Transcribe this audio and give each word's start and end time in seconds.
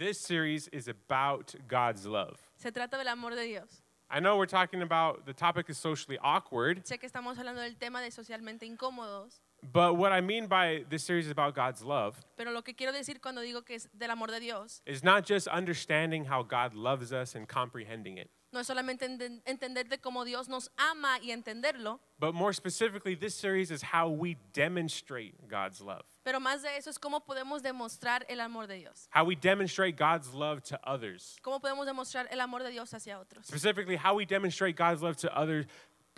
This 0.00 0.18
series 0.18 0.66
is 0.68 0.88
about 0.88 1.54
God's 1.68 2.06
love. 2.06 2.38
Se 2.56 2.70
trata 2.70 2.92
del 2.92 3.06
amor 3.06 3.32
de 3.32 3.46
Dios. 3.46 3.82
I 4.10 4.18
know 4.18 4.38
we're 4.38 4.46
talking 4.46 4.80
about 4.80 5.26
the 5.26 5.34
topic 5.34 5.68
is 5.68 5.76
socially 5.76 6.16
awkward, 6.24 6.86
Sé 6.86 6.98
que 6.98 7.06
estamos 7.06 7.36
hablando 7.36 7.60
del 7.60 7.74
tema 7.78 8.00
de 8.00 8.10
socialmente 8.10 8.62
incómodos, 8.62 9.40
but 9.74 9.98
what 9.98 10.10
I 10.10 10.22
mean 10.22 10.46
by 10.46 10.86
this 10.88 11.04
series 11.04 11.26
is 11.26 11.30
about 11.30 11.54
God's 11.54 11.82
love 11.82 12.18
pero 12.34 12.50
lo 12.50 12.62
que 12.62 12.72
quiero 12.72 12.94
decir 12.94 13.20
cuando 13.20 13.42
digo 13.42 13.62
que 13.62 13.74
es 13.74 13.88
del 13.94 14.10
amor 14.10 14.28
de 14.28 14.40
Dios 14.40 14.80
is 14.86 15.04
not 15.04 15.26
just 15.26 15.46
understanding 15.48 16.24
how 16.24 16.42
God 16.42 16.72
loves 16.72 17.12
us 17.12 17.34
and 17.34 17.46
comprehending 17.46 18.16
it, 18.16 18.30
no 18.52 18.60
es 18.60 18.66
solamente 18.66 19.06
enten- 19.06 19.42
entender 19.44 19.88
de 19.88 19.98
cómo 19.98 20.24
Dios 20.24 20.48
nos 20.48 20.70
ama 20.76 21.18
y 21.20 21.30
entenderlo, 21.30 22.00
but 22.18 22.34
more 22.34 22.52
specifically, 22.52 23.14
this 23.14 23.34
series 23.34 23.70
is 23.70 23.82
how 23.82 24.08
we 24.08 24.36
demonstrate 24.52 25.34
God's 25.48 25.80
love, 25.80 26.02
pero 26.24 26.40
más 26.40 26.62
de 26.62 26.76
eso 26.76 26.90
es 26.90 26.98
cómo 26.98 27.20
podemos 27.24 27.62
demostrar 27.62 28.24
el 28.28 28.40
amor 28.40 28.66
de 28.66 28.76
Dios. 28.78 29.08
how 29.10 29.24
we 29.24 29.34
demonstrate 29.36 29.96
God's 29.96 30.32
love 30.34 30.62
to 30.62 30.78
others. 30.84 31.36
Cómo 31.42 31.60
podemos 31.60 31.86
demostrar 31.86 32.26
el 32.30 32.40
amor 32.40 32.62
de 32.62 32.70
Dios 32.70 32.92
hacia 32.92 33.18
otros. 33.18 33.46
Specifically, 33.46 33.96
how 33.96 34.14
we 34.14 34.24
demonstrate 34.26 34.76
God's 34.76 35.02
love 35.02 35.16
to 35.18 35.34
other 35.36 35.66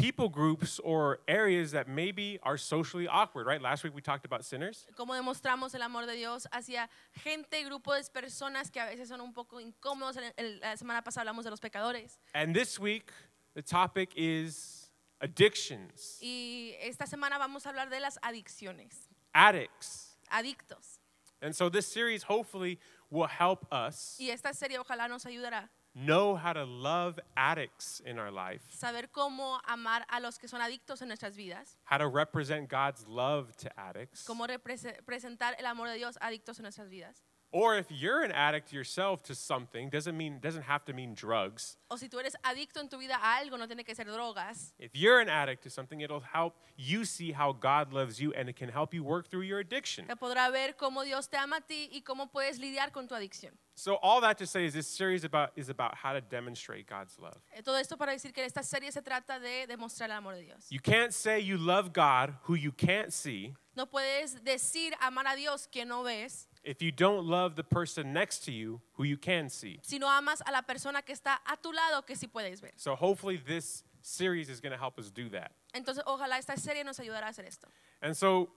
people 0.03 0.29
groups 0.29 0.81
or 0.83 1.21
areas 1.29 1.71
that 1.71 1.87
maybe 1.87 2.39
are 2.43 2.57
socially 2.57 3.07
awkward, 3.07 3.47
right? 3.47 3.63
Last 3.63 3.85
week 3.85 3.95
we 3.95 4.01
talked 4.01 4.25
about 4.25 4.45
sinners. 4.45 4.85
Cómo 4.97 5.15
demostramos 5.15 5.75
el 5.75 5.83
amor 5.83 6.07
de 6.07 6.17
Dios 6.17 6.47
hacia 6.53 6.89
gente, 7.25 7.63
grupos 7.65 8.11
de 8.13 8.21
personas 8.21 8.71
que 8.73 8.81
a 8.81 8.87
veces 8.87 9.09
son 9.09 9.21
un 9.21 9.33
poco 9.33 9.61
incómodos. 9.61 10.17
La 10.61 10.77
semana 10.77 11.03
pasada 11.05 11.21
hablamos 11.31 11.45
de 11.45 11.51
los 11.51 11.61
pecadores. 11.61 12.19
And 12.35 12.55
this 12.55 12.81
week, 12.81 13.13
the 13.55 13.63
topic 13.63 14.11
is 14.17 14.91
addictions, 15.21 16.19
Y 16.21 16.75
esta 16.81 17.07
semana 17.07 17.39
vamos 17.39 17.65
a 17.65 17.71
hablar 17.71 17.89
de 17.89 18.01
las 18.01 18.19
adicciones, 18.25 19.09
addicts. 19.33 20.17
adictos. 20.33 20.99
And 21.41 21.55
so 21.55 21.69
this 21.69 21.87
series 21.87 22.25
hopefully 22.25 22.79
will 23.11 23.27
help 23.27 23.67
us 23.73 24.17
Y 24.21 24.31
esta 24.31 24.53
serie 24.53 24.79
ojalá 24.79 25.09
nos 25.09 25.25
ayudará 25.27 25.69
know 25.95 26.35
how 26.37 26.53
to 26.53 26.65
love 26.65 27.19
addicts 27.37 28.01
in 28.05 28.19
our 28.19 28.31
life, 28.31 28.63
saber 28.71 29.11
cómo 29.11 29.59
amar 29.67 30.05
a 30.09 30.21
los 30.21 30.39
que 30.39 30.49
son 30.49 30.61
adictos 30.61 31.03
en 31.03 31.09
nuestras 31.09 31.37
vidas, 31.37 31.77
how 31.85 31.99
to 31.99 32.09
represent 32.09 32.69
God's 32.69 33.07
love 33.07 33.55
to 33.59 33.69
addicts. 33.79 34.25
cómo 34.27 34.47
represe- 34.47 35.03
presentar 35.05 35.55
el 35.59 35.67
amor 35.67 35.89
de 35.89 35.97
Dios 35.97 36.17
a 36.21 36.27
adictos 36.29 36.59
en 36.59 36.63
nuestras 36.65 36.89
vidas. 36.89 37.23
Or 37.55 37.77
if 37.77 37.91
you're 37.91 38.23
an 38.23 38.33
addict 38.33 38.73
yourself 38.73 39.23
to 39.25 39.35
something, 39.35 39.91
doesn't 39.91 40.17
mean 40.17 40.41
doesn't 40.41 40.63
have 40.63 40.87
to 40.87 40.95
mean 40.95 41.13
drugs. 41.15 41.77
O 41.91 41.97
si 41.99 42.09
tú 42.09 42.19
eres 42.19 42.35
adicto 42.43 42.81
en 42.81 42.89
tu 42.89 42.97
vida 42.97 43.19
a 43.21 43.37
algo, 43.37 43.59
no 43.59 43.67
tiene 43.67 43.85
que 43.85 43.95
ser 43.95 44.07
drogas. 44.07 44.73
If 44.79 44.93
you're 44.95 45.21
an 45.21 45.29
addict 45.29 45.63
to 45.65 45.69
something, 45.69 46.01
it'll 46.01 46.23
help 46.33 46.55
you 46.79 47.05
see 47.05 47.33
how 47.33 47.53
God 47.53 47.93
loves 47.93 48.19
you 48.19 48.33
and 48.33 48.49
it 48.49 48.57
can 48.57 48.71
help 48.71 48.95
you 48.95 49.05
work 49.05 49.29
through 49.29 49.43
your 49.43 49.59
addiction. 49.59 50.07
Que 50.07 50.17
podrá 50.17 50.51
ver 50.51 50.77
cómo 50.79 51.05
Dios 51.05 51.29
te 51.29 51.37
ama 51.37 51.57
a 51.57 51.61
ti 51.61 51.91
y 51.93 52.01
cómo 52.01 52.31
puedes 52.33 52.59
lidiar 52.59 52.91
con 52.91 53.07
tu 53.07 53.15
adicción. 53.15 53.53
So 53.75 53.97
all 54.03 54.21
that 54.21 54.37
to 54.39 54.47
say 54.47 54.67
is 54.67 54.75
this 54.75 54.87
series 54.87 55.25
about 55.25 55.51
is 55.57 55.69
about 55.69 55.95
how 55.95 56.13
to 56.13 56.21
demonstrate 56.21 56.87
God's 56.87 57.19
love. 57.19 57.39
Eh, 57.57 57.63
Todo 57.63 57.77
esto 57.79 57.97
para 57.97 58.13
decir 58.13 58.33
que 58.35 58.45
esta 58.45 58.63
serie 58.63 58.93
se 58.93 59.01
trata 59.01 59.41
de 59.41 59.67
demostrar 59.67 60.11
el 60.11 60.17
amor 60.17 60.35
de 60.35 60.43
Dios. 60.43 60.67
You 60.71 60.81
can't 60.81 61.13
say 61.13 61.41
you 61.41 61.57
love 61.57 61.93
God 61.93 62.35
who 62.45 62.55
you 62.55 62.73
can't 62.73 63.13
see 63.13 63.55
No 63.75 63.87
puedes 63.87 64.35
decir 64.45 64.93
amar 65.01 65.25
a 65.27 65.37
Dios 65.37 65.67
que 65.71 65.85
no 65.85 66.03
ves 66.03 66.47
if 66.65 66.83
you 66.83 66.93
don't 66.93 67.27
love 67.27 67.57
the 67.57 67.65
person 67.65 68.13
next 68.13 68.45
to 68.45 68.53
you 68.53 68.81
who 68.93 69.05
you 69.05 69.17
can 69.17 69.49
see. 69.49 69.79
si 69.83 69.99
no 69.99 70.07
amas 70.07 70.43
a 70.47 70.53
la 70.53 70.61
persona 70.63 71.01
que 71.03 71.15
está 71.15 71.39
a 71.47 71.57
tu 71.57 71.73
lado 71.73 72.03
que 72.03 72.15
sí 72.15 72.29
puedes 72.31 72.61
ver. 72.61 72.73
So 72.77 72.95
hopefully 72.95 73.39
this 73.39 73.85
series 74.03 74.49
is 74.51 74.61
going 74.61 74.73
to 74.73 74.79
help 74.79 74.99
us 74.99 75.11
do 75.11 75.29
that. 75.31 75.53
Entonces, 75.75 76.03
ojalá 76.07 76.37
esta 76.39 76.57
serie 76.59 76.85
nos 76.85 76.99
ayudará 76.99 77.29
a 77.29 77.31
hacer 77.31 77.47
esto. 77.47 77.69
And 78.03 78.15
so 78.17 78.51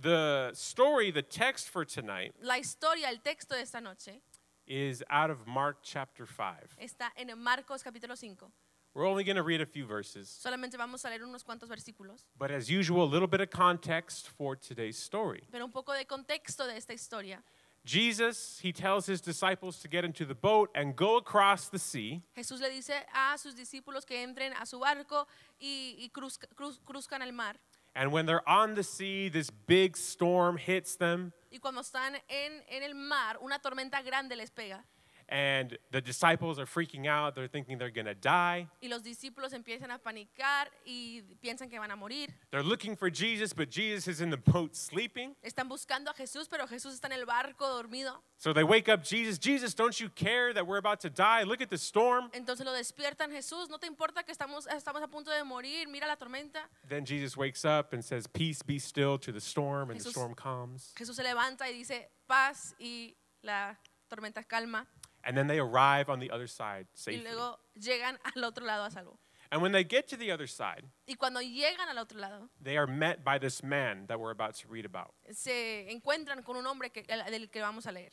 the 0.00 0.50
story, 0.52 1.10
the 1.10 1.22
text 1.22 1.68
for 1.70 1.84
tonight 1.84 2.34
La 2.42 2.58
historia, 2.58 3.08
el 3.08 3.18
texto 3.18 3.54
de 3.54 3.62
esta 3.62 3.80
noche 3.80 4.20
is 4.68 5.02
out 5.10 5.30
of 5.30 5.46
Mark 5.46 5.78
chapter 5.82 6.26
5. 6.26 6.76
está 6.78 7.10
en 7.16 7.36
Marcos 7.42 7.82
capítulo 7.82 8.16
5. 8.16 8.50
We're 8.94 9.06
only 9.06 9.22
going 9.24 9.36
to 9.36 9.42
read 9.42 9.60
a 9.60 9.66
few 9.66 9.86
verses, 9.86 10.28
Solamente 10.28 10.76
vamos 10.76 11.04
a 11.04 11.08
leer 11.10 11.22
unos 11.22 11.44
cuantos 11.44 11.68
versículos, 11.68 12.24
but 12.36 12.50
as 12.50 12.68
usual, 12.70 13.02
a 13.04 13.10
little 13.10 13.28
bit 13.28 13.40
of 13.40 13.50
context 13.50 14.28
for 14.28 14.56
today's 14.56 14.96
story. 14.98 15.42
pero 15.50 15.64
un 15.64 15.70
poco 15.72 15.92
de 15.92 16.04
contexto 16.04 16.66
de 16.66 16.76
esta 16.76 16.92
historia. 16.92 17.42
Jesus, 17.84 18.58
he 18.62 18.72
tells 18.72 19.06
his 19.06 19.20
disciples 19.22 19.78
to 19.80 19.88
get 19.88 20.04
into 20.04 20.26
the 20.26 20.34
boat 20.34 20.68
and 20.74 20.94
go 20.96 21.16
across 21.16 21.68
the 21.68 21.78
sea. 21.78 22.22
Jesús 22.36 22.60
le 22.60 22.68
dice 22.70 22.92
a 23.14 23.38
sus 23.38 23.54
discípulos 23.54 24.04
que 24.04 24.22
entren 24.22 24.52
a 24.60 24.66
su 24.66 24.78
barco 24.80 25.26
y, 25.60 25.96
y 25.98 26.10
cruz- 26.12 26.38
cruz- 26.54 26.80
cruzcan 26.84 27.22
el 27.22 27.32
mar. 27.32 27.56
And 27.98 28.12
when 28.12 28.26
they're 28.26 28.48
on 28.48 28.74
the 28.74 28.84
sea, 28.84 29.28
this 29.28 29.50
big 29.50 29.96
storm 29.96 30.56
hits 30.56 30.96
them, 30.96 31.32
Y 31.50 31.58
cuando 31.58 31.80
están 31.80 32.14
en, 32.28 32.62
en 32.68 32.82
el 32.84 32.94
mar, 32.94 33.38
una 33.40 33.58
tormenta 33.58 34.02
grande 34.02 34.36
les 34.36 34.50
pega. 34.52 34.84
And 35.28 35.76
the 35.90 36.00
disciples 36.00 36.58
are 36.58 36.66
freaking 36.66 37.06
out. 37.06 37.34
They're 37.34 37.48
thinking 37.48 37.78
they're 37.78 37.90
going 37.90 38.06
to 38.06 38.14
die. 38.14 38.68
Y 38.82 38.88
los 38.88 39.02
discípulos 39.02 39.52
empiezan 39.52 39.90
a 39.90 39.98
panicar 39.98 40.68
y 40.86 41.22
piensan 41.42 41.68
que 41.68 41.78
van 41.78 41.90
a 41.90 41.96
morir. 41.96 42.28
They're 42.50 42.62
looking 42.62 42.96
for 42.96 43.10
Jesus, 43.10 43.52
but 43.52 43.70
Jesus 43.70 44.08
is 44.08 44.20
in 44.20 44.30
the 44.30 44.36
boat 44.36 44.74
sleeping. 44.74 45.34
Están 45.44 45.68
buscando 45.68 46.10
a 46.10 46.14
Jesús, 46.14 46.48
pero 46.48 46.66
Jesús 46.66 46.94
está 46.94 47.06
en 47.06 47.12
el 47.12 47.26
barco 47.26 47.66
dormido. 47.66 48.22
So 48.38 48.52
they 48.52 48.64
wake 48.64 48.88
up 48.88 49.02
Jesus. 49.02 49.38
Jesus, 49.38 49.74
don't 49.74 49.98
you 50.00 50.08
care 50.10 50.52
that 50.52 50.66
we're 50.66 50.78
about 50.78 51.00
to 51.00 51.10
die? 51.10 51.42
Look 51.42 51.60
at 51.60 51.70
the 51.70 51.78
storm. 51.78 52.30
Entonces 52.32 52.64
lo 52.64 52.72
despiertan, 52.72 53.30
Jesús, 53.30 53.68
¿no 53.68 53.78
te 53.78 53.86
importa 53.86 54.22
que 54.24 54.32
estamos, 54.32 54.66
estamos 54.66 55.02
a 55.02 55.08
punto 55.08 55.30
de 55.30 55.42
morir? 55.44 55.88
Mira 55.88 56.06
la 56.06 56.16
tormenta. 56.16 56.60
Then 56.88 57.04
Jesus 57.04 57.36
wakes 57.36 57.64
up 57.64 57.92
and 57.92 58.04
says, 58.04 58.26
Peace 58.26 58.62
be 58.62 58.78
still 58.78 59.18
to 59.18 59.32
the 59.32 59.40
storm, 59.40 59.90
and 59.90 60.00
the 60.00 60.10
storm 60.10 60.34
calms. 60.34 60.92
Jesús 60.96 61.16
se 61.16 61.22
levanta 61.22 61.68
y 61.68 61.72
dice, 61.72 62.08
paz 62.26 62.74
y 62.78 63.16
la 63.42 63.76
tormenta 64.08 64.44
calma. 64.46 64.86
And 65.24 65.36
then 65.36 65.46
they 65.46 65.58
arrive 65.58 66.08
on 66.08 66.20
the 66.20 66.30
other 66.30 66.46
side 66.46 66.86
Y 66.94 66.98
safely. 66.98 67.24
luego 67.24 67.58
llegan 67.78 68.18
al 68.36 68.44
otro 68.44 68.64
lado 68.64 68.84
a 68.84 68.90
salvo. 68.90 69.18
And 69.50 69.62
when 69.62 69.72
they 69.72 69.82
get 69.84 70.06
to 70.08 70.16
the 70.16 70.30
other 70.30 70.46
side, 70.46 70.84
Y 71.06 71.14
cuando 71.14 71.40
llegan 71.40 71.88
al 71.88 71.98
otro 71.98 72.18
lado, 72.20 72.50
they 72.62 72.76
are 72.76 72.86
met 72.86 73.24
by 73.24 73.38
this 73.38 73.62
man 73.62 74.06
that 74.06 74.20
we're 74.20 74.30
about 74.30 74.54
to 74.56 74.68
read 74.68 74.84
about. 74.84 75.14
se 75.32 75.86
encuentran 75.90 76.44
con 76.44 76.56
un 76.56 76.66
hombre 76.66 76.90
que, 76.90 77.02
del 77.02 77.48
que 77.50 77.60
vamos 77.62 77.86
a 77.86 77.92
leer. 77.92 78.10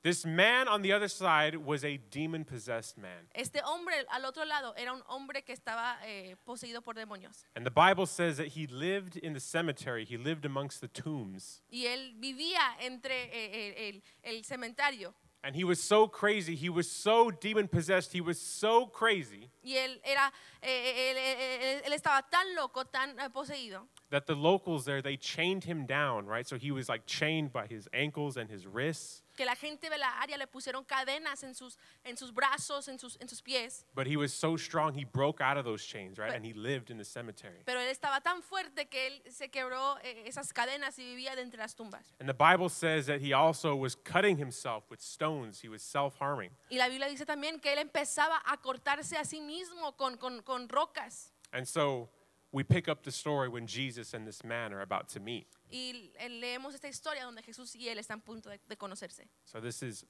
This 0.00 0.24
man 0.24 0.68
on 0.68 0.82
the 0.82 0.92
other 0.92 1.08
side 1.08 1.56
was 1.56 1.84
a 1.84 1.96
demon 1.96 2.44
possessed 2.44 2.96
man. 2.96 3.26
Este 3.34 3.60
hombre 3.64 3.94
al 4.12 4.24
otro 4.24 4.44
lado 4.44 4.72
era 4.76 4.92
un 4.92 5.02
hombre 5.08 5.42
que 5.42 5.52
estaba 5.52 5.98
eh, 6.04 6.36
poseído 6.46 6.82
por 6.84 6.94
demonios. 6.94 7.44
And 7.56 7.66
the 7.66 7.72
Bible 7.72 8.06
says 8.06 8.36
that 8.36 8.52
he 8.56 8.68
lived 8.68 9.16
in 9.16 9.32
the 9.32 9.40
cemetery, 9.40 10.04
he 10.04 10.16
lived 10.16 10.44
amongst 10.44 10.80
the 10.80 10.86
tombs. 10.86 11.62
Y 11.68 11.86
él 11.86 12.14
vivía 12.20 12.76
entre 12.80 13.24
eh, 13.24 13.30
eh, 13.32 13.88
el, 13.88 14.02
el 14.22 14.44
cementerio. 14.44 15.12
And 15.44 15.54
he 15.54 15.62
was 15.62 15.80
so 15.80 16.08
crazy, 16.08 16.56
he 16.56 16.68
was 16.68 16.90
so 16.90 17.30
demon 17.30 17.68
possessed, 17.68 18.12
he 18.12 18.20
was 18.20 18.40
so 18.40 18.86
crazy 18.86 19.50
Y 19.64 19.74
él, 19.76 19.96
era, 20.04 20.32
eh, 20.62 20.66
eh, 20.68 21.12
él, 21.12 21.16
él- 21.16 21.82
él- 21.86 21.92
estaba 21.94 22.22
tan 22.28 22.54
loco, 22.56 22.82
tan 22.82 23.10
eh, 23.18 23.28
poseído, 23.28 23.82
that 24.10 24.26
the 24.26 24.34
locals 24.34 24.84
there, 24.84 25.00
they 25.00 25.16
chained 25.16 25.64
him 25.64 25.86
down, 25.86 26.26
right? 26.26 26.46
So 26.48 26.56
he 26.56 26.72
was 26.72 26.88
like 26.88 27.06
chained 27.06 27.52
by 27.52 27.66
his 27.68 27.88
ankles 27.92 28.36
and 28.36 28.50
his 28.50 28.66
wrists. 28.66 29.22
Que 29.38 29.44
la 29.46 29.54
gente 29.54 29.88
de 29.88 29.96
la 29.98 30.20
área 30.20 30.36
le 30.36 30.48
pusieron 30.48 30.84
cadenas 30.84 31.44
en 31.44 31.54
sus, 31.54 31.78
en 32.04 32.16
sus 32.16 32.32
brazos, 32.34 32.88
en 32.88 32.98
sus, 32.98 33.16
en 33.20 33.28
sus 33.28 33.40
pies. 33.40 33.86
But 33.94 34.08
he 34.08 34.16
was 34.16 34.32
so 34.32 34.56
strong, 34.56 34.94
he 34.94 35.04
broke 35.04 35.40
out 35.40 35.56
of 35.56 35.64
those 35.64 35.84
chains, 35.86 36.18
right? 36.18 36.30
But- 36.30 36.36
And 36.36 36.44
he 36.44 36.52
lived 36.52 36.90
in 36.90 36.98
the 36.98 37.04
cemetery. 37.04 37.62
Pero 37.64 37.78
él 37.80 37.88
estaba 37.88 38.20
tan 38.20 38.42
fuerte 38.42 38.88
que 38.90 39.06
él 39.06 39.22
se 39.32 39.48
quebró 39.48 39.96
eh, 40.02 40.24
esas 40.26 40.52
cadenas 40.52 40.98
y 40.98 41.04
vivía 41.04 41.36
de 41.36 41.42
entre 41.42 41.58
las 41.60 41.76
tumbas. 41.76 42.12
And 42.18 42.28
the 42.28 42.34
Bible 42.34 42.68
says 42.68 43.06
that 43.06 43.20
he 43.20 43.32
also 43.32 43.76
was 43.76 43.94
cutting 43.94 44.38
himself 44.38 44.90
with 44.90 45.00
stones, 45.00 45.60
he 45.62 45.68
was 45.68 45.82
self 45.82 46.16
harming. 46.20 46.50
Y 46.68 46.78
la 46.78 46.88
Biblia 46.88 47.08
dice 47.08 47.24
también 47.24 47.60
que 47.60 47.72
él 47.72 47.78
empezaba 47.78 48.42
a 48.44 48.56
cortarse 48.56 49.16
a 49.16 49.24
sí 49.24 49.40
mismo 49.40 49.96
con, 49.96 50.16
con, 50.16 50.42
con 50.42 50.68
rocas. 50.68 51.30
And 51.52 51.64
so 51.66 52.08
we 52.50 52.64
pick 52.64 52.88
up 52.88 53.04
the 53.04 53.12
story 53.12 53.48
when 53.48 53.66
Jesus 53.68 54.14
and 54.14 54.26
this 54.26 54.42
man 54.42 54.72
are 54.72 54.80
about 54.80 55.08
to 55.10 55.20
meet. 55.20 55.46
Y 55.70 56.10
eh, 56.18 56.28
leemos 56.28 56.74
esta 56.74 56.88
historia 56.88 57.24
donde 57.24 57.42
Jesús 57.42 57.74
y 57.74 57.88
él 57.88 57.98
están 57.98 58.18
a 58.18 58.24
punto 58.24 58.50
de, 58.50 58.58
de 58.68 58.76
conocerse. 58.76 59.28
So 59.44 59.60
this 59.60 59.82
is 59.82 60.04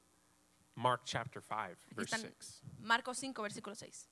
Mark 0.76 1.00
chapter 1.04 1.40
5, 1.40 1.76
verse 1.94 2.10
6. 2.10 2.60
Marcos 2.80 3.20
5, 3.20 3.34
versículo 3.34 3.76
6. 3.76 4.06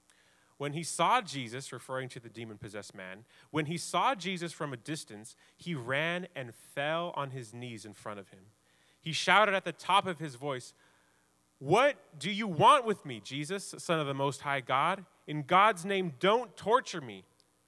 When 0.59 0.73
he 0.73 0.83
saw 0.83 1.21
Jesus, 1.21 1.73
referring 1.73 2.09
to 2.11 2.21
the 2.21 2.31
demon 2.31 2.57
possessed 2.57 2.95
man, 2.95 3.25
when 3.51 3.67
he 3.67 3.77
saw 3.77 4.15
Jesus 4.15 4.53
from 4.53 4.73
a 4.73 4.77
distance, 4.77 5.37
he 5.57 5.75
ran 5.75 6.29
and 6.35 6.55
fell 6.55 7.13
on 7.15 7.31
his 7.31 7.53
knees 7.53 7.85
in 7.85 7.93
front 7.93 8.19
of 8.19 8.31
him. 8.31 8.41
He 9.01 9.13
shouted 9.13 9.55
at 9.55 9.65
the 9.65 9.73
top 9.73 10.07
of 10.07 10.19
his 10.19 10.35
voice, 10.35 10.73
What 11.59 11.97
do 12.19 12.31
you 12.31 12.49
want 12.49 12.87
with 12.87 13.05
me, 13.05 13.21
Jesus, 13.23 13.75
Son 13.79 14.01
of 14.01 14.07
the 14.07 14.15
Most 14.15 14.41
High 14.41 14.61
God? 14.61 15.05
In 15.27 15.43
God's 15.43 15.85
name, 15.85 16.15
don't 16.19 16.57
torture 16.57 17.01
me. 17.01 17.25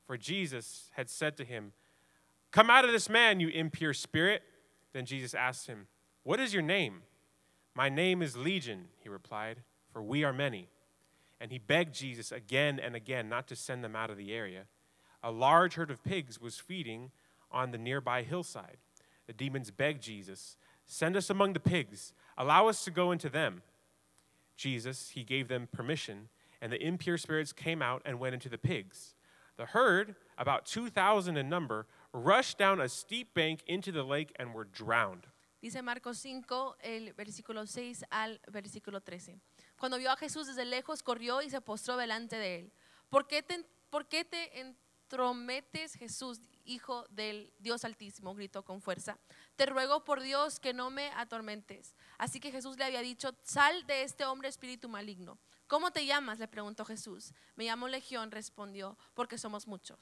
For 0.06 0.16
Jesus 0.16 0.90
had 0.92 1.10
said 1.10 1.36
to 1.36 1.44
him, 1.44 1.72
Come 2.50 2.70
out 2.70 2.84
of 2.84 2.92
this 2.92 3.08
man, 3.08 3.40
you 3.40 3.48
impure 3.48 3.92
spirit. 3.92 4.42
Then 4.92 5.04
Jesus 5.04 5.34
asked 5.34 5.66
him, 5.66 5.86
What 6.22 6.40
is 6.40 6.52
your 6.52 6.62
name? 6.62 7.02
My 7.74 7.88
name 7.88 8.22
is 8.22 8.36
Legion, 8.36 8.86
he 8.98 9.08
replied, 9.08 9.58
for 9.92 10.02
we 10.02 10.24
are 10.24 10.32
many. 10.32 10.68
And 11.40 11.52
he 11.52 11.58
begged 11.58 11.94
Jesus 11.94 12.32
again 12.32 12.80
and 12.80 12.96
again 12.96 13.28
not 13.28 13.46
to 13.48 13.56
send 13.56 13.84
them 13.84 13.94
out 13.94 14.10
of 14.10 14.16
the 14.16 14.32
area. 14.32 14.64
A 15.22 15.30
large 15.30 15.74
herd 15.74 15.90
of 15.90 16.02
pigs 16.02 16.40
was 16.40 16.58
feeding 16.58 17.10
on 17.50 17.70
the 17.70 17.78
nearby 17.78 18.22
hillside. 18.22 18.78
The 19.26 19.32
demons 19.32 19.70
begged 19.70 20.02
Jesus, 20.02 20.56
Send 20.86 21.16
us 21.16 21.28
among 21.28 21.52
the 21.52 21.60
pigs, 21.60 22.14
allow 22.36 22.66
us 22.66 22.82
to 22.84 22.90
go 22.90 23.12
into 23.12 23.28
them. 23.28 23.62
Jesus, 24.56 25.10
he 25.10 25.22
gave 25.22 25.48
them 25.48 25.68
permission, 25.70 26.30
and 26.60 26.72
the 26.72 26.82
impure 26.82 27.18
spirits 27.18 27.52
came 27.52 27.82
out 27.82 28.02
and 28.04 28.18
went 28.18 28.34
into 28.34 28.48
the 28.48 28.58
pigs. 28.58 29.14
The 29.58 29.66
herd, 29.66 30.16
about 30.38 30.66
2,000 30.66 31.36
in 31.36 31.48
number, 31.48 31.86
rushed 32.12 32.58
down 32.58 32.80
a 32.80 32.88
steep 32.88 33.34
bank 33.34 33.62
into 33.66 33.92
the 33.92 34.02
lake 34.02 34.32
and 34.38 34.54
were 34.54 34.64
drowned. 34.64 35.26
Dice 35.60 35.82
Marcos 35.82 36.18
5, 36.18 36.76
el 36.82 37.12
versículo 37.14 37.66
6 37.66 38.04
al 38.10 38.40
versículo 38.46 39.00
13. 39.00 39.40
Cuando 39.78 39.98
vio 39.98 40.10
a 40.12 40.16
Jesús 40.16 40.46
desde 40.46 40.64
lejos, 40.64 41.02
corrió 41.02 41.42
y 41.42 41.50
se 41.50 41.60
postró 41.60 41.96
delante 41.96 42.36
de 42.36 42.60
él. 42.60 42.72
¿Por 43.08 43.26
qué 43.26 43.42
te, 43.42 43.64
por 43.90 44.06
qué 44.06 44.24
te 44.24 44.60
entrometes, 44.60 45.94
Jesús, 45.94 46.40
hijo 46.64 47.06
del 47.10 47.52
Dios 47.58 47.84
Altísimo? 47.84 48.34
gritó 48.34 48.64
con 48.64 48.80
fuerza. 48.80 49.18
Te 49.56 49.66
ruego 49.66 50.04
por 50.04 50.20
Dios 50.20 50.60
que 50.60 50.72
no 50.72 50.90
me 50.90 51.10
atormentes. 51.12 51.96
Así 52.18 52.38
que 52.38 52.52
Jesús 52.52 52.76
le 52.78 52.84
había 52.84 53.00
dicho, 53.00 53.34
sal 53.42 53.84
de 53.86 54.02
este 54.02 54.24
hombre 54.24 54.48
espíritu 54.48 54.88
maligno. 54.88 55.38
¿Cómo 55.66 55.90
te 55.90 56.06
llamas? 56.06 56.38
le 56.38 56.46
preguntó 56.46 56.84
Jesús. 56.84 57.32
Me 57.56 57.64
llamo 57.64 57.88
Legión, 57.88 58.30
respondió, 58.30 58.96
porque 59.14 59.38
somos 59.38 59.66
muchos. 59.66 59.98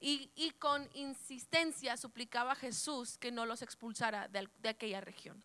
Y, 0.00 0.50
con 0.58 0.88
insistencia 0.94 1.96
suplicaba 1.96 2.52
a 2.52 2.56
Jesús 2.56 3.18
que 3.18 3.30
no 3.30 3.44
los 3.44 3.60
expulsara 3.60 4.28
de 4.28 4.68
aquella 4.68 5.00
región. 5.00 5.44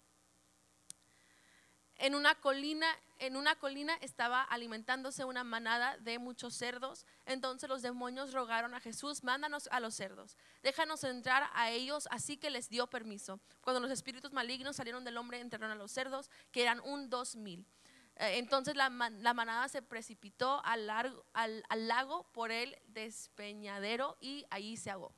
En 1.98 2.14
una 2.14 2.36
colina, 2.36 2.88
en 3.20 3.38
una 3.38 3.56
colina 3.56 3.98
estaba 4.02 4.44
alimentándose 4.44 5.24
una 5.24 5.46
manada 5.46 5.98
de 6.00 6.20
muchos 6.20 6.54
cerdos. 6.54 7.06
Entonces 7.26 7.70
los 7.70 7.82
demonios 7.82 8.34
rogaron 8.34 8.74
a 8.74 8.82
Jesús, 8.82 9.24
mándanos 9.24 9.70
a 9.72 9.80
los 9.80 9.96
cerdos, 9.96 10.38
déjanos 10.62 11.04
entrar 11.06 11.50
a 11.54 11.72
ellos. 11.72 12.08
Así 12.12 12.36
que 12.36 12.50
les 12.50 12.70
dio 12.70 12.88
permiso. 12.88 13.40
Cuando 13.62 13.80
los 13.80 13.92
espíritus 13.92 14.34
malignos 14.34 14.76
salieron 14.76 15.06
del 15.06 15.18
hombre, 15.18 15.40
entraron 15.40 15.72
a 15.72 15.76
los 15.76 15.92
cerdos, 15.92 16.30
que 16.52 16.64
eran 16.64 16.82
un 16.82 17.10
dos 17.10 17.38
mil. 17.38 17.66
Eh, 18.18 18.38
Entonces 18.38 18.76
la, 18.76 18.90
la 18.90 19.34
manada 19.34 19.68
se 19.68 19.82
precipitó 19.82 20.64
al, 20.66 20.88
largo- 20.88 21.26
al- 21.34 21.64
al 21.70 21.88
lago 21.88 22.24
por 22.32 22.52
el 22.52 22.76
despeñadero 22.88 24.18
y 24.22 24.46
allí 24.50 24.78
se 24.78 24.90
ahogó. 24.92 25.14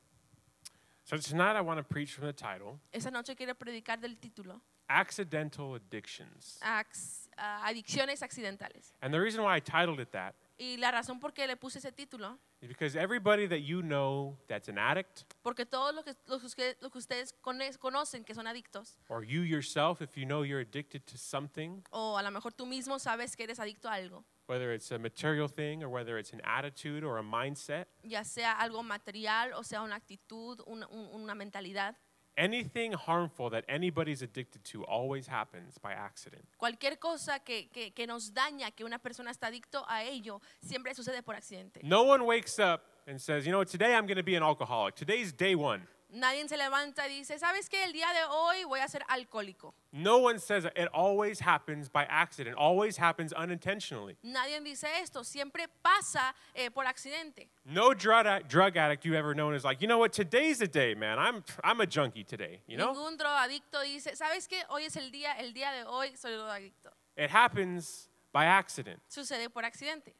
So 1.04 1.18
tonight 1.20 1.56
I 1.56 1.62
want 1.62 1.80
to 1.80 1.88
preach 1.88 2.14
from 2.14 2.26
the 2.28 2.34
title 2.34 2.80
Esa 2.92 3.10
noche 3.12 3.36
quiero 3.36 3.56
predicar 3.56 4.00
del 4.00 4.18
título 4.18 4.62
Accidental 4.90 5.76
Addictions. 5.76 6.58
Ax- 6.62 7.30
ah, 7.38 7.62
Adicciones 7.66 8.22
accidentales. 8.24 8.94
And 9.02 9.14
the 9.14 9.20
reason 9.20 9.44
why 9.44 9.56
I 9.58 9.62
titled 9.62 10.00
it 10.00 10.12
that 10.12 10.34
Y 10.58 10.78
la 10.78 10.92
razón 10.92 11.20
por 11.20 11.34
qué 11.34 11.46
le 11.48 11.56
puse 11.56 11.78
ese 11.80 11.92
título, 11.92 12.40
because 12.66 12.96
everybody 12.96 13.46
that 13.48 13.60
you 13.62 13.82
know 13.82 14.38
that's 14.48 14.68
an 14.70 14.78
addict, 14.78 15.26
porque 15.44 15.66
todos 15.66 15.94
los 15.94 16.04
que, 16.04 16.14
los 16.28 16.56
que, 16.56 16.76
los 16.82 16.92
que 16.92 16.98
ustedes 17.00 17.34
cone- 17.42 17.72
conocen 17.80 18.26
que 18.26 18.34
son 18.34 18.48
adictos, 18.48 18.98
or 19.10 19.24
you 19.24 19.42
yourself, 19.42 20.02
if 20.02 20.18
you 20.18 20.26
know 20.26 20.42
you're 20.44 20.62
addicted 20.62 21.06
to 21.06 21.18
something, 21.18 21.84
o 21.92 22.18
a 22.18 22.24
lo 22.24 22.32
mejor 22.32 22.52
tú 22.54 22.66
mismo 22.66 22.98
sabes 23.00 23.36
que 23.36 23.44
eres 23.44 23.60
adicto 23.60 23.88
a 23.90 23.94
algo, 23.96 24.24
whether 24.48 24.72
it's 24.74 24.92
a 24.92 24.98
material 24.98 25.48
thing 25.48 25.84
or 25.84 25.90
whether 25.90 26.18
it's 26.18 26.34
an 26.34 26.42
attitude 26.44 27.04
or 27.04 27.18
a 27.20 27.24
mindset, 27.24 27.86
ya 28.04 28.24
sea 28.24 28.54
algo 28.60 28.82
material 28.84 29.54
o 29.54 29.64
sea 29.64 29.82
una 29.84 29.96
actitud, 29.96 30.60
una, 30.66 30.88
un- 30.88 31.10
una 31.22 31.36
mentalidad, 31.36 31.96
anything 32.38 32.94
harmful 32.94 33.50
that 33.50 33.66
anybody's 33.68 34.22
addicted 34.22 34.64
to 34.64 34.84
always 34.86 35.28
happens 35.28 35.78
by 35.80 35.92
accident. 35.92 36.44
cualquier 36.58 36.98
cosa 37.00 37.40
que, 37.40 37.70
que, 37.74 37.92
que 37.92 38.06
nos 38.08 38.32
daña, 38.32 38.72
que 38.76 38.86
una 38.86 39.00
persona 39.00 39.32
está 39.32 39.48
adicto 39.48 39.84
a 39.88 40.04
ello, 40.04 40.40
siempre 40.62 40.94
sucede 40.94 41.24
por 41.24 41.36
accidente. 41.36 41.82
No 41.84 42.04
one 42.04 42.26
wakes 42.26 42.60
up 42.60 42.84
and 43.08 43.20
says, 43.20 43.46
you 43.46 43.52
know 43.52 43.60
what, 43.60 43.68
today 43.70 43.96
I'm 43.96 44.06
going 44.06 44.18
to 44.18 44.24
be 44.24 44.36
an 44.36 44.44
alcoholic. 44.44 44.96
Today's 44.96 45.34
day 45.34 45.56
one. 45.56 45.88
Nadie 46.10 46.48
se 46.48 46.56
levanta 46.56 47.06
y 47.10 47.20
dice, 47.20 47.38
¿sabes 47.38 47.68
qué? 47.70 47.84
El 47.84 47.92
día 47.92 48.08
de 48.14 48.24
hoy 48.30 48.64
voy 48.64 48.80
a 48.80 48.88
ser 48.88 49.04
alcohólico. 49.10 49.74
No 49.92 50.20
one 50.20 50.40
says 50.40 50.64
it. 50.64 50.72
It 50.78 50.88
always 50.94 51.42
happens 51.42 51.90
by 51.90 52.06
accident, 52.10 52.56
always 52.58 52.98
happens 52.98 53.34
unintentionally. 53.34 54.16
Nadie 54.24 54.62
dice 54.62 54.88
esto, 55.02 55.24
siempre 55.24 55.68
pasa 55.84 56.34
eh, 56.56 56.70
por 56.70 56.86
accidente. 56.86 57.50
No 57.66 57.94
drug, 57.94 58.48
drug 58.48 58.78
addict 58.78 59.04
you've 59.04 59.16
ever 59.18 59.36
known 59.36 59.54
is 59.54 59.66
like, 59.66 59.82
you 59.82 59.88
know 59.88 59.98
what, 59.98 60.14
today's 60.14 60.60
the 60.60 60.68
day, 60.68 60.96
man. 60.96 61.20
I'm, 61.20 61.44
I'm 61.62 61.82
a 61.82 61.86
junkie 61.86 62.24
today, 62.24 62.62
you 62.68 62.78
know? 62.78 62.94
Ningún 62.94 63.18
drogadicto 63.18 63.82
dice, 63.84 64.16
¿sabes 64.16 64.48
qué? 64.48 64.64
Hoy 64.70 64.86
es 64.86 64.96
el 64.96 65.12
día, 65.12 65.36
el 65.40 65.52
día 65.52 65.74
de 65.74 65.84
hoy 65.86 66.16
soy 66.16 66.32
drogadicto. 66.32 66.90
It 67.18 67.30
happens 67.30 68.08
by 68.32 68.46
accident. 68.46 69.02
Sucede 69.10 69.50
por 69.52 69.64
accidente. 69.64 70.14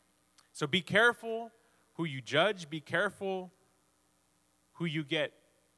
So 0.52 0.68
be 0.68 0.82
careful 0.82 1.50
who 1.94 2.04
you 2.06 2.20
judge, 2.22 2.70
be 2.70 2.82
careful 2.82 3.52
who 4.74 4.86
you 4.86 5.06
get 5.06 5.32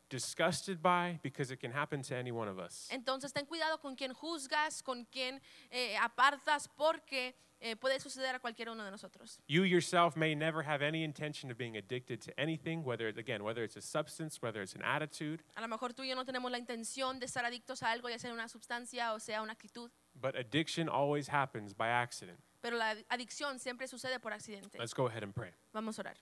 disgusted 0.10 0.82
by, 0.82 1.20
because 1.24 1.52
it 1.52 1.60
can 1.60 1.72
happen 1.72 2.02
to 2.04 2.16
any 2.16 2.32
one 2.32 2.48
of 2.50 2.58
us. 2.60 2.88
Entonces 2.92 3.32
ten 3.34 3.46
cuidado 3.46 3.80
con 3.80 3.96
quien 3.96 4.14
juzgas, 4.14 4.84
con 4.84 5.06
quien 5.06 5.40
eh, 5.72 5.96
apartas, 5.98 6.68
porque 6.68 7.36
eh, 7.62 7.76
puede 7.76 8.00
suceder 8.00 8.36
a 8.36 8.40
cualquiera 8.40 8.72
uno 8.72 8.84
de 8.86 8.92
nosotros. 8.92 9.40
You 9.48 9.64
yourself 9.64 10.16
may 10.16 10.34
never 10.36 10.64
have 10.64 10.82
any 10.82 11.04
intention 11.04 11.52
of 11.52 11.58
being 11.58 11.76
addicted 11.78 12.22
to 12.22 12.32
anything, 12.40 12.84
whether, 12.84 13.08
it- 13.10 13.18
again, 13.18 13.44
whether 13.44 13.64
it's 13.64 13.76
a 13.78 13.82
substance, 13.82 14.40
whether 14.42 14.62
it's 14.62 14.76
an 14.76 14.82
attitude, 14.82 15.44
A 15.56 15.62
lo 15.62 15.68
mejor 15.68 15.94
tú 15.94 16.04
y 16.04 16.08
yo 16.10 16.16
no 16.16 16.24
tenemos 16.26 16.50
la 16.52 16.58
intención 16.58 17.20
de 17.20 17.26
estar 17.26 17.44
adictos 17.46 17.84
a 17.84 17.92
algo, 17.92 18.10
ya 18.10 18.18
sea 18.18 18.32
una 18.34 18.48
sustancia 18.48 19.14
o 19.14 19.20
sea 19.20 19.42
una 19.42 19.52
actitud, 19.54 19.92
but 20.16 20.36
addiction 20.36 20.88
always 20.90 21.28
happens 21.30 21.74
by 21.76 21.90
accident. 21.90 22.40
pero 22.62 22.78
la 22.78 22.96
adicción 23.10 23.60
siempre 23.60 23.88
sucede 23.88 24.20
por 24.20 24.32
accidente. 24.34 24.78
Let's 24.80 24.94
go 24.94 25.08
ahead 25.08 25.24
and 25.24 25.34
pray. 25.34 25.52
Vamos 25.74 25.98
a 26.00 26.02
orar. 26.02 26.18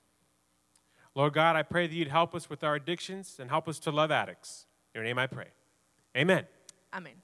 Lord 1.17 1.33
God, 1.33 1.55
I 1.55 1.63
pray 1.63 1.87
that 1.87 1.95
you'd 1.95 2.09
help 2.09 2.35
us 2.35 2.47
with 2.47 2.63
our 2.63 2.75
addictions 2.75 3.37
and 3.39 3.49
help 3.49 3.67
us 3.67 3.79
to 3.79 3.89
love 3.89 4.11
addicts. 4.11 4.67
In 4.93 4.99
your 4.99 5.03
name 5.03 5.17
I 5.17 5.25
pray. 5.25 5.47
Amen. 6.15 6.45
Amén. 6.93 7.15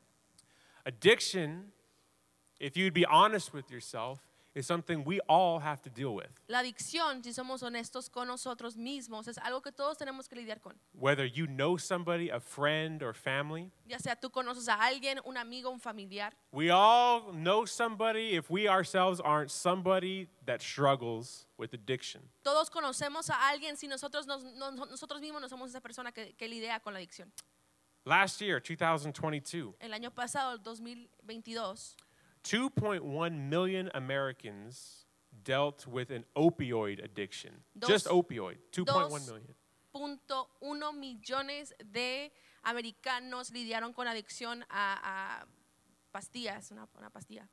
Addiction, 0.84 1.66
if 2.60 2.76
you'd 2.76 2.96
be 2.96 3.06
honest 3.06 3.54
with 3.54 3.70
yourself, 3.70 4.20
is 4.56 4.68
something 4.68 5.04
we 5.04 5.20
all 5.28 5.60
have 5.60 5.82
to 5.82 5.90
deal 5.90 6.14
with. 6.14 6.28
La 6.48 6.60
adicción, 6.60 7.24
si 7.24 7.32
somos 7.34 7.64
honestos 7.64 8.10
con 8.10 8.28
nosotros 8.28 8.76
mismos, 8.78 9.28
es 9.28 9.38
algo 9.40 9.62
que 9.64 9.72
todos 9.72 9.98
tenemos 9.98 10.28
que 10.30 10.36
lidiar 10.36 10.62
con. 10.62 10.74
Whether 10.94 11.26
you 11.26 11.48
know 11.48 11.78
somebody, 11.78 12.30
a 12.30 12.40
friend, 12.40 13.02
or 13.02 13.14
family, 13.14 13.72
Ya 13.88 13.98
sea 14.00 14.16
tú 14.16 14.30
conoces 14.32 14.68
a 14.70 14.76
alguien, 14.76 15.20
un 15.26 15.38
amigo, 15.38 15.70
un 15.72 15.80
familiar, 15.80 16.34
we 16.52 16.70
all 16.70 17.32
know 17.34 17.66
somebody 17.66 18.36
if 18.36 18.50
we 18.52 18.68
ourselves 18.68 19.20
aren't 19.20 19.50
somebody 19.50 20.28
that 20.46 20.62
struggles 20.62 21.48
with 21.58 21.74
addiction. 21.74 22.22
todos 22.44 22.70
conocemos 22.70 23.30
a 23.32 23.50
alguien 23.50 23.76
si 23.76 23.88
nosotros, 23.88 24.28
nos- 24.28 24.44
no- 24.44 24.72
nosotros 24.72 25.20
mismos 25.20 25.42
no 25.42 25.48
somos 25.50 25.70
esa 25.70 25.82
persona 25.82 26.12
que, 26.12 26.34
que 26.36 26.48
lidia 26.48 26.80
con 26.80 26.94
la 26.94 27.00
adicción. 27.00 27.32
Last 28.06 28.40
year, 28.42 28.60
2022, 28.62 29.76
El 29.80 29.94
año 29.94 30.12
pasado, 30.12 30.54
el 30.54 30.62
2022, 30.62 31.96
2.1 32.44 33.32
million 33.50 33.90
Americans 33.94 35.06
dealt 35.44 35.88
with 35.88 36.12
an 36.12 36.26
opioid 36.36 37.04
addiction. 37.04 37.64
Just 37.78 38.06
Dos- 38.06 38.14
opioid, 38.14 38.58
2.1 38.72 38.86
dos- 38.86 39.42
punto 39.92 40.50
uno 40.62 40.92
millones 40.92 41.74
de 41.92 42.32
americanos 42.64 43.52
lidiaron 43.52 43.94
con 43.94 44.08
adicción 44.08 44.64
a, 44.70 45.42
a 45.42 45.48
pastillas, 46.12 46.72
una, 46.72 46.88
una 46.98 47.10
pastilla. 47.10 47.48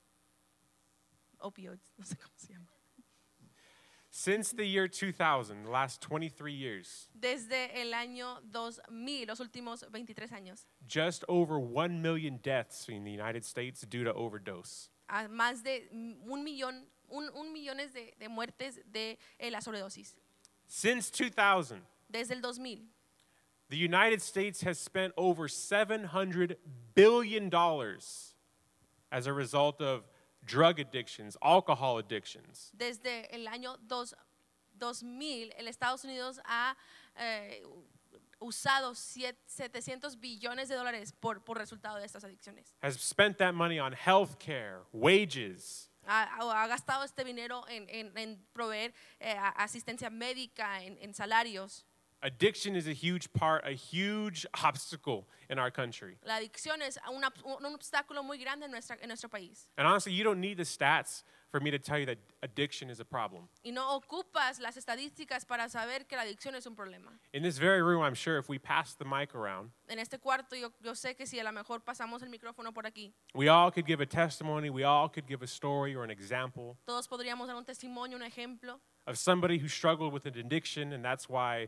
Opioids, 1.39 1.93
no 1.99 2.05
sé 2.05 2.17
cómo 2.17 2.35
se 2.37 2.53
llama. 2.53 2.71
Since 4.13 4.51
the 4.53 4.65
year 4.67 4.89
2000, 4.89 5.63
the 5.65 5.71
last 5.71 6.01
23 6.01 6.53
years, 6.53 7.09
Desde 7.19 7.71
el 7.81 7.93
año 7.95 8.39
2000, 8.51 9.27
los 9.27 9.39
últimos 9.39 9.85
23 9.89 10.31
años, 10.33 10.65
just 10.89 11.25
over 11.29 11.61
1 11.61 12.03
million 12.03 12.39
deaths 12.43 12.89
in 12.89 13.05
the 13.05 13.13
United 13.13 13.45
States 13.45 13.83
due 13.83 14.03
to 14.03 14.13
overdose. 14.13 14.89
a 15.09 15.29
más 15.29 15.63
de 15.63 15.83
un 15.93 16.45
millón, 16.45 16.87
un, 17.09 17.31
un 17.37 17.53
millones 17.53 17.93
de, 17.93 18.13
de 18.19 18.29
muertes 18.29 18.81
de 18.91 19.17
eh, 19.39 19.49
la 19.51 19.61
sobredosis. 19.61 20.15
Since 20.67 21.11
2000, 21.11 21.81
Desde 22.11 22.33
el 22.33 22.41
2000, 22.41 22.89
the 23.69 23.77
United 23.77 24.21
States 24.21 24.63
has 24.63 24.79
spent 24.81 25.13
over 25.17 25.47
700 25.47 26.57
billion 26.97 27.49
dollars 27.49 28.35
as 29.13 29.29
a 29.29 29.33
result 29.33 29.81
of 29.81 30.03
drug 30.43 30.81
addictions, 30.81 31.37
alcohol 31.41 31.99
addictions. 31.99 32.71
desde 32.73 33.35
el 33.35 33.47
año 33.49 33.77
dos- 33.83 34.15
2000, 34.75 35.53
el 35.57 35.69
Estados 35.69 36.05
Unidos 36.05 36.41
ha 36.45 36.77
eh, 37.17 37.63
usado 38.39 38.95
siete- 38.95 39.39
700 39.47 40.19
billones 40.19 40.69
de 40.69 40.75
dólares 40.77 41.13
por, 41.13 41.45
por 41.45 41.59
resultado 41.59 41.99
de 41.99 42.07
estas 42.07 42.25
adicciones. 42.25 42.75
Has 42.81 42.95
spent 42.99 43.37
that 43.39 43.53
money 43.53 43.79
on 43.79 43.93
health 43.93 44.37
care, 44.39 44.81
wages, 44.93 45.89
Ha, 46.07 46.23
ha 46.41 46.67
gastado 46.67 47.05
este 47.05 47.23
dinero 47.25 47.69
en, 47.69 47.87
en- 47.91 48.17
en 48.17 48.47
proveer 48.55 48.95
eh, 49.21 49.37
asistencia 49.57 50.09
médica, 50.09 50.83
en, 50.83 50.97
en 51.03 51.13
salarios, 51.13 51.85
Addiction 52.23 52.77
is 52.77 52.87
a 52.87 52.93
huge 52.93 53.33
part, 53.33 53.65
a 53.67 53.73
huge 53.73 54.45
obstacle 54.63 55.27
in 55.49 55.59
our 55.59 55.71
country. 55.71 56.19
La 56.27 56.35
adicción 56.39 56.83
es 56.83 56.99
una- 57.11 57.33
un, 57.45 57.65
un 57.65 57.75
obstáculo 57.75 58.23
muy 58.23 58.37
grande 58.37 58.67
en, 58.67 58.71
nuestra, 58.71 58.97
en 59.01 59.09
nuestro 59.09 59.29
país. 59.31 59.69
And 59.79 59.87
honestly, 59.89 60.13
you 60.13 60.23
don't 60.23 60.39
need 60.41 60.59
the 60.59 60.65
stats 60.65 61.23
for 61.51 61.61
me 61.61 61.71
to 61.71 61.79
tell 61.79 61.99
you 61.99 62.05
that 62.07 62.19
addiction 62.43 62.91
is 62.91 63.01
a 63.01 63.07
problem. 63.07 63.49
Y 63.65 63.71
no 63.71 63.99
ocupas 63.99 64.61
las 64.61 64.77
estadísticas 64.77 65.47
para 65.47 65.69
saber 65.71 66.07
que 66.07 66.15
la 66.17 66.23
adicción 66.25 66.55
es 66.55 66.67
un 66.67 66.77
problema. 66.77 67.11
In 67.33 67.43
this 67.43 67.57
very 67.57 67.81
room, 67.83 68.03
I'm 68.03 68.15
sure 68.15 68.37
if 68.39 68.51
we 68.51 68.59
pass 68.59 68.95
the 68.95 69.07
mic 69.07 69.35
around, 69.35 69.71
En 69.89 69.99
este 69.99 70.19
cuarto 70.21 70.55
yo, 70.57 70.69
yo 70.85 70.93
sé 70.93 71.17
que 71.17 71.27
si 71.27 71.41
a 71.41 71.43
lo 71.45 71.53
mejor 71.53 71.81
pasamos 71.81 72.23
el 72.23 72.29
micrófono 72.29 72.73
por 72.75 72.85
aquí, 72.85 73.13
we 73.35 73.49
all 73.49 73.71
could 73.71 73.87
give 73.87 74.01
a 74.03 74.07
testimony, 74.07 74.69
we 74.69 74.85
all 74.85 75.09
could 75.09 75.27
give 75.27 75.43
a 75.43 75.47
story 75.47 75.95
or 75.95 76.05
an 76.05 76.11
example 76.11 76.77
todos 76.87 77.09
podríamos 77.09 77.47
dar 77.47 77.57
un 77.57 77.65
testimonio, 77.65 78.17
un 78.17 78.23
ejemplo 78.31 78.79
of 79.07 79.17
somebody 79.19 79.57
who 79.59 79.67
struggled 79.67 80.13
with 80.13 80.27
an 80.27 80.37
addiction, 80.39 80.93
and 80.93 81.03
that's 81.03 81.27
why 81.29 81.67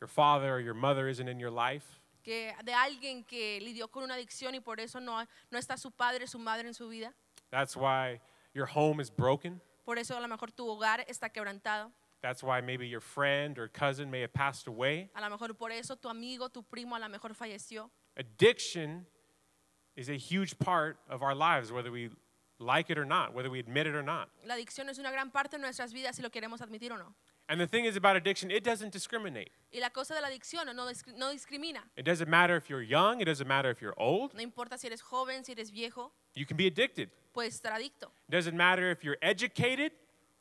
your 0.00 0.08
father 0.08 0.54
or 0.54 0.60
your 0.60 0.74
mother 0.74 1.08
isn't 1.08 1.28
in 1.28 1.38
your 1.38 1.50
life. 1.50 1.98
que 2.22 2.52
de 2.62 2.72
alguien 2.74 3.24
que 3.24 3.58
lidió 3.60 3.90
con 3.90 4.02
una 4.02 4.14
adicción 4.14 4.54
y 4.54 4.60
por 4.60 4.80
eso 4.80 5.00
no, 5.00 5.24
no 5.50 5.58
está 5.58 5.78
su 5.78 5.90
padre, 5.90 6.26
su 6.26 6.38
madre 6.38 6.68
en 6.68 6.74
su 6.74 6.88
vida. 6.88 7.14
That's 7.50 7.76
why 7.76 8.20
your 8.52 8.66
home 8.66 9.00
is 9.00 9.10
broken. 9.10 9.60
Por 9.84 9.98
eso 9.98 10.16
a 10.16 10.20
lo 10.20 10.28
mejor 10.28 10.50
tu 10.50 10.66
hogar 10.66 11.04
está 11.08 11.30
quebrantado. 11.30 11.90
That's 12.20 12.42
why 12.42 12.60
maybe 12.60 12.86
your 12.86 13.00
friend 13.00 13.58
or 13.58 13.68
cousin 13.68 14.10
may 14.10 14.20
have 14.20 14.32
passed 14.34 14.66
away. 14.66 15.08
A 15.14 15.20
lo 15.20 15.30
mejor 15.30 15.54
por 15.54 15.70
eso 15.70 15.94
tu 15.94 16.08
amigo, 16.08 16.48
tu 16.48 16.62
primo 16.62 16.96
a 16.96 16.98
lo 16.98 17.08
mejor 17.08 17.32
falleció. 17.34 17.90
Addiction 18.16 19.06
is 19.96 20.10
a 20.10 20.16
huge 20.16 20.58
part 20.58 20.98
of 21.08 21.22
our 21.22 21.34
lives, 21.34 21.72
whether 21.72 21.90
we 21.90 22.10
like 22.58 22.90
it 22.90 22.98
or 22.98 23.06
not, 23.06 23.32
whether 23.32 23.48
we 23.48 23.60
admit 23.60 23.86
it 23.86 23.94
or 23.94 24.02
not. 24.02 24.28
La 24.44 24.54
adicción 24.54 24.88
es 24.90 24.98
una 24.98 25.10
gran 25.10 25.30
parte 25.30 25.56
de 25.56 25.62
nuestras 25.62 25.92
vidas 25.92 26.16
si 26.16 26.22
lo 26.22 26.28
queremos 26.28 26.60
admitir 26.60 26.92
o 26.92 26.96
no. 26.96 27.14
And 27.50 27.58
the 27.58 27.66
thing 27.66 27.86
is 27.86 27.96
about 27.96 28.16
addiction, 28.16 28.50
it 28.50 28.62
doesn't 28.62 28.92
discriminate. 28.92 29.50
Y 29.72 29.80
la 29.80 29.88
cosa 29.90 30.14
de 30.14 30.20
la 30.20 30.28
adicción 30.28 30.66
no, 30.66 30.72
no 30.74 31.32
discrimina. 31.32 31.80
It 31.96 32.04
doesn't 32.04 32.28
matter 32.28 32.56
if 32.56 32.68
you're 32.68 32.82
young, 32.82 33.20
it 33.22 33.24
doesn't 33.24 33.48
matter 33.48 33.70
if 33.70 33.80
you're 33.80 33.94
old. 33.96 34.34
No 34.34 34.42
importa 34.42 34.76
si 34.76 34.86
eres 34.86 35.00
joven, 35.00 35.44
si 35.44 35.52
eres 35.52 35.70
viejo, 35.70 36.12
You 36.34 36.44
can 36.44 36.56
be 36.58 36.66
addicted. 36.66 37.10
puedes 37.34 37.54
estar 37.54 37.72
adicto. 37.72 38.10
It 38.28 38.32
doesn't 38.32 38.56
matter 38.56 38.90
if 38.90 39.02
you're 39.02 39.16
educated 39.22 39.92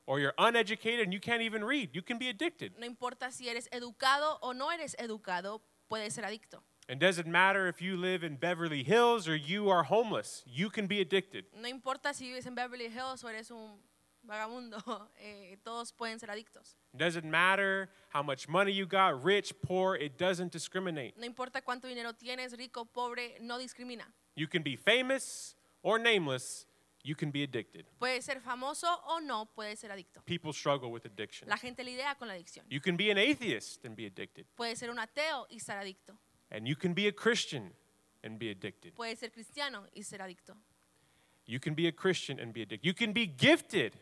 or 0.06 0.20
you're 0.20 0.34
uneducated 0.38 1.02
and 1.06 1.14
you 1.14 1.20
can't 1.22 1.42
even 1.42 1.64
read. 1.64 1.92
You 1.94 2.02
can 2.02 2.18
be 2.18 2.28
addicted. 2.30 2.74
No 2.78 2.86
importa 2.86 3.32
si 3.32 3.48
eres 3.48 3.70
educado 3.72 4.38
o 4.42 4.52
no 4.52 4.70
eres 4.70 4.94
educado, 5.00 5.62
puedes 5.90 6.14
ser 6.14 6.24
adicto. 6.24 6.62
It 6.90 7.00
doesn't 7.00 7.28
matter 7.28 7.68
if 7.68 7.82
you 7.82 7.96
live 7.98 8.24
in 8.24 8.36
Beverly 8.38 8.84
Hills 8.84 9.28
or 9.28 9.36
you 9.36 9.70
are 9.70 9.84
homeless. 9.84 10.44
You 10.46 10.70
can 10.70 10.88
be 10.88 11.00
addicted. 11.02 11.46
No 11.56 11.68
importa 11.70 12.14
si 12.14 12.28
vives 12.32 12.46
en 12.48 12.56
Beverly 12.56 12.90
Hills 12.90 13.24
o 13.24 13.28
eres 13.30 13.50
un 13.52 13.78
vagabundo, 14.28 14.78
eh, 15.20 15.58
todos 15.64 15.92
pueden 15.92 16.20
ser 16.20 16.30
adictos. 16.30 16.76
It 16.94 17.00
doesn't 17.00 17.26
matter 17.26 17.90
how 18.10 18.22
much 18.22 18.48
money 18.48 18.72
you 18.72 18.86
got, 18.86 19.24
rich, 19.24 19.54
poor, 19.62 19.96
it 19.96 20.18
doesn't 20.18 20.52
discriminate. 20.52 21.16
No 21.18 21.26
importa 21.26 21.62
cuánto 21.62 21.88
dinero 21.88 22.14
tienes, 22.14 22.56
rico, 22.58 22.86
pobre, 22.86 23.38
no 23.42 23.58
discrimina. 23.58 24.06
You 24.36 24.48
can 24.48 24.62
be 24.62 24.76
famous 24.76 25.56
or 25.82 25.98
nameless, 25.98 26.68
you 27.04 27.16
can 27.16 27.32
be 27.32 27.44
addicted. 27.44 27.86
Puedes 28.00 28.26
ser 28.26 28.42
famoso 28.42 28.88
o 29.08 29.20
no, 29.20 29.50
puedes 29.56 29.80
ser 29.80 29.90
adicto. 29.90 30.24
People 30.26 30.52
struggle 30.54 30.92
with 30.92 31.06
addiction. 31.06 31.48
La 31.48 31.58
gente 31.58 31.84
lidia 31.84 32.16
con 32.20 32.28
la 32.28 32.34
adicción. 32.36 32.66
You 32.70 32.82
can 32.82 32.98
be 32.98 33.10
an 33.10 33.18
atheist 33.18 33.86
and 33.86 33.96
be 33.96 34.06
addicted. 34.06 34.46
Puedes 34.56 34.80
ser 34.80 34.90
un 34.90 35.00
ateo 35.00 35.48
y 35.50 35.60
ser 35.60 35.78
adicto. 35.78 36.18
And 36.52 36.68
you 36.68 36.76
can 36.76 36.94
be 36.94 37.08
a 37.08 37.12
Christian 37.12 37.72
and 38.24 38.38
be 38.38 38.50
addicted. 38.50 38.94
Puedes 38.96 39.20
ser 39.20 39.32
cristiano 39.32 39.86
y 39.96 40.04
ser 40.04 40.20
adicto. 40.20 40.56
You 41.46 41.60
can 41.60 41.76
be 41.76 41.88
a 41.88 41.92
Christian 41.92 42.40
and 42.40 42.54
be 42.54 42.62
addicted. 42.62 42.86
You 42.86 42.94
can 42.94 43.14
be 43.14 43.26
gifted 43.26 43.98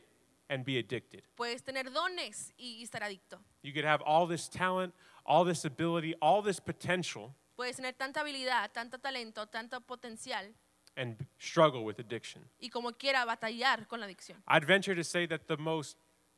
and 0.49 0.63
be 0.65 0.77
addicted. 0.77 1.23
Puedes 1.35 1.63
tener 1.63 1.83
dones 1.91 2.53
y, 2.57 2.85
ser 2.85 3.03
adicto. 3.03 3.39
You 3.63 3.73
could 3.73 3.85
have 3.85 4.01
all 4.05 4.27
this 4.27 4.47
talent, 4.47 4.93
all 5.25 5.45
this 5.45 5.65
ability, 5.65 6.15
all 6.21 6.41
this 6.41 6.59
potential, 6.59 7.33
Puedes 7.57 7.77
tener 7.77 7.93
tanta 7.93 8.19
habilidad, 8.19 8.71
tanto 8.73 8.97
talento, 8.97 9.47
tanto 9.47 9.79
potencial 9.79 10.53
and 10.97 11.25
struggle 11.39 11.83
with 11.83 11.99
addiction. 11.99 12.43
y 12.59 12.69
como 12.69 12.91
quiera 12.93 13.25
batallar 13.25 13.87
con 13.87 13.99
la 13.99 14.05
adicción. 14.07 14.41
I'd 14.47 14.65
venture 14.65 14.95
to 14.95 15.03
say 15.03 15.25
that 15.27 15.47
the 15.47 15.57
most 15.57 15.97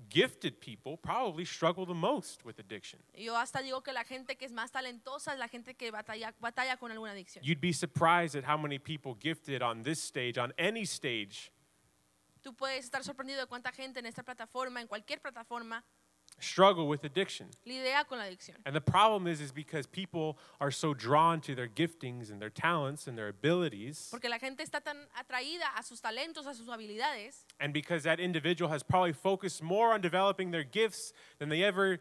gifted 0.09 0.59
people 0.61 0.95
probably 0.95 1.43
struggle 1.43 1.85
the 1.85 1.93
most 1.93 2.45
with 2.45 2.59
addiction. 2.59 2.99
Yo 3.15 3.35
hasta 3.35 3.61
digo 3.61 3.83
que 3.83 3.91
la 3.93 4.03
gente 4.03 4.35
que 4.35 4.45
es 4.45 4.51
más 4.51 4.71
talentosa 4.71 5.33
es 5.33 5.39
la 5.39 5.47
gente 5.47 5.73
que 5.73 5.91
batalla, 5.91 6.33
batalla 6.39 6.77
con 6.77 6.91
alguna 6.91 7.13
adicción. 7.13 7.43
You'd 7.43 7.61
be 7.61 7.73
surprised 7.73 8.35
at 8.35 8.43
how 8.47 8.57
many 8.57 8.77
people 8.77 9.15
gifted 9.19 9.61
on 9.61 9.83
this 9.83 10.01
stage, 10.01 10.37
on 10.37 10.53
any 10.57 10.85
stage, 10.85 11.51
Tú 12.47 12.55
puedes 12.55 12.85
estar 12.85 13.03
sorprendido 13.03 13.41
de 13.41 13.45
cuánta 13.45 13.73
gente 13.73 13.99
en 13.99 14.05
esta 14.05 14.23
plataforma, 14.23 14.79
en 14.79 14.87
cualquier 14.87 15.19
plataforma, 15.19 15.83
struggle 16.39 16.85
with 16.85 17.03
addiction. 17.03 17.49
lidia 17.65 18.05
con 18.05 18.19
la 18.19 18.23
adicción. 18.23 18.55
And 18.65 18.73
the 18.73 18.79
problem 18.79 19.27
is 19.27 19.41
is 19.41 19.51
because 19.51 19.85
people 19.85 20.37
are 20.61 20.71
so 20.71 20.93
drawn 20.93 21.41
to 21.41 21.55
their 21.55 21.67
giftings 21.67 22.31
and 22.31 22.39
their 22.41 22.49
talents 22.49 23.05
and 23.05 23.17
their 23.17 23.27
abilities 23.27 24.07
Porque 24.09 24.29
la 24.29 24.39
gente 24.39 24.63
está 24.63 24.81
tan 24.81 24.95
atraída 25.13 25.75
a 25.75 25.83
sus 25.83 25.99
talentos, 25.99 26.47
a 26.47 26.53
sus 26.53 26.69
habilidades, 26.69 27.43
and 27.59 27.73
because 27.73 28.03
that 28.03 28.21
individual 28.21 28.71
has 28.71 28.81
probably 28.81 29.11
focused 29.11 29.61
more 29.61 29.91
on 29.93 29.99
developing 29.99 30.51
their 30.51 30.63
gifts 30.63 31.11
than 31.39 31.49
they 31.49 31.65
ever 31.65 31.99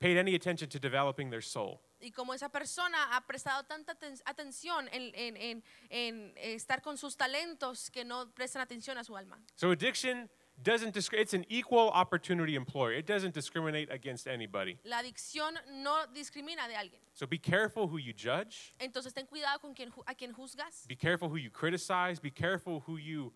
paid 0.00 0.16
any 0.16 0.34
attention 0.34 0.70
to 0.70 0.78
developing 0.78 1.28
their 1.28 1.42
soul. 1.42 1.82
Y 2.02 2.10
como 2.10 2.34
esa 2.34 2.48
persona 2.50 3.16
ha 3.16 3.26
prestado 3.26 3.64
tanta 3.64 3.92
aten- 3.98 4.20
atención 4.26 4.88
en, 4.92 5.12
en- 5.14 5.36
en- 5.36 5.64
en 5.90 6.34
estar 6.36 6.82
con 6.82 6.98
sus 6.98 7.16
talentos 7.16 7.90
que 7.90 8.04
no 8.04 8.30
prestan 8.34 8.60
atención 8.62 8.98
a 8.98 9.04
su 9.04 9.16
alma. 9.16 9.38
So 9.56 9.70
addiction 9.70 10.28
doesn't 10.62 10.96
it's 10.96 11.32
an 11.32 11.46
equal 11.48 11.90
opportunity 11.94 12.56
employer. 12.56 12.92
It 12.98 13.06
doesn't 13.06 13.34
discriminate 13.34 13.90
against 13.90 14.26
anybody. 14.26 14.78
La 14.84 14.98
adicción 14.98 15.54
no 15.82 16.06
discrimina 16.08 16.68
de 16.68 16.76
alguien. 16.76 17.00
So 17.14 17.26
be 17.26 17.38
careful 17.38 17.86
who 17.88 17.98
you 17.98 18.12
judge. 18.12 18.72
Entonces 18.78 19.14
ten 19.14 19.26
cuidado 19.26 19.60
con 19.60 19.72
quien, 19.74 19.90
a 20.06 20.14
quien 20.14 20.32
juzgas, 20.32 20.86
Be 20.88 20.96
careful 20.96 21.28
who 21.28 21.38
you 21.38 21.50
criticize. 21.50 22.20
Be 22.20 22.30
careful 22.30 22.80
who 22.86 22.98
you 22.98 23.32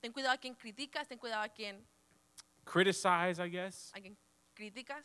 ten 0.00 0.12
cuidado 0.12 0.34
a 0.34 0.38
quien 0.38 0.54
criticas, 0.54 1.06
ten 1.08 1.18
cuidado 1.18 1.42
a 1.42 1.48
quien, 1.48 1.84
criticize, 2.64 3.38
I 3.40 3.48
guess, 3.48 3.90
a 3.94 4.00
quien 4.00 4.16
criticas, 4.54 5.04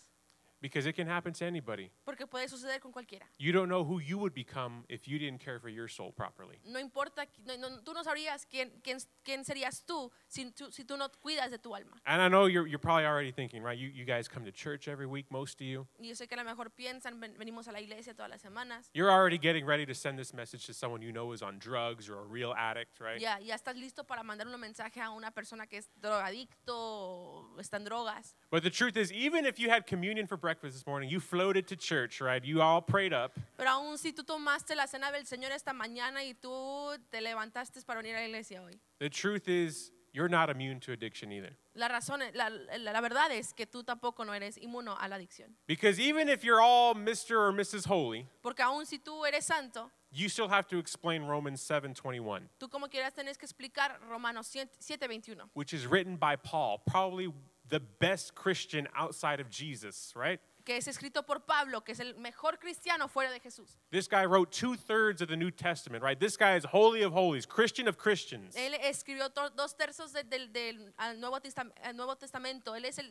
because 0.62 0.86
it 0.88 0.96
can 0.96 1.08
happen 1.08 1.34
to 1.34 1.46
anybody. 1.46 1.92
porque 2.06 2.26
puede 2.28 2.48
suceder 2.50 2.80
con 2.80 2.92
cualquiera. 2.92 3.26
You 3.38 3.52
don't 3.52 3.70
know 3.70 3.84
who 3.84 4.00
you 4.00 4.18
would 4.18 4.34
become 4.34 4.86
if 4.90 5.08
you 5.08 5.20
didn't 5.20 5.40
care 5.40 5.60
for 5.60 5.70
your 5.70 5.88
soul 5.88 6.12
properly. 6.12 6.60
No 6.66 6.80
importa, 6.80 7.26
no- 7.46 7.56
no- 7.58 7.82
tú 7.84 7.94
no 7.94 8.04
sabrías 8.04 8.46
quién, 8.50 8.72
quién, 8.84 8.98
quién 9.24 9.44
serías 9.46 9.84
tú 9.86 10.12
si, 10.28 10.52
tú 10.52 10.72
si 10.72 10.84
tú 10.84 10.98
no 10.98 11.10
cuidas 11.22 11.52
de 11.52 11.58
tu 11.60 11.74
alma. 11.76 11.98
And 12.06 12.22
I 12.22 12.28
know 12.30 12.46
you're, 12.48 12.68
you're 12.68 12.80
probably 12.80 13.06
already 13.06 13.32
thinking, 13.32 13.62
right? 13.62 13.78
You, 13.78 13.90
you 13.90 14.06
guys 14.06 14.28
come 14.28 14.46
to 14.46 14.52
church 14.52 14.88
every 14.88 15.06
week, 15.06 15.28
most 15.32 15.62
of 15.62 15.68
you. 15.68 15.88
Y 16.00 16.08
yo 16.08 16.16
sé 16.16 16.28
que 16.28 16.36
a 16.36 16.44
lo 16.44 16.50
mejor 16.50 16.70
piensan, 16.72 17.20
"Ven- 17.20 17.36
venimos 17.38 17.68
a 17.68 17.72
la 17.72 17.80
iglesia 17.80 18.14
todas 18.14 18.30
las 18.32 18.42
semanas. 18.42 18.90
You're 18.94 19.12
already 19.12 19.38
getting 19.38 19.66
ready 19.66 19.86
to 19.86 19.94
send 19.94 20.18
this 20.18 20.34
message 20.34 20.66
to 20.68 20.74
someone 20.74 21.02
you 21.02 21.12
know 21.12 21.32
is 21.34 21.42
on 21.42 21.60
drugs 21.60 22.10
or 22.10 22.20
a 22.20 22.24
real 22.26 22.54
addict, 22.58 23.00
right? 23.00 23.20
Ya, 23.20 23.38
ya 23.40 23.56
estás 23.56 23.76
listo 23.76 24.06
para 24.06 24.24
mandar 24.24 24.48
un 24.48 24.60
mensaje 24.60 25.00
a 25.02 25.12
una 25.12 25.32
persona 25.32 25.68
que 25.68 25.78
es 25.78 25.90
drogadicto 26.02 26.74
o 26.76 27.56
está 27.60 27.78
en 27.78 27.86
drogas. 27.86 28.34
But 28.50 28.64
the 28.64 28.70
truth 28.72 28.98
is, 28.98 29.12
even 29.12 29.46
if 29.46 29.60
you 29.60 29.70
had 29.70 29.86
communion 29.86 30.26
for 30.28 30.38
breakfast 30.38 30.47
this 30.62 30.86
morning, 30.88 31.10
you 31.10 31.20
floated 31.20 31.68
to 31.68 31.76
church, 31.76 32.22
right? 32.22 32.44
You 32.44 32.62
all 32.62 32.82
prayed 32.82 33.14
up. 33.14 33.34
Pero 33.58 33.70
aún 33.70 33.98
si 33.98 34.12
tú 34.14 34.24
tomaste 34.24 34.76
la 34.76 34.86
cena 34.88 35.12
del 35.12 35.26
Señor 35.26 35.52
esta 35.52 35.74
mañana 35.74 36.24
y 36.24 36.34
tú 36.34 36.98
te 37.12 37.20
levantaste 37.22 37.86
para 37.86 38.02
venir 38.02 38.16
a 38.16 38.20
la 38.22 38.28
iglesia 38.28 38.62
hoy. 38.64 38.80
The 39.00 39.10
truth 39.10 39.48
is, 39.48 39.92
you're 40.14 40.30
not 40.30 40.50
immune 40.50 40.80
to 40.82 40.94
addiction 40.94 41.32
either. 41.32 41.56
La 41.76 41.88
razón, 41.90 42.22
la, 42.34 42.48
la- 42.50 42.92
la 42.92 43.02
verdad 43.02 43.32
es 43.32 43.54
que 43.54 43.66
tú 43.68 43.84
tampoco 43.84 44.26
no 44.26 44.32
eres 44.34 44.58
inmuno 44.58 44.96
a 45.00 45.08
la 45.08 45.16
adicción. 45.18 45.54
Because 45.68 46.00
even 46.00 46.28
if 46.28 46.44
you're 46.44 46.60
all 46.62 46.96
Mr. 46.96 47.38
or 47.38 47.52
Mrs. 47.54 47.86
Holy, 47.86 48.26
Porque 48.42 48.64
aún 48.64 48.86
si 48.88 48.98
tú 48.98 49.26
eres 49.28 49.46
santo, 49.46 49.92
you 50.12 50.28
still 50.30 50.48
have 50.48 50.68
to 50.68 50.80
explain 50.80 51.24
Romans 51.28 51.62
7:21, 51.62 52.48
tú 52.60 52.68
como 52.70 52.88
quieras 52.88 53.14
tienes 53.14 53.38
que 53.38 53.46
explicar 53.46 54.00
Romanos 54.10 54.48
7:21, 54.80 55.50
which 55.54 55.72
is 55.74 55.86
written 55.86 56.16
by 56.16 56.36
Paul, 56.36 56.80
probably 56.88 57.32
the 57.70 57.80
best 57.80 58.34
Christian 58.36 58.88
outside 58.96 59.40
of 59.40 59.50
Jesus, 59.50 60.14
right? 60.16 60.40
que 60.66 60.76
es 60.76 60.86
escrito 60.90 61.26
por 61.26 61.40
Pablo, 61.46 61.80
que 61.82 61.94
es 61.94 62.00
el 62.02 62.14
mejor 62.16 62.60
cristiano 62.60 63.08
fuera 63.08 63.32
de 63.32 63.40
Jesús. 63.40 63.78
This 63.90 64.06
guy 64.10 64.26
wrote 64.26 64.52
two 64.52 64.76
thirds 64.76 65.22
of 65.22 65.30
the 65.30 65.38
New 65.38 65.50
Testament, 65.50 66.04
right? 66.04 66.20
This 66.20 66.36
guy 66.36 66.58
is 66.58 66.66
holy 66.66 67.04
of 67.04 67.14
holies, 67.14 67.46
Christian 67.46 67.88
of 67.88 67.98
Christians. 67.98 68.54
Él 68.58 68.74
escribió 68.84 69.30
dos 69.34 69.76
tercios 69.78 70.12
de- 70.12 70.24
del, 70.26 70.52
del- 70.52 70.94
al 71.00 71.22
Nuevo, 71.22 71.40
Testam- 71.40 71.72
al 71.82 71.96
Nuevo 71.96 72.16
Testamento. 72.18 72.74
Él 72.76 72.84
es 72.84 72.98
el 73.00 73.10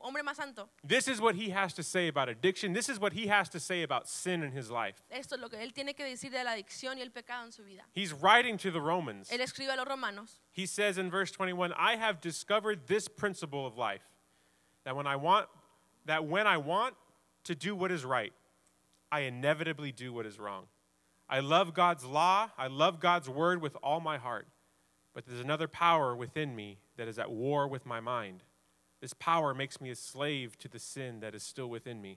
hombre 0.00 0.22
más 0.22 0.36
santo. 0.36 0.68
This 0.82 1.08
is 1.08 1.20
what 1.20 1.34
he 1.34 1.50
has 1.50 1.72
to 1.74 1.82
say 1.82 2.08
about 2.08 2.28
addiction. 2.28 2.72
This 2.72 2.88
is 2.88 2.98
what 2.98 3.12
he 3.12 3.26
has 3.28 3.48
to 3.50 3.60
say 3.60 3.82
about 3.82 4.08
sin 4.08 4.42
in 4.42 4.52
his 4.52 4.70
life. 4.70 5.02
Esto 5.10 5.36
es 5.36 5.40
lo 5.40 5.48
que 5.48 5.58
él 5.58 5.72
tiene 5.72 5.94
que 5.94 6.04
decir 6.04 6.30
de 6.30 6.42
la 6.44 6.52
adicción 6.52 6.96
y 6.96 7.02
el 7.02 7.10
pecado 7.10 7.44
en 7.44 7.52
su 7.52 7.62
vida. 7.62 7.82
He's 7.92 8.12
writing 8.12 8.58
to 8.58 8.70
the 8.70 8.80
Romans. 8.80 9.30
Él 9.30 9.40
escribe 9.40 9.72
a 9.72 9.76
los 9.76 9.86
romanos. 9.86 10.40
He 10.52 10.66
says 10.66 10.98
in 10.98 11.10
verse 11.10 11.30
21, 11.30 11.72
I 11.76 11.96
have 11.96 12.20
discovered 12.20 12.86
this 12.86 13.08
principle 13.08 13.66
of 13.66 13.76
life 13.76 14.02
that 14.84 14.96
when 14.96 15.06
I 15.06 15.16
want 15.16 15.48
that 16.06 16.26
when 16.26 16.46
I 16.46 16.58
want 16.58 16.94
to 17.44 17.54
do 17.54 17.74
what 17.74 17.90
is 17.90 18.04
right, 18.04 18.32
I 19.10 19.20
inevitably 19.20 19.92
do 19.92 20.12
what 20.12 20.26
is 20.26 20.38
wrong. 20.38 20.66
I 21.28 21.40
love 21.40 21.72
God's 21.72 22.04
law, 22.04 22.50
I 22.58 22.66
love 22.66 23.00
God's 23.00 23.28
word 23.28 23.62
with 23.62 23.76
all 23.82 24.00
my 24.00 24.18
heart. 24.18 24.46
But 25.14 25.26
there's 25.26 25.40
another 25.40 25.68
power 25.68 26.14
within 26.14 26.54
me 26.54 26.78
that 26.96 27.08
is 27.08 27.18
at 27.18 27.30
war 27.30 27.68
with 27.68 27.86
my 27.86 28.00
mind. 28.00 28.42
This 29.04 29.12
power 29.12 29.52
makes 29.52 29.82
me 29.82 29.90
a 29.90 29.94
slave 29.94 30.56
to 30.60 30.66
the 30.66 30.78
sin 30.78 31.20
that 31.20 31.34
is 31.34 31.42
still 31.42 31.68
within 31.68 32.00
me. 32.00 32.16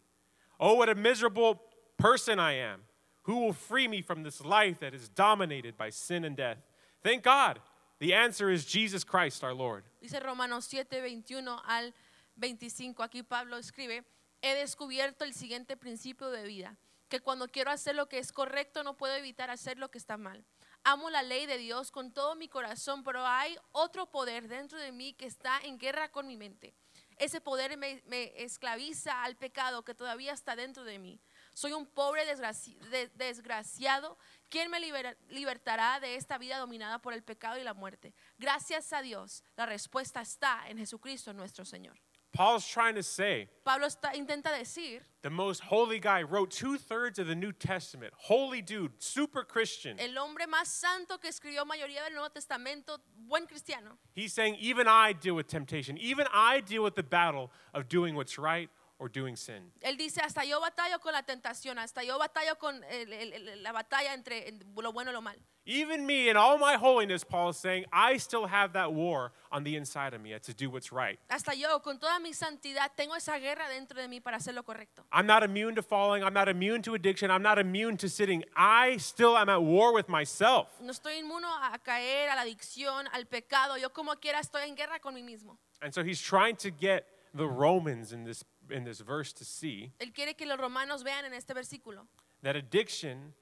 Oh, 0.57 0.75
what 0.75 0.87
a 0.87 0.95
miserable 0.95 1.61
person 1.97 2.39
I 2.39 2.53
am. 2.53 2.83
Who 3.23 3.39
will 3.41 3.51
free 3.51 3.89
me 3.89 4.01
from 4.01 4.23
this 4.23 4.39
life 4.39 4.79
that 4.79 4.93
is 4.93 5.09
dominated 5.09 5.75
by 5.75 5.89
sin 5.89 6.23
and 6.23 6.37
death? 6.37 6.59
Thank 7.03 7.23
God. 7.23 7.59
The 7.99 8.13
answer 8.13 8.49
is 8.49 8.63
Jesus 8.63 9.03
Christ 9.03 9.43
our 9.43 9.53
Lord. 9.53 9.83
Dice 10.01 10.17
Romanos 10.23 10.63
7, 10.63 11.01
21 11.01 11.59
al 11.67 11.91
25. 12.37 13.03
Aquí 13.03 13.21
Pablo 13.21 13.57
escribe, 13.57 14.05
he 14.41 14.55
descubierto 14.55 15.25
el 15.25 15.33
siguiente 15.33 15.75
principio 15.75 16.31
de 16.31 16.47
vida, 16.47 16.77
que 17.09 17.19
cuando 17.19 17.49
quiero 17.49 17.69
hacer 17.69 17.95
lo 17.95 18.05
que 18.05 18.19
es 18.19 18.31
correcto 18.31 18.81
no 18.83 18.95
puedo 18.95 19.13
evitar 19.17 19.49
hacer 19.49 19.77
lo 19.77 19.91
que 19.91 19.97
está 19.97 20.15
mal. 20.15 20.45
Amo 20.83 21.09
la 21.09 21.21
ley 21.21 21.45
de 21.45 21.57
Dios 21.57 21.91
con 21.91 22.13
todo 22.13 22.35
mi 22.35 22.47
corazón, 22.47 23.03
pero 23.03 23.25
hay 23.25 23.57
otro 23.73 24.09
poder 24.09 24.47
dentro 24.47 24.79
de 24.79 24.91
mí 24.91 25.13
que 25.13 25.25
está 25.25 25.59
en 25.63 25.77
guerra 25.77 26.09
con 26.11 26.27
mi 26.27 26.37
mente. 26.37 26.73
Ese 27.17 27.41
poder 27.41 27.77
me, 27.77 28.01
esclaviza 28.43 29.23
al 29.23 29.35
pecado 29.35 29.83
que 29.83 29.95
todavía 29.95 30.33
está 30.33 30.55
dentro 30.55 30.83
de 30.83 30.99
mí. 30.99 31.19
Soy 31.53 31.73
un 31.73 31.87
pobre 31.87 32.25
desgraci- 32.31 32.77
de- 32.89 33.07
desgraciado. 33.15 34.17
¿Quién 34.49 34.69
me 34.69 34.79
libertará 35.27 35.99
de 35.99 36.15
esta 36.15 36.37
vida 36.37 36.57
dominada 36.59 36.99
por 36.99 37.13
el 37.13 37.23
pecado 37.23 37.57
y 37.57 37.63
la 37.63 37.73
muerte? 37.73 38.13
Gracias 38.37 38.93
a 38.93 39.01
Dios, 39.01 39.43
la 39.55 39.65
respuesta 39.65 40.21
está 40.21 40.69
en 40.69 40.77
Jesucristo 40.77 41.33
nuestro 41.33 41.65
Señor. 41.65 41.99
Paul's 42.33 42.67
trying 42.67 42.95
to 42.95 43.03
say 43.03 43.47
Pablo 43.65 43.87
está- 43.87 44.13
intenta 44.13 44.49
decir, 44.59 44.99
the 45.23 45.29
most 45.29 45.61
holy 45.61 45.99
guy 45.99 46.21
wrote 46.21 46.51
two 46.51 46.77
thirds 46.77 47.17
of 47.19 47.27
the 47.27 47.35
New 47.35 47.51
Testament. 47.51 48.13
Holy 48.15 48.61
dude, 48.61 48.91
super 48.99 49.43
Christian. 49.43 49.97
el 49.99 50.13
hombre 50.17 50.45
más 50.45 50.67
santo 50.67 51.17
que 51.17 51.29
escribió 51.29 51.65
mayoría 51.65 52.03
del 52.05 52.13
Nuevo 52.13 52.29
Testamento, 52.29 52.97
buen 53.27 53.47
cristiano. 53.47 53.97
He's 54.13 54.33
saying, 54.33 54.55
even 54.59 54.87
I 54.87 55.13
deal 55.13 55.35
with 55.35 55.47
temptation. 55.47 55.97
Even 55.97 56.27
I 56.31 56.61
deal 56.61 56.83
with 56.83 56.95
the 56.95 57.03
battle 57.03 57.51
of 57.73 57.89
doing 57.89 58.13
what's 58.15 58.37
right 58.37 58.69
or 58.99 59.09
doing 59.09 59.35
sin. 59.35 59.71
Él 59.81 59.95
dice, 59.97 60.21
hasta 60.21 60.43
yo 60.43 60.59
batallo 60.59 60.99
con 60.99 61.13
la 61.13 61.21
tentación, 61.23 61.77
hasta 61.77 62.03
yo 62.03 62.17
batallo 62.17 62.57
con 62.57 62.83
el- 62.85 63.13
el- 63.13 63.33
el- 63.33 63.63
la 63.63 63.71
batalla 63.71 64.13
entre 64.13 64.51
lo 64.75 64.91
bueno 64.91 65.11
y 65.11 65.13
lo 65.13 65.21
mal. 65.21 65.37
Even 65.69 66.05
me, 66.05 66.29
in 66.29 66.37
all 66.37 66.57
my 66.57 66.77
holiness, 66.77 67.25
Paul 67.25 67.49
is 67.49 67.57
saying, 67.57 67.85
I 67.91 68.17
still 68.17 68.47
have 68.47 68.71
that 68.73 68.93
war 68.93 69.33
on 69.51 69.65
the 69.65 69.75
inside 69.75 70.13
of 70.13 70.21
me 70.21 70.33
uh, 70.33 70.39
to 70.39 70.53
do 70.53 70.69
what's 70.69 70.93
right. 70.93 71.19
Hasta 71.29 71.53
yo, 71.53 71.79
con 71.81 71.99
toda 71.99 72.19
mi 72.19 72.31
santidad, 72.33 72.89
tengo 72.95 73.13
esa 73.15 73.37
guerra 73.37 73.67
dentro 73.69 74.01
de 74.01 74.07
mí 74.07 74.21
para 74.23 74.37
hacer 74.37 74.53
lo 74.55 74.63
correcto. 74.63 75.03
I'm 75.11 75.27
not 75.27 75.43
immune 75.43 75.75
to 75.75 75.83
falling. 75.83 76.23
I'm 76.23 76.33
not 76.33 76.47
immune 76.47 76.81
to 76.83 76.95
addiction. 76.95 77.29
I'm 77.29 77.43
not 77.43 77.59
immune 77.59 77.97
to 77.97 78.07
sitting. 78.07 78.45
I 78.55 78.95
still 78.97 79.37
am 79.37 79.49
at 79.49 79.61
war 79.61 79.93
with 79.93 80.07
myself. 80.07 80.69
No 80.79 80.91
estoy 80.91 81.17
inmuno 81.19 81.49
a 81.49 81.77
caer, 81.79 82.29
a 82.29 82.35
la 82.35 82.43
adicción, 82.43 83.07
al 83.11 83.25
pecado. 83.25 83.75
Yo 83.77 83.89
como 83.89 84.15
quiera 84.15 84.39
estoy 84.39 84.63
en 84.69 84.75
guerra 84.75 84.99
con 84.99 85.13
mí 85.13 85.21
mismo. 85.21 85.57
And 85.81 85.93
so 85.93 86.01
he's 86.01 86.21
trying 86.21 86.55
to 86.57 86.71
get 86.71 87.05
the 87.35 87.45
Romans 87.45 88.13
in 88.13 88.23
this, 88.23 88.43
in 88.71 88.83
this 88.83 89.01
verse 89.01 89.33
to 89.33 89.43
see 89.45 89.91
Él 89.99 90.13
quiere 90.13 90.35
que 90.35 90.45
los 90.45 90.57
romanos 90.57 91.03
vean 91.03 91.25
en 91.25 91.33
este 91.33 91.53
versículo 91.53 92.07
that 92.43 92.55
addiction 92.55 93.33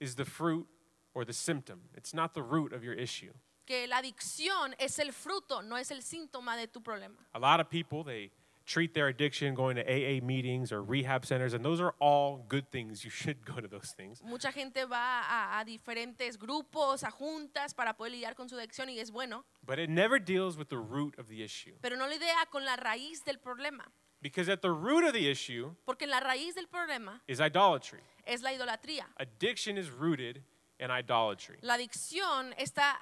is 0.00 0.14
the 0.16 0.24
fruit 0.24 0.66
or 1.14 1.24
the 1.24 1.32
symptom. 1.32 1.80
It's 1.96 2.14
not 2.14 2.34
the 2.34 2.42
root 2.42 2.72
of 2.72 2.82
your 2.84 2.94
issue. 2.94 3.32
que 3.66 3.86
la 3.86 3.98
adicción 3.98 4.74
es 4.78 4.98
el 4.98 5.12
fruto, 5.12 5.62
no 5.62 5.76
es 5.76 5.90
el 5.90 6.02
síntoma 6.02 6.56
de 6.56 6.66
tu 6.68 6.80
problema. 6.82 7.16
A 7.34 7.38
lot 7.38 7.60
of 7.60 7.68
people, 7.68 8.02
they 8.04 8.30
treat 8.64 8.94
their 8.94 9.08
addiction 9.08 9.54
going 9.54 9.74
to 9.76 9.82
AA 9.82 10.20
meetings 10.24 10.70
or 10.72 10.82
rehab 10.82 11.24
centers, 11.26 11.52
and 11.54 11.64
those 11.64 11.80
are 11.80 11.94
all 12.00 12.44
good 12.48 12.70
things. 12.70 13.04
You 13.04 13.10
should 13.10 13.44
go 13.44 13.60
to 13.60 13.66
those 13.68 13.92
things. 13.96 14.20
Mucha 14.22 14.50
gente 14.52 14.84
va 14.86 15.22
a, 15.28 15.60
a 15.60 15.64
diferentes 15.64 16.36
grupos, 16.38 17.02
a 17.04 17.10
juntas 17.10 17.74
para 17.74 17.94
poder 17.94 18.12
lidiar 18.12 18.34
con 18.36 18.48
su 18.48 18.56
adicción 18.56 18.88
y 18.88 18.98
es 19.00 19.10
bueno, 19.10 19.44
But 19.64 19.78
it 19.78 19.90
never 19.90 20.18
deals 20.20 20.56
with 20.56 20.68
the 20.68 20.78
root 20.78 21.18
of 21.18 21.28
the 21.28 21.42
issue. 21.42 21.74
pero 21.80 21.96
no 21.96 22.06
lidia 22.08 22.34
con 22.50 22.64
la 22.64 22.76
raíz 22.76 23.24
del 23.24 23.38
problema, 23.38 23.84
Because 24.22 24.48
at 24.50 24.60
the 24.60 24.70
root 24.70 25.04
of 25.04 25.12
the 25.14 25.28
issue 25.30 25.74
porque 25.86 26.06
la 26.06 26.20
raíz 26.20 26.54
del 26.54 26.66
problema 26.66 27.20
is 27.26 27.40
idolatry. 27.40 28.00
es 28.26 28.42
la 28.42 28.50
idolatría. 28.52 29.06
Addiction 29.18 29.78
is 29.78 29.90
rooted 29.90 30.42
in 30.78 30.90
idolatry. 30.90 31.56
La 31.62 31.74
adicción 31.74 32.54
está 32.58 32.92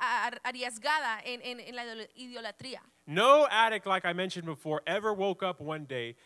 arriesgada 0.45 1.21
en, 1.25 1.41
en- 1.43 1.61
en 1.61 1.75
la 1.75 1.85
idol- 1.85 2.09
idolatría. 2.17 2.81
No 3.07 3.47
addict, 3.51 3.87
like 3.87 4.05
I 4.05 4.13
mentioned 4.13 4.47
before, 4.47 4.83
ever 4.87 5.13
woke 5.13 5.43
up 5.43 5.61
one 5.61 5.87
day 5.87 6.17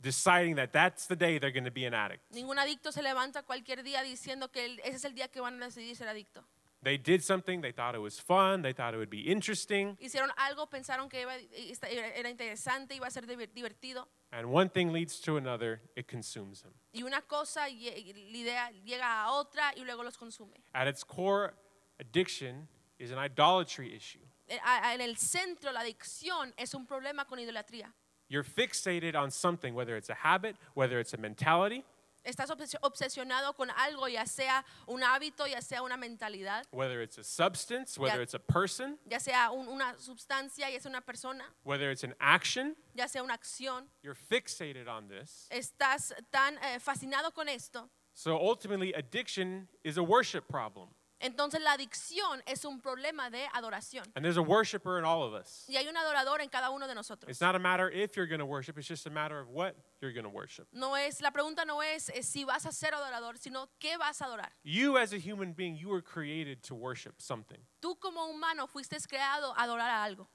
deciding 0.00 0.56
that 0.56 0.72
that's 0.72 1.06
the 1.06 1.16
day 1.16 1.38
they're 1.38 1.50
going 1.52 1.64
to 1.64 1.70
be 1.70 1.86
an 1.86 1.94
addict. 1.94 2.22
Ningún 2.32 2.58
adicto 2.58 2.92
se 2.92 3.00
levanta 3.02 3.42
cualquier 3.44 3.82
día 3.82 4.02
diciendo 4.02 4.50
que 4.52 4.64
el- 4.66 4.80
ese 4.80 4.96
es 4.96 5.04
el 5.04 5.14
día 5.14 5.28
que 5.28 5.40
van 5.40 5.62
a 5.62 5.66
decidir 5.66 5.96
ser 5.96 6.08
adicto. 6.08 6.44
They 6.84 6.98
did 6.98 7.22
something, 7.24 7.62
they 7.62 7.72
thought 7.72 7.94
it 7.94 8.00
was 8.02 8.20
fun, 8.20 8.60
they 8.62 8.74
thought 8.74 8.92
it 8.92 8.98
would 8.98 9.08
be 9.10 9.22
interesting, 9.32 9.96
Hicieron 10.00 10.28
algo, 10.36 10.68
pensaron 10.68 11.08
que 11.08 11.20
iba- 11.22 11.88
era 11.88 12.28
interesante, 12.28 12.94
iba 12.94 13.06
a 13.06 13.10
ser 13.10 13.22
divertido. 13.26 14.06
and 14.32 14.50
one 14.50 14.68
thing 14.68 14.92
leads 14.92 15.18
to 15.20 15.36
another, 15.38 15.80
it 15.96 16.06
consumes 16.06 16.60
them. 16.62 16.72
Y 16.92 17.02
una 17.02 17.22
cosa 17.22 17.68
lle- 17.70 18.14
la 18.30 18.38
idea 18.38 18.70
llega 18.84 19.22
a 19.24 19.30
otra 19.32 19.72
y 19.76 19.82
luego 19.84 20.02
los 20.04 20.16
consume. 20.18 20.52
At 20.74 20.86
its 20.86 21.02
core, 21.04 21.54
addiction 21.98 22.68
is 22.98 23.10
an 23.10 23.18
idolatry 23.18 23.94
issue. 23.94 24.20
Eh, 24.48 24.58
En 24.92 25.00
el 25.00 25.16
centro, 25.16 25.72
la 25.72 25.80
adicción 25.80 26.52
es 26.58 26.74
un 26.74 26.86
problema 26.86 27.24
con 27.26 27.38
idolatría. 27.38 27.92
You're 28.28 28.44
fixated 28.44 29.14
on 29.14 29.30
something, 29.30 29.74
whether 29.74 29.96
it's 29.96 30.10
a 30.10 30.14
habit, 30.14 30.56
whether 30.74 30.98
it's 30.98 31.14
a 31.14 31.18
mentality, 31.18 31.82
Estás 32.24 32.48
obsesio- 32.50 32.78
obsesionado 32.82 33.54
con 33.54 33.70
algo, 33.70 34.08
ya 34.08 34.24
sea 34.26 34.64
un 34.86 35.02
hábito, 35.02 35.46
ya 35.46 35.60
sea 35.60 35.82
una 35.82 35.96
mentalidad, 35.96 36.64
whether 36.72 37.02
it's 37.02 37.18
a 37.18 37.22
substance, 37.24 37.98
whether 38.00 38.16
Yeah. 38.16 38.22
it's 38.22 38.34
a 38.34 38.38
person, 38.38 38.98
ya 39.06 39.18
sea 39.20 39.50
un- 39.50 39.68
una 39.68 39.94
sustancia, 39.98 40.70
ya 40.70 40.80
sea 40.80 40.88
una 40.90 41.02
persona, 41.02 41.44
whether 41.64 41.90
it's 41.90 42.02
an 42.02 42.14
action. 42.20 42.74
ya 42.94 43.06
sea 43.08 43.22
una 43.22 43.34
acción. 43.34 43.88
You're 44.02 44.14
fixated 44.18 44.88
on 44.88 45.08
this. 45.08 45.46
Estás 45.50 46.14
tan 46.30 46.56
eh, 46.62 46.78
fascinado 46.80 47.32
con 47.34 47.48
esto. 47.48 47.90
So 48.14 48.36
ultimately, 48.38 48.92
addiction 48.94 49.68
is 49.82 49.98
a 49.98 50.02
worship 50.02 50.46
problem. 50.48 50.88
Entonces 51.20 51.60
la 51.62 51.72
adicción 51.72 52.42
es 52.46 52.64
un 52.64 52.80
problema 52.80 53.30
de 53.30 53.46
adoración. 53.54 54.04
And 54.14 54.24
there's 54.24 54.36
a 54.36 54.42
worshiper 54.42 54.98
in 54.98 55.04
all 55.04 55.22
of 55.22 55.32
us. 55.32 55.64
Y 55.68 55.76
hay 55.76 55.88
un 55.88 55.96
adorador 55.96 56.40
en 56.40 56.48
cada 56.48 56.70
uno 56.70 56.86
de 56.86 56.94
nosotros. 56.94 57.30
It's 57.30 57.40
not 57.40 57.54
a 57.54 57.58
matter 57.58 57.90
if 57.90 58.16
you're 58.16 58.26
going 58.26 58.40
to 58.40 58.46
worship, 58.46 58.76
it's 58.78 58.88
just 58.88 59.06
a 59.06 59.10
matter 59.10 59.38
of 59.38 59.48
what 59.48 59.76
you're 60.00 60.12
going 60.12 60.24
to 60.24 60.30
worship. 60.30 60.66
No 60.72 60.94
es, 60.94 61.20
la 61.20 61.30
pregunta 61.30 61.64
no 61.64 61.80
es, 61.80 62.10
eh, 62.10 62.22
si 62.22 62.44
vas 62.44 62.66
a 62.66 62.72
ser 62.72 62.92
adorador, 62.92 63.38
sino 63.38 63.68
qué 63.80 63.96
vas 63.98 64.20
a 64.20 64.26
adorar. 64.26 64.50
You, 64.62 64.98
as 64.98 65.12
a 65.12 65.18
human 65.18 65.52
being, 65.52 65.76
you 65.76 65.88
were 65.88 66.02
created 66.02 66.62
to 66.64 66.74
worship 66.74 67.22
something. 67.22 67.58
Tú 67.80 67.98
como 67.98 68.26
humano 68.28 68.66
fuiste 68.66 68.96
creado 69.08 69.54
a 69.56 69.62
adorar 69.64 69.90
a 69.90 70.04
algo. 70.04 70.26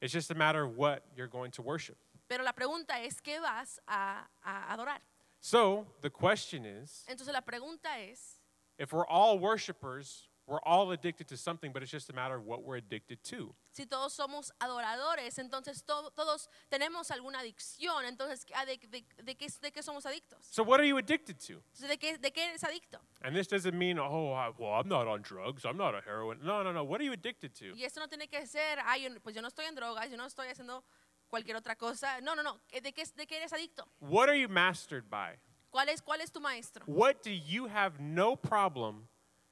It's 0.00 0.12
just 0.12 0.30
a 0.30 0.34
matter 0.34 0.62
of 0.62 0.76
what 0.76 1.02
you're 1.16 1.28
going 1.28 1.50
to 1.52 1.62
worship. 1.62 1.96
Pero 2.28 2.44
la 2.44 2.52
pregunta 2.52 3.00
es, 3.02 3.20
¿qué 3.20 3.40
vas 3.40 3.80
a, 3.88 4.28
a 4.44 4.72
adorar? 4.72 5.00
So 5.40 5.86
the 6.00 6.10
question 6.10 6.64
is 6.66 7.04
Entonces 7.08 7.32
la 7.32 7.42
pregunta 7.42 8.00
es, 8.00 8.35
if 8.78 8.92
we're 8.92 9.06
all 9.06 9.38
worshipers, 9.38 10.28
we're 10.46 10.60
all 10.64 10.92
addicted 10.92 11.26
to 11.28 11.36
something, 11.36 11.72
but 11.72 11.82
it's 11.82 11.90
just 11.90 12.08
a 12.08 12.12
matter 12.12 12.36
of 12.36 12.44
what 12.44 12.62
we're 12.62 12.76
addicted 12.76 13.20
to. 13.24 13.52
si 13.72 13.84
todos 13.84 14.14
somos 14.16 14.52
adoradores, 14.60 15.38
entonces 15.38 15.84
to- 15.84 16.12
todos 16.14 16.48
tenemos 16.70 17.10
alguna 17.10 17.40
adicción. 17.40 18.04
Entonces, 18.04 18.44
¿de, 18.64 18.78
de, 18.88 19.04
de 19.24 19.34
qué, 19.34 19.48
¿de 19.60 19.72
qué 19.72 19.82
somos 19.82 20.06
adictos? 20.06 20.38
So, 20.48 20.62
what 20.62 20.78
are 20.78 20.86
you 20.86 20.98
addicted 20.98 21.40
to? 21.48 21.62
¿de 21.80 21.96
qué, 21.98 22.16
¿De 22.18 22.30
qué 22.30 22.46
eres 22.50 22.62
adicto? 22.62 23.00
And 23.22 23.34
this 23.34 23.48
doesn't 23.48 23.74
mean, 23.76 23.98
oh, 23.98 24.32
I, 24.32 24.50
well, 24.56 24.70
I'm 24.72 24.88
not 24.88 25.08
on 25.08 25.20
drugs, 25.22 25.64
I'm 25.64 25.76
not 25.76 25.94
a 25.96 26.00
heroin. 26.00 26.38
No, 26.44 26.62
no, 26.62 26.70
no. 26.72 26.84
What 26.84 27.00
are 27.00 27.04
you 27.04 27.12
addicted 27.12 27.52
to? 27.56 27.74
Y 27.76 27.82
esto 27.84 27.98
no 28.00 28.06
tiene 28.06 28.28
que 28.28 28.46
ser, 28.46 28.78
ay, 28.84 29.08
pues 29.22 29.34
yo 29.34 29.42
no 29.42 29.48
estoy 29.48 29.64
en 29.64 29.74
drogas, 29.74 30.08
yo 30.08 30.16
no 30.16 30.26
estoy 30.26 30.46
haciendo 30.48 30.84
cualquier 31.28 31.56
otra 31.56 31.74
cosa. 31.76 32.20
No, 32.20 32.36
no, 32.36 32.42
no. 32.44 32.60
¿De 32.70 32.92
qué, 32.92 33.04
¿De 33.16 33.26
qué 33.26 33.38
eres 33.38 33.52
adicto? 33.52 33.84
What 33.98 34.28
are 34.28 34.38
you 34.38 34.48
mastered 34.48 35.10
by? 35.10 35.36
¿Cuál 35.70 35.88
es, 35.88 36.00
¿Cuál 36.02 36.20
es 36.20 36.30
tu 36.32 36.40
maestro? 36.40 36.84
What 36.86 37.22
do 37.22 37.30
you 37.30 37.66
have 37.66 38.00
no 38.00 38.36
problem 38.36 39.08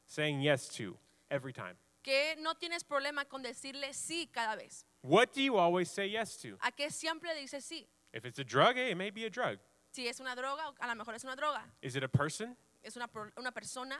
saying 0.06 0.40
yes 0.40 0.68
to 0.76 0.96
every 1.30 1.52
time? 1.52 1.76
¿Qué 2.02 2.36
no 2.40 2.54
tienes 2.54 2.82
problema 2.84 3.24
con 3.28 3.42
decirle 3.42 3.92
sí 3.92 4.28
cada 4.32 4.56
vez? 4.56 4.84
What 5.02 5.32
do 5.34 5.40
you 5.42 5.56
always 5.56 5.90
say 5.90 6.08
yes 6.10 6.36
to? 6.42 6.56
¿A 6.60 6.70
qué 6.70 6.90
siempre 6.90 7.34
dices 7.34 7.64
sí? 7.64 7.86
If 8.12 8.24
it's 8.24 8.38
a 8.38 8.44
drug, 8.44 8.76
hey, 8.76 8.90
it 8.92 8.96
may 8.96 9.10
be 9.10 9.24
a 9.24 9.30
drug. 9.30 9.58
Si 9.90 10.06
es 10.08 10.20
una 10.20 10.34
droga, 10.34 10.72
a 10.80 10.86
lo 10.86 10.94
mejor 10.94 11.14
es 11.14 11.24
una 11.24 11.34
droga. 11.36 11.62
Is 11.82 11.96
it 11.96 12.02
a 12.02 12.08
person? 12.08 12.56
Es 12.82 12.96
una, 12.96 13.06
pro- 13.08 13.30
una 13.38 13.50
persona, 13.52 13.96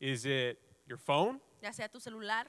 Is 0.00 0.24
it 0.26 0.58
your 0.86 0.98
phone? 0.98 1.40
ya 1.62 1.72
sea 1.72 1.88
tu 1.88 1.98
celular. 1.98 2.46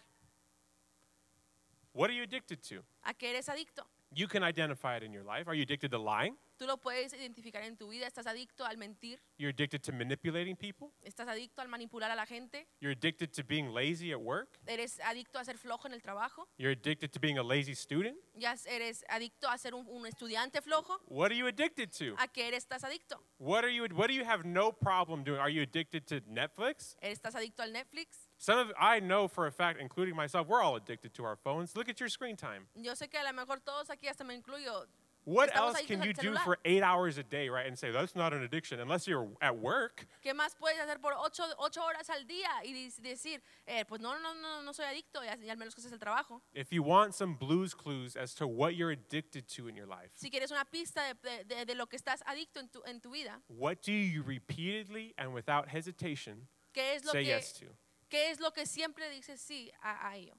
What 1.93 2.09
are 2.09 2.13
you 2.13 2.23
addicted 2.23 2.61
to? 2.69 2.83
¿A 3.03 3.13
qué 3.13 3.29
eres 3.31 3.47
adicto? 3.49 3.83
You 4.13 4.27
can 4.27 4.43
identify 4.43 4.97
it 4.97 5.03
in 5.03 5.11
your 5.11 5.23
life. 5.23 5.47
Are 5.47 5.55
you 5.55 5.63
addicted 5.63 5.91
to 5.91 5.97
lying? 5.97 6.35
Tú 6.59 6.67
lo 6.67 6.75
puedes 6.75 7.13
identificar 7.13 7.63
en 7.63 7.77
tu 7.77 7.87
vida. 7.87 8.05
¿Estás 8.05 8.27
adicto 8.27 8.65
al 8.65 8.75
mentir? 8.75 9.21
You're 9.37 9.53
addicted 9.53 9.81
to 9.83 9.93
manipulating 9.93 10.57
people? 10.57 10.89
¿Estás 11.03 11.29
adicto 11.29 11.61
al 11.61 11.69
manipular 11.69 12.11
a 12.11 12.15
la 12.15 12.25
gente? 12.25 12.67
You're 12.81 12.91
addicted 12.91 13.31
to 13.31 13.45
being 13.45 13.73
lazy 13.73 14.11
at 14.11 14.19
work? 14.19 14.59
¿Eres 14.67 14.99
adicto 15.05 15.39
a 15.39 15.45
ser 15.45 15.57
flojo 15.57 15.87
en 15.87 15.93
el 15.93 16.01
trabajo? 16.01 16.49
You're 16.57 16.73
addicted 16.73 17.13
to 17.13 17.19
being 17.21 17.37
a 17.37 17.43
lazy 17.43 17.73
student? 17.73 18.17
¿Ya 18.35 18.57
eres 18.67 19.05
adicto 19.07 19.47
a 19.47 19.57
ser 19.57 19.73
un, 19.73 19.87
un 19.87 20.05
estudiante 20.05 20.61
flojo? 20.61 20.99
What 21.07 21.31
are 21.31 21.37
you 21.37 21.47
addicted 21.47 21.93
to? 21.93 22.15
¿A 22.17 22.27
qué 22.27 22.49
eres 22.49 22.65
estás 22.65 22.83
adicto? 22.83 23.23
What 23.37 23.63
are 23.63 23.71
you 23.71 23.85
what 23.95 24.07
do 24.07 24.13
you 24.13 24.25
have 24.25 24.43
no 24.43 24.73
problem 24.73 25.23
doing? 25.23 25.39
Are 25.39 25.49
you 25.49 25.61
addicted 25.61 26.07
to 26.07 26.19
Netflix? 26.29 26.97
¿Estás 27.01 27.35
adicto 27.35 27.63
al 27.63 27.71
Netflix? 27.71 28.27
Some 28.37 28.57
of 28.57 28.73
I 28.77 28.99
know 28.99 29.29
for 29.29 29.47
a 29.47 29.51
fact, 29.51 29.79
including 29.79 30.15
myself, 30.15 30.47
we're 30.47 30.61
all 30.61 30.75
addicted 30.75 31.13
to 31.15 31.23
our 31.23 31.37
phones. 31.37 31.75
Look 31.75 31.87
at 31.87 31.99
your 32.01 32.09
screen 32.09 32.35
time. 32.35 32.67
Yo 32.75 32.95
sé 32.95 33.09
que 33.09 33.17
a 33.17 33.23
lo 33.23 33.33
mejor 33.33 33.59
todos 33.59 33.89
aquí, 33.89 34.07
hasta 34.07 34.23
me 34.23 34.33
incluyo, 34.33 34.87
What 35.25 35.55
else 35.55 35.81
can 35.85 36.01
you 36.01 36.13
do 36.13 36.35
for 36.37 36.57
eight 36.65 36.81
hours 36.81 37.17
a 37.17 37.23
day, 37.23 37.49
right? 37.49 37.67
And 37.67 37.77
say 37.77 37.91
that's 37.91 38.15
not 38.15 38.33
an 38.33 38.41
addiction 38.41 38.79
unless 38.79 39.07
you're 39.07 39.27
at 39.41 39.55
work. 39.57 40.07
¿Qué 40.23 40.33
más 40.33 40.55
puedes 40.59 40.79
hacer 40.79 40.99
por 40.99 41.13
ocho, 41.13 41.43
ocho 41.59 41.81
horas 41.81 42.09
al 42.09 42.25
día 42.25 42.49
y 42.63 42.89
decir, 43.01 43.41
eh, 43.67 43.83
pues 43.87 44.01
no, 44.01 44.17
no, 44.19 44.33
no, 44.33 44.61
no 44.63 44.71
soy 44.73 44.85
adicto, 44.85 45.23
y 45.23 45.27
al 45.49 45.57
menos 45.57 45.75
que 45.75 45.81
haces 45.81 45.91
el 45.91 45.99
trabajo? 45.99 46.41
If 46.53 46.71
you 46.71 46.81
want 46.81 47.13
some 47.13 47.35
blues 47.35 47.73
clues 47.75 48.15
as 48.15 48.33
to 48.35 48.47
what 48.47 48.75
you're 48.75 48.91
addicted 48.91 49.47
to 49.55 49.67
in 49.67 49.75
your 49.75 49.87
life, 49.87 50.09
Si 50.15 50.29
quieres 50.31 50.51
una 50.51 50.65
pista 50.65 51.01
de- 51.21 51.43
de- 51.43 51.65
de 51.65 51.75
lo 51.75 51.85
que 51.85 51.97
estás 51.97 52.23
adicto 52.25 52.59
en 52.59 52.69
tu, 52.69 52.81
en 52.85 52.99
tu 52.99 53.11
vida, 53.11 53.41
what 53.49 53.81
do 53.83 53.91
you 53.91 54.23
repeatedly 54.23 55.13
and 55.17 55.33
without 55.33 55.67
hesitation 55.69 56.47
¿qué 56.73 56.95
es 56.95 57.03
lo, 57.05 57.11
say 57.11 57.23
que, 57.25 57.29
yes 57.35 57.53
to? 57.53 57.65
¿qué 58.09 58.31
es 58.31 58.39
lo 58.39 58.51
que 58.51 58.65
siempre 58.65 59.09
dices 59.09 59.39
sí 59.39 59.71
a, 59.83 60.09
a 60.09 60.15
ello? 60.17 60.33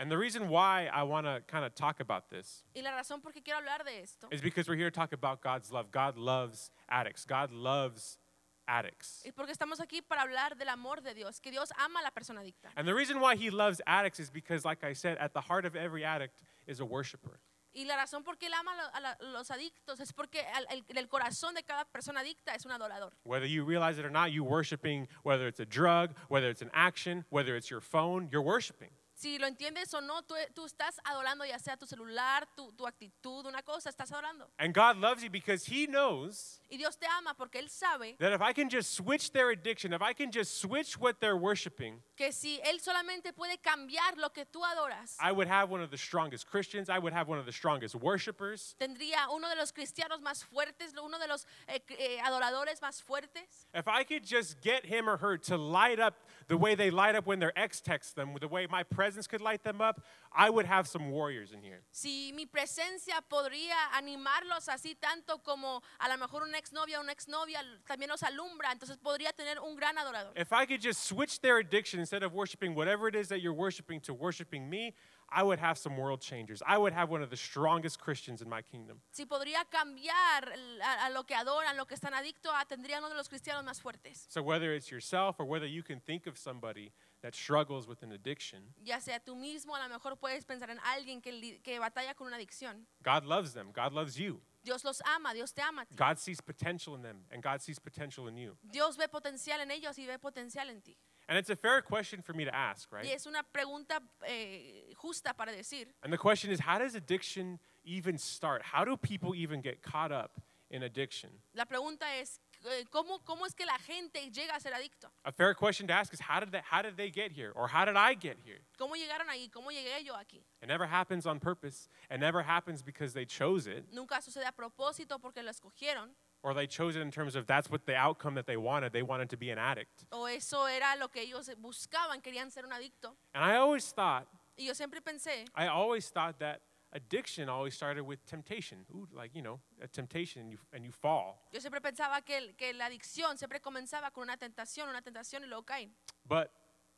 And 0.00 0.10
the 0.10 0.16
reason 0.16 0.48
why 0.48 0.88
I 0.92 1.02
want 1.02 1.26
to 1.26 1.42
kind 1.46 1.62
of 1.64 1.74
talk 1.74 2.00
about 2.00 2.30
this 2.30 2.64
Y 2.74 2.80
la 2.82 2.90
razón 2.92 3.20
por 3.22 3.32
qué 3.32 3.44
quiero 3.44 3.60
hablar 3.60 3.84
de 3.84 4.00
esto 4.02 4.28
is 4.32 4.40
because 4.40 4.66
we're 4.66 4.76
here 4.76 4.90
to 4.90 4.94
talk 4.94 5.12
about 5.12 5.42
God's 5.42 5.70
love. 5.70 5.90
God 5.92 6.16
loves 6.16 6.70
addicts. 6.88 7.26
God 7.26 7.52
loves 7.52 8.18
addicts. 8.66 9.22
es 9.26 9.32
porque 9.34 9.50
estamos 9.52 9.78
aquí 9.80 10.00
para 10.00 10.22
hablar 10.22 10.56
del 10.56 10.68
amor 10.68 11.02
de 11.02 11.12
Dios, 11.14 11.38
que 11.40 11.50
Dios 11.50 11.70
ama 11.78 12.00
a 12.00 12.04
la 12.04 12.10
persona 12.10 12.40
adicta. 12.40 12.68
And 12.76 12.86
the 12.88 12.94
reason 12.94 13.20
why 13.20 13.36
he 13.36 13.50
loves 13.50 13.80
addicts 13.86 14.18
is 14.20 14.30
because, 14.30 14.64
like 14.64 14.82
I 14.84 14.94
said, 14.94 15.18
at 15.18 15.32
the 15.34 15.40
heart 15.42 15.64
of 15.66 15.76
every 15.76 16.04
addict 16.04 16.40
is 16.66 16.80
a 16.80 16.84
worshiper. 16.86 17.40
Y 17.74 17.84
la 17.84 17.94
razón 17.96 18.24
por 18.24 18.34
qué 18.36 18.46
él 18.46 18.54
ama 18.58 18.72
a 18.72 18.76
lo- 18.76 18.90
a 18.94 19.00
la- 19.00 19.32
los 19.38 19.48
adictos 19.50 20.00
es 20.00 20.10
porque 20.12 20.40
al- 20.54 20.66
el, 20.70 20.82
el 20.96 21.06
corazón 21.08 21.54
de 21.54 21.62
cada 21.62 21.84
persona 21.84 22.20
adicta 22.20 22.54
es 22.54 22.64
un 22.64 22.72
adorador. 22.72 23.12
Whether 23.24 23.46
you 23.46 23.64
realize 23.64 23.98
it 23.98 24.04
or 24.04 24.10
not, 24.10 24.32
you 24.32 24.42
worshiping, 24.44 25.06
whether 25.24 25.46
it's 25.46 25.60
a 25.60 25.66
drug, 25.66 26.10
whether 26.28 26.48
it's 26.50 26.62
an 26.62 26.70
action, 26.74 27.24
whether 27.30 27.54
it's 27.54 27.70
your 27.70 27.80
phone, 27.80 28.28
you're 28.32 28.42
worshiping. 28.42 28.90
Si 29.20 29.38
lo 29.38 29.46
entiendes 29.46 29.92
o 29.92 30.00
no, 30.00 30.22
tú, 30.22 30.34
tú 30.54 30.64
estás 30.64 30.98
adorando 31.04 31.44
ya 31.44 31.58
sea 31.58 31.76
tu 31.76 31.84
celular, 31.84 32.48
tu, 32.56 32.72
tu 32.72 32.86
actitud, 32.86 33.44
una 33.44 33.62
cosa, 33.62 33.90
estás 33.90 34.10
adorando. 34.10 34.48
And 34.58 34.72
God 34.72 34.96
loves 34.96 35.22
you 35.22 35.28
because 35.28 35.66
he 35.66 35.86
knows 35.86 36.58
Y 36.70 36.78
Dios 36.78 36.96
te 36.96 37.06
ama 37.18 37.34
porque 37.34 37.56
Él 37.58 37.68
sabe 37.68 38.16
that 38.18 38.32
if 38.32 38.40
I 38.40 38.54
can 38.54 38.70
just 38.70 38.94
switch 38.94 39.30
their 39.32 39.50
addiction, 39.50 39.92
if 39.92 40.00
I 40.00 40.14
can 40.14 40.30
just 40.32 40.58
switch 40.58 40.96
what 40.98 41.20
they're 41.20 41.36
worshiping, 41.36 42.00
que 42.16 42.32
si 42.32 42.60
Él 42.64 42.80
solamente 42.80 43.34
puede 43.34 43.58
cambiar 43.58 44.16
lo 44.16 44.30
que 44.30 44.46
tú 44.46 44.64
adoras, 44.64 45.18
I 45.20 45.32
would 45.32 45.48
have 45.48 45.68
one 45.68 45.82
of 45.82 45.90
the 45.90 45.98
strongest 45.98 46.46
Christians, 46.48 46.88
I 46.88 46.98
would 46.98 47.12
have 47.12 47.28
one 47.28 47.38
of 47.38 47.44
the 47.44 47.52
strongest 47.52 47.96
worshipers. 47.96 48.74
tendría 48.78 49.28
uno 49.30 49.50
de 49.50 49.56
los 49.56 49.70
cristianos 49.72 50.22
más 50.22 50.44
fuertes, 50.44 50.94
uno 50.96 51.18
de 51.18 51.26
los 51.28 51.44
eh, 51.68 51.80
eh, 51.90 52.20
adoradores 52.24 52.80
más 52.80 53.02
fuertes. 53.02 53.66
If 53.74 53.86
I 53.86 54.02
could 54.02 54.24
just 54.24 54.62
get 54.62 54.86
him 54.86 55.10
or 55.10 55.18
her 55.18 55.36
to 55.36 55.58
light 55.58 56.00
up 56.00 56.14
the 56.50 56.56
way 56.56 56.74
they 56.74 56.90
light 56.90 57.14
up 57.14 57.28
when 57.28 57.38
their 57.38 57.56
ex 57.56 57.80
texts 57.80 58.12
them, 58.12 58.34
the 58.40 58.48
way 58.48 58.66
my 58.68 58.82
presence 58.82 59.28
could 59.28 59.40
light 59.40 59.62
them 59.62 59.80
up, 59.80 60.02
I 60.32 60.50
would 60.50 60.66
have 60.66 60.88
some 60.88 61.12
warriors 61.12 61.52
in 61.52 61.62
here. 61.62 61.82
Si 61.92 62.32
mi 62.32 62.44
presencia 62.44 63.22
podría 63.30 63.76
animarlos 63.96 64.68
así 64.68 64.96
tanto 65.00 65.38
como 65.44 65.80
a 66.00 66.08
lo 66.08 66.16
mejor 66.18 66.42
una 66.42 66.58
exnovia 66.58 66.98
o 66.98 67.02
una 67.02 67.12
exnovia 67.12 67.60
también 67.88 68.08
los 68.08 68.22
alumbra, 68.24 68.72
entonces 68.72 68.98
podría 68.98 69.32
tener 69.32 69.60
un 69.60 69.76
gran 69.76 69.96
adorador. 69.96 70.32
If 70.34 70.52
I 70.52 70.66
could 70.66 70.80
just 70.82 71.04
switch 71.04 71.40
their 71.40 71.58
addiction 71.58 72.00
instead 72.00 72.24
of 72.24 72.34
worshiping 72.34 72.74
whatever 72.74 73.06
it 73.06 73.14
is 73.14 73.28
that 73.28 73.40
you're 73.40 73.54
worshiping 73.54 74.00
to 74.00 74.12
worshiping 74.12 74.68
me, 74.68 74.92
I 75.32 75.42
would 75.42 75.60
have 75.60 75.78
some 75.78 75.96
world 75.96 76.20
changers. 76.20 76.62
I 76.66 76.76
would 76.76 76.92
have 76.92 77.08
one 77.10 77.22
of 77.22 77.30
the 77.30 77.36
strongest 77.36 78.00
Christians 78.00 78.42
in 78.42 78.48
my 78.48 78.62
kingdom. 78.62 79.00
Si 79.12 79.24
podría 79.26 79.64
cambiar 79.70 80.52
a, 80.82 81.06
a 81.06 81.10
lo 81.10 81.22
que 81.22 81.36
adoran, 81.36 81.76
lo 81.76 81.84
que 81.84 81.94
están 81.96 82.12
adictos 82.14 82.52
a, 82.52 82.64
tendría 82.64 82.98
uno 82.98 83.08
de 83.08 83.14
los 83.14 83.28
cristianos 83.28 83.64
más 83.64 83.80
fuertes. 83.80 84.26
So 84.28 84.42
whether 84.42 84.72
it's 84.74 84.90
yourself 84.90 85.36
or 85.38 85.44
whether 85.46 85.66
you 85.66 85.82
can 85.82 86.00
think 86.00 86.26
of 86.26 86.36
somebody 86.36 86.92
that 87.22 87.34
struggles 87.34 87.86
with 87.86 88.02
an 88.02 88.12
addiction, 88.12 88.74
Ya 88.82 88.98
sea 89.00 89.20
tú 89.20 89.36
mismo, 89.36 89.74
a 89.76 89.86
lo 89.86 89.88
mejor 89.88 90.16
puedes 90.16 90.44
pensar 90.44 90.70
en 90.70 90.78
alguien 90.78 91.22
que, 91.22 91.60
que 91.62 91.78
batalla 91.78 92.14
con 92.14 92.26
una 92.26 92.36
adicción. 92.36 92.86
God 93.02 93.24
loves 93.24 93.52
them. 93.52 93.70
God 93.72 93.92
loves 93.92 94.18
you. 94.18 94.40
Dios 94.62 94.84
los 94.84 95.00
ama, 95.16 95.32
Dios 95.32 95.52
te 95.52 95.62
ama. 95.62 95.86
God 95.96 96.18
sees 96.18 96.40
potential 96.40 96.94
in 96.94 97.02
them, 97.02 97.24
and 97.30 97.42
God 97.42 97.62
sees 97.62 97.78
potential 97.78 98.28
in 98.28 98.36
you. 98.36 98.56
Dios 98.70 98.96
ve 98.96 99.06
potencial 99.08 99.60
en 99.60 99.70
ellos 99.70 99.98
y 99.98 100.06
ve 100.06 100.18
potencial 100.18 100.68
en 100.68 100.80
ti. 100.82 100.96
And 101.28 101.38
it's 101.38 101.48
a 101.48 101.56
fair 101.56 101.80
question 101.80 102.22
for 102.22 102.34
me 102.34 102.44
to 102.44 102.54
ask, 102.54 102.90
right? 102.92 103.04
Y 103.04 103.12
es 103.12 103.26
una 103.26 103.42
pregunta 103.42 104.02
eh, 104.26 104.89
justa 105.02 105.34
para 105.34 105.52
decir. 105.52 105.86
And 106.02 106.12
the 106.12 106.18
question 106.18 106.50
is, 106.50 106.60
how 106.60 106.78
does 106.78 106.94
addiction 106.94 107.58
even 107.84 108.18
start? 108.18 108.62
How 108.62 108.84
do 108.84 108.96
people 108.96 109.34
even 109.34 109.60
get 109.60 109.82
caught 109.82 110.12
up 110.12 110.40
in 110.70 110.82
addiction? 110.82 111.30
La 111.54 111.64
pregunta 111.64 112.04
es, 112.20 112.40
eh, 112.64 112.84
¿cómo, 112.90 113.24
¿cómo 113.24 113.46
es 113.46 113.54
que 113.54 113.64
la 113.64 113.78
gente 113.78 114.30
llega 114.30 114.54
a 114.54 114.60
ser 114.60 114.72
adicto? 114.72 115.08
A 115.24 115.32
fair 115.32 115.54
question 115.54 115.86
to 115.86 115.92
ask 115.92 116.12
is, 116.12 116.20
how 116.20 116.40
did, 116.40 116.52
that, 116.52 116.64
how 116.64 116.82
did 116.82 116.96
they 116.96 117.10
get 117.10 117.32
here? 117.32 117.52
Or 117.54 117.68
how 117.68 117.84
did 117.84 117.96
I 117.96 118.14
get 118.14 118.38
here? 118.44 118.60
¿Cómo 118.78 118.94
llegaron 118.94 119.28
ahí? 119.28 119.50
¿Cómo 119.50 119.70
llegué 119.70 120.04
yo 120.04 120.14
aquí? 120.14 120.42
It 120.62 120.68
never 120.68 120.86
happens 120.86 121.26
on 121.26 121.40
purpose. 121.40 121.88
It 122.10 122.20
never 122.20 122.42
happens 122.42 122.82
because 122.82 123.14
they 123.14 123.24
chose 123.24 123.66
it, 123.66 123.84
Nunca 123.92 124.20
sucede 124.20 124.46
a 124.46 124.52
propósito 124.52 125.18
porque 125.20 125.42
lo 125.42 125.50
escogieron 125.50 126.10
or 126.42 126.54
they 126.54 126.66
chose 126.66 126.96
it 126.96 127.02
in 127.02 127.10
terms 127.10 127.36
of 127.36 127.46
that's 127.46 127.70
what 127.70 127.86
the 127.86 127.94
outcome 127.94 128.34
that 128.34 128.46
they 128.46 128.56
wanted. 128.56 128.92
They 128.92 129.02
wanted 129.02 129.28
to 129.30 129.36
be 129.36 129.50
an 129.50 129.58
addict. 129.58 130.06
o 130.12 130.26
eso 130.26 130.64
era 130.66 130.96
lo 130.98 131.08
que 131.08 131.22
ellos 131.22 131.50
buscaban, 131.60 132.22
querían 132.22 132.50
ser 132.50 132.64
un 132.64 132.70
adicto. 132.70 133.12
And 133.34 133.44
I 133.44 133.56
always 133.56 133.86
thought, 133.92 134.26
Y 134.60 134.66
yo 134.66 134.74
siempre 134.74 135.00
pensé 135.00 135.46
I 135.56 135.66
always 135.68 136.10
thought 136.10 136.38
that 136.40 136.60
addiction 136.92 137.48
always 137.48 137.74
started 137.74 138.02
with 138.02 138.18
temptation. 138.26 138.84
Ooh, 138.92 139.08
like, 139.12 139.34
you 139.34 139.42
know, 139.42 139.60
a 139.80 139.88
temptation 139.88 140.42
and 140.42 140.50
you, 140.52 140.58
and 140.72 140.84
you 140.84 140.92
fall. 140.92 141.40
Yo 141.52 141.60
siempre 141.60 141.80
pensaba 141.80 142.20
que, 142.24 142.36
el- 142.36 142.54
que 142.56 142.72
la 142.74 142.86
adicción 142.86 143.38
siempre 143.38 143.60
comenzaba 143.60 144.10
con 144.12 144.24
una 144.24 144.36
tentación, 144.36 144.88
una 144.88 145.00
tentación 145.00 145.42
y 145.44 145.46
luego 145.46 145.64
caen. 145.64 145.94
But 146.26 146.50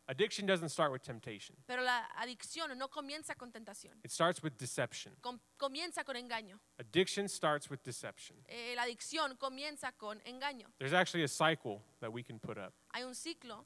addiction 0.09 0.47
doesn't 0.47 0.71
start 0.71 0.91
with 0.91 1.03
temptation. 1.03 1.57
Pero 1.67 1.83
la 1.83 2.09
adicción 2.17 2.77
no 2.77 2.89
comienza 2.89 3.37
con 3.37 3.53
tentación, 3.53 4.01
It 4.03 4.11
starts 4.11 4.43
with 4.43 4.57
deception. 4.59 5.15
com- 5.21 5.39
comienza 5.57 6.03
con 6.05 6.17
engaño. 6.17 6.59
Addiction 6.81 7.29
starts 7.29 7.71
with 7.71 7.83
deception. 7.85 8.43
Eh, 8.49 8.75
la 8.75 8.83
adicción 8.83 9.37
comienza 9.37 9.93
con 9.97 10.21
engaño. 10.25 10.73
There's 10.79 10.95
actually 10.95 11.23
a 11.23 11.29
cycle 11.29 11.81
that 12.01 12.11
we 12.11 12.25
can 12.25 12.41
put 12.41 12.59
up. 12.59 12.73
Hay 12.95 13.05
un 13.05 13.15
ciclo, 13.15 13.65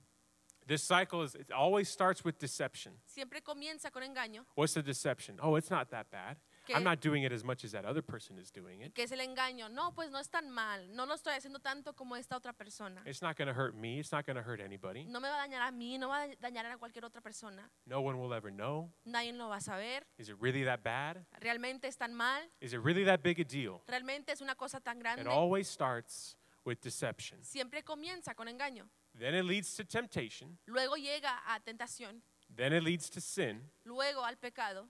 This 0.66 0.82
cycle 0.82 1.22
is 1.22 1.34
it 1.36 1.52
always 1.52 1.88
starts 1.88 2.24
with 2.24 2.38
deception. 2.38 2.94
siempre 3.06 3.40
comienza 3.40 3.92
con 3.92 4.02
engaño, 4.02 4.44
What's 4.56 4.74
the 4.74 4.82
deception? 4.82 5.38
Oh, 5.40 5.56
it's 5.56 5.70
not 5.70 5.90
that 5.90 6.10
bad. 6.10 6.38
Que- 6.66 6.74
I'm 6.74 6.82
not 6.82 7.00
doing 7.00 7.22
it 7.22 7.32
as 7.32 7.44
much 7.44 7.64
as 7.64 7.70
that 7.70 7.84
other 7.84 8.02
person 8.02 8.36
is 8.38 8.50
doing 8.50 8.80
it. 8.80 8.92
que 8.92 9.04
es 9.04 9.12
el 9.12 9.20
engaño. 9.20 9.70
No, 9.70 9.92
pues 9.92 10.10
no 10.10 10.18
es 10.18 10.28
tan 10.28 10.50
mal, 10.50 10.88
no 10.92 11.06
lo 11.06 11.14
estoy 11.14 11.34
haciendo 11.34 11.60
tanto 11.60 11.94
como 11.94 12.16
esta 12.16 12.36
otra 12.36 12.52
persona. 12.52 13.00
It's 13.06 13.22
not 13.22 13.36
going 13.36 13.46
to 13.46 13.54
hurt 13.54 13.76
me. 13.76 14.00
It's 14.00 14.10
not 14.10 14.26
going 14.26 14.36
to 14.36 14.42
hurt 14.42 14.60
anybody. 14.60 15.04
No 15.04 15.20
me 15.20 15.28
va 15.28 15.36
a 15.36 15.46
dañar 15.46 15.62
a 15.62 15.70
mí, 15.70 15.98
no 15.98 16.08
va 16.08 16.24
a 16.24 16.36
dañar 16.40 16.66
a 16.66 16.76
cualquier 16.78 17.04
otra 17.04 17.20
persona. 17.20 17.70
No 17.86 18.00
one 18.00 18.18
will 18.18 18.34
ever 18.34 18.50
know. 18.50 18.90
Nadie 19.04 19.32
lo 19.32 19.48
va 19.48 19.56
a 19.56 19.60
saber. 19.60 20.04
Is 20.18 20.28
it 20.28 20.36
really 20.40 20.64
that 20.64 20.82
bad? 20.82 21.24
¿Realmente 21.40 21.84
es 21.86 21.96
tan 21.96 22.12
mal? 22.12 22.42
Is 22.60 22.72
it 22.72 22.80
really 22.82 23.04
that 23.04 23.22
big 23.22 23.38
a 23.38 23.44
deal? 23.44 23.82
¿Realmente 23.86 24.32
es 24.32 24.40
una 24.40 24.56
cosa 24.56 24.80
tan 24.80 24.96
It 24.98 25.28
always 25.28 25.68
starts 25.68 26.36
with 26.64 26.80
deception. 26.82 27.44
Siempre 27.44 27.84
comienza 27.84 28.34
con 28.34 28.48
engaño. 28.48 28.88
Then 29.18 29.34
it 29.34 29.44
leads 29.44 29.74
to 29.76 29.84
temptation. 29.84 30.58
Luego 30.68 30.94
llega 30.96 31.30
a 31.48 31.58
tentación, 31.60 32.20
Then 32.54 32.72
it 32.72 32.82
leads 32.82 33.08
to 33.10 33.20
sin. 33.20 33.60
luego 33.84 34.22
al 34.24 34.36
pecado, 34.36 34.88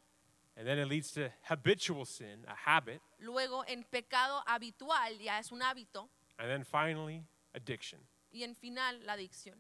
And 0.57 0.67
then 0.67 0.79
it 0.79 0.89
leads 0.89 1.13
to 1.13 1.31
habitual 1.49 2.05
sin, 2.07 2.45
a 2.49 2.55
habit. 2.55 3.01
luego 3.21 3.63
en 3.69 3.85
pecado 3.85 4.43
habitual, 4.49 5.19
ya 5.21 5.39
es 5.39 5.53
un 5.53 5.61
hábito, 5.61 6.09
And 6.39 6.51
then 6.51 6.65
finally, 6.65 7.23
addiction. 7.55 8.01
y 8.33 8.43
en 8.43 8.55
final 8.55 8.97
la 9.05 9.15
adicción. 9.15 9.55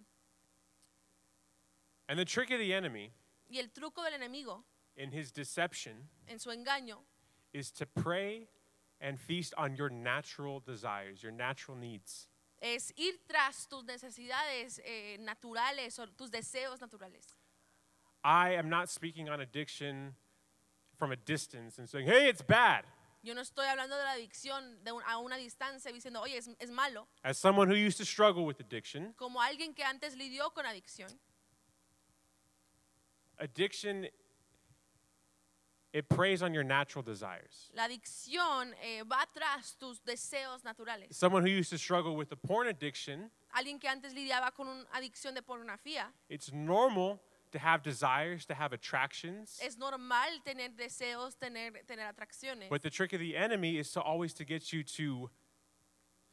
And 2.08 2.18
the 2.18 2.24
trick 2.24 2.50
of 2.50 2.58
the 2.58 2.72
enemy 2.72 3.12
Y 3.50 3.58
el 3.58 3.68
truco 3.68 4.02
del 4.02 4.14
enemigo 4.18 4.64
in 4.96 5.10
his 5.12 5.30
deception 5.30 6.08
en 6.28 6.38
su 6.38 6.50
engaño 6.50 6.98
is 7.52 7.70
to 7.70 7.86
prey 7.86 8.48
and 9.00 9.18
feast 9.20 9.54
on 9.56 9.76
your 9.76 9.90
natural 9.90 10.60
desires, 10.60 11.22
your 11.22 11.32
natural 11.32 11.76
needs. 11.76 12.28
Es 12.60 12.92
ir 12.96 13.20
tras 13.26 13.68
tus 13.68 13.84
necesidades 13.84 14.80
eh, 14.84 15.16
naturales 15.20 15.98
o 15.98 16.06
tus 16.08 16.30
deseos 16.30 16.80
naturales. 16.80 17.26
I 18.24 18.54
am 18.56 18.68
not 18.68 18.88
speaking 18.88 19.28
on 19.28 19.40
addiction 19.40 20.14
from 20.98 21.12
a 21.12 21.16
distance 21.16 21.78
and 21.78 21.88
saying, 21.88 22.06
hey, 22.08 22.28
it's 22.28 22.42
bad. 22.42 22.84
Yo 23.22 23.34
no 23.34 23.40
estoy 23.42 23.66
hablando 23.66 23.96
de 23.96 24.04
la 24.04 24.12
adicción 24.12 24.82
de 24.84 24.92
un- 24.92 25.02
a 25.06 25.18
una 25.18 25.36
distancia 25.36 25.90
diciendo, 25.92 26.20
oye, 26.22 26.36
es, 26.38 26.48
es 26.60 26.70
malo. 26.70 27.08
As 27.24 27.36
someone 27.38 27.68
who 27.68 27.74
used 27.76 27.98
to 27.98 28.04
struggle 28.04 28.44
with 28.44 28.60
addiction, 28.60 29.12
Como 29.16 29.40
alguien 29.40 29.74
que 29.74 29.82
antes 29.84 30.14
lidió 30.16 30.52
con 30.54 30.64
adicción. 30.64 31.10
addiction 33.38 34.08
it 35.92 36.08
preys 36.08 36.42
on 36.42 36.52
your 36.52 36.64
natural 36.64 37.02
desires. 37.02 37.70
La 37.74 37.84
adicción 37.88 38.72
eh, 38.82 39.02
va 39.02 39.26
tras 39.34 39.78
tus 39.78 40.00
deseos 40.00 40.62
naturales. 40.64 41.14
Someone 41.14 41.42
who 41.44 41.50
used 41.50 41.70
to 41.70 41.78
struggle 41.78 42.16
with 42.16 42.28
the 42.28 42.36
porn 42.36 42.68
addiction, 42.68 43.30
Alguien 43.56 43.80
que 43.80 43.88
antes 43.88 44.12
lidiaba 44.14 44.52
con 44.54 44.66
una 44.68 44.84
adicción 44.94 45.34
de 45.34 45.42
pornografía. 45.42 46.06
it's 46.28 46.52
normal 46.52 47.20
to 47.52 47.58
have 47.58 47.82
desires, 47.82 48.44
to 48.44 48.54
have 48.54 48.72
attractions. 48.72 49.58
Es 49.62 49.78
normal 49.78 50.28
tener 50.44 50.70
deseos, 50.76 51.36
tener, 51.38 51.72
tener 51.86 52.12
atracciones. 52.12 52.68
But 52.68 52.82
the 52.82 52.90
trick 52.90 53.12
of 53.12 53.20
the 53.20 53.36
enemy 53.36 53.78
is 53.78 53.90
to 53.92 54.00
always 54.00 54.34
to 54.34 54.44
get 54.44 54.72
you 54.72 54.82
to 54.82 55.30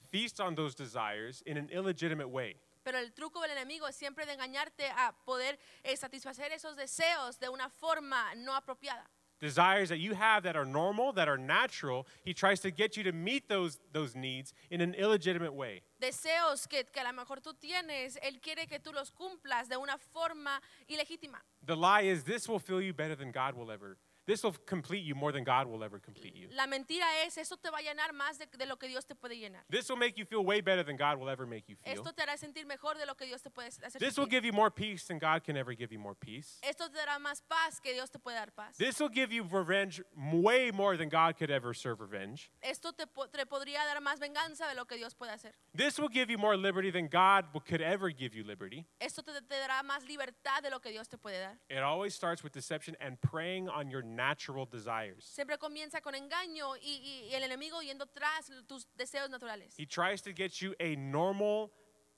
feast 0.10 0.40
on 0.40 0.56
those 0.56 0.76
desires 0.76 1.42
in 1.46 1.58
an 1.58 1.70
illegitimate 1.72 2.30
way. 2.30 2.56
Pero 2.84 2.98
el 2.98 3.12
truco 3.12 3.40
del 3.42 3.52
enemigo 3.52 3.88
es 3.88 3.96
siempre 3.96 4.26
de 4.26 4.34
engañarte 4.34 4.90
a 4.98 5.14
poder 5.26 5.58
eh, 5.86 5.96
satisfacer 5.96 6.52
esos 6.52 6.76
deseos 6.76 7.40
de 7.40 7.48
una 7.48 7.70
forma 7.70 8.36
no 8.36 8.54
apropiada. 8.54 9.06
Desires 9.44 9.90
that 9.90 10.00
you 10.00 10.14
have 10.14 10.44
that 10.44 10.56
are 10.56 10.66
normal, 10.66 11.12
that 11.12 11.28
are 11.28 11.38
natural, 11.38 12.08
he 12.24 12.34
tries 12.34 12.62
to 12.62 12.72
get 12.72 12.96
you 12.96 13.04
to 13.04 13.12
meet 13.12 13.50
those, 13.50 13.78
those 13.92 14.16
needs 14.16 14.54
in 14.72 14.80
an 14.80 14.94
illegitimate 14.94 15.54
way. 15.54 15.82
Deseos 16.02 16.66
que, 16.68 16.84
que 16.92 17.02
a 17.02 17.04
lo 17.04 17.12
mejor 17.12 17.42
tú 17.42 17.54
tienes, 17.54 18.18
Él 18.24 18.42
quiere 18.42 18.68
que 18.68 18.80
tú 18.80 18.94
los 18.94 19.12
cumplas 19.12 19.68
de 19.68 19.76
una 19.76 19.98
forma 19.98 20.62
ilegítima. 20.90 21.40
The 21.66 21.76
lie 21.76 22.04
is 22.04 22.24
this 22.24 22.48
will 22.48 22.60
fill 22.60 22.82
you 22.82 22.94
better 22.94 23.16
than 23.16 23.32
God 23.32 23.56
will 23.56 23.70
ever. 23.70 23.98
This 24.26 24.44
will 24.44 24.56
complete 24.66 25.04
you 25.04 25.16
more 25.16 25.32
than 25.32 25.44
God 25.44 25.68
will 25.68 25.84
ever 25.84 26.00
complete 26.00 26.36
you. 26.36 26.48
La 26.56 26.66
mentira 26.66 27.06
es, 27.26 27.38
eso 27.38 27.58
te 27.58 27.70
va 27.70 27.80
a 27.80 27.82
llenar 27.82 28.14
más 28.14 28.38
de, 28.38 28.48
de 28.58 28.66
lo 28.66 28.78
que 28.78 28.88
Dios 28.88 29.06
te 29.06 29.16
puede 29.16 29.38
llenar. 29.38 29.64
This 29.70 29.90
will 29.90 29.98
make 29.98 30.18
you 30.18 30.26
feel 30.26 30.46
way 30.46 30.62
better 30.62 30.84
than 30.84 30.96
God 30.96 31.18
will 31.20 31.30
ever 31.30 31.46
make 31.46 31.68
you 31.68 31.76
feel. 31.76 31.94
Esto 31.94 32.12
te 32.14 32.24
hará 32.24 32.38
sentir 32.38 32.66
mejor 32.66 32.98
de 32.98 33.06
lo 33.06 33.16
que 33.16 33.26
Dios 33.26 33.42
te 33.42 33.50
puede 33.50 33.68
hacer 33.68 34.00
This 34.00 34.18
will 34.18 34.28
give 34.28 34.46
you 34.46 34.54
more 34.54 34.72
peace 34.72 35.06
than 35.06 35.20
God 35.20 35.44
can 35.44 35.58
ever 35.58 35.74
give 35.74 35.92
you 35.92 36.00
more 36.00 36.16
peace. 36.16 36.60
Esto 36.64 36.88
te 36.90 36.98
dará 36.98 37.20
más 37.20 37.42
paz 37.42 37.80
que 37.82 37.94
Dios 37.94 38.10
te 38.10 38.20
puede 38.20 38.36
dar 38.36 38.52
paz. 38.56 38.78
This 38.78 39.00
will 39.00 39.10
give 39.10 39.34
you 39.34 39.44
revenge 39.44 40.02
way 40.16 40.72
more 40.72 40.96
than 40.96 41.10
God 41.10 41.38
could 41.38 41.52
ever 41.52 41.74
serve 41.74 42.00
revenge. 42.00 42.50
Esto 42.62 42.92
te, 42.92 43.06
te 43.06 43.46
podría 43.46 43.86
dar 43.86 44.00
más 44.02 44.20
venganza 44.20 44.68
de 44.70 44.76
lo 44.76 44.86
que 44.86 44.98
Dios 44.98 45.14
puede 45.14 45.32
hacer. 45.32 45.52
This 45.76 46.00
will 46.00 46.10
give 46.10 46.30
you 46.30 46.38
more 46.38 46.56
liberty 46.56 46.92
than 46.92 47.08
God 47.08 47.48
could 47.68 47.82
ever 47.82 48.10
give 48.10 48.34
you 48.34 48.44
liberty. 48.44 48.86
Esto 49.02 49.22
te, 49.22 49.34
te 49.34 49.56
dará 49.56 49.84
más 49.84 50.08
libertad 50.08 50.62
de 50.62 50.70
lo 50.70 50.80
que 50.80 50.92
Dios 50.92 51.10
te 51.10 51.18
puede 51.18 51.42
dar. 51.42 51.58
It 51.70 51.84
always 51.84 52.14
starts 52.14 52.44
with 52.44 52.54
deception 52.54 52.96
and 53.02 53.20
preying 53.22 53.68
on 53.68 53.90
your 53.90 54.04
natural 54.16 54.66
desires. 54.70 55.24
Siempre 55.26 55.58
comienza 55.58 56.02
con 56.02 56.16
engaño 56.16 56.76
y, 56.78 57.28
y- 57.30 57.34
el 57.36 57.44
enemigo 57.44 57.82
yendo 57.82 58.06
tras 58.08 58.52
tus 58.68 58.88
deseos 58.96 59.30
naturales. 59.30 59.74
He 59.78 59.86
tries 59.86 60.22
to 60.24 60.32
get 60.34 60.62
you 60.62 60.74
a 60.80 60.96
normal 60.96 61.72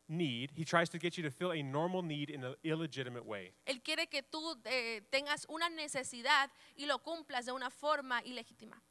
need. 0.07 0.51
He 0.55 0.63
tries 0.65 0.89
to 0.91 0.99
get 0.99 1.17
you 1.17 1.23
to 1.23 1.31
fill 1.31 1.51
a 1.51 1.63
normal 1.63 2.01
need 2.03 2.29
in 2.29 2.43
an 2.43 2.55
illegitimate 2.63 3.25
way. 3.25 3.53
Él 3.65 3.81
quiere 3.83 4.07
que 4.07 4.21
tú 4.23 4.55
eh, 4.65 5.01
tengas 5.11 5.45
una 5.49 5.69
necesidad 5.69 6.51
y 6.75 6.85
lo 6.85 6.99
cumplas 6.99 7.45
de 7.45 7.51
una 7.51 7.69
forma 7.69 8.21
ilegítima, 8.23 8.81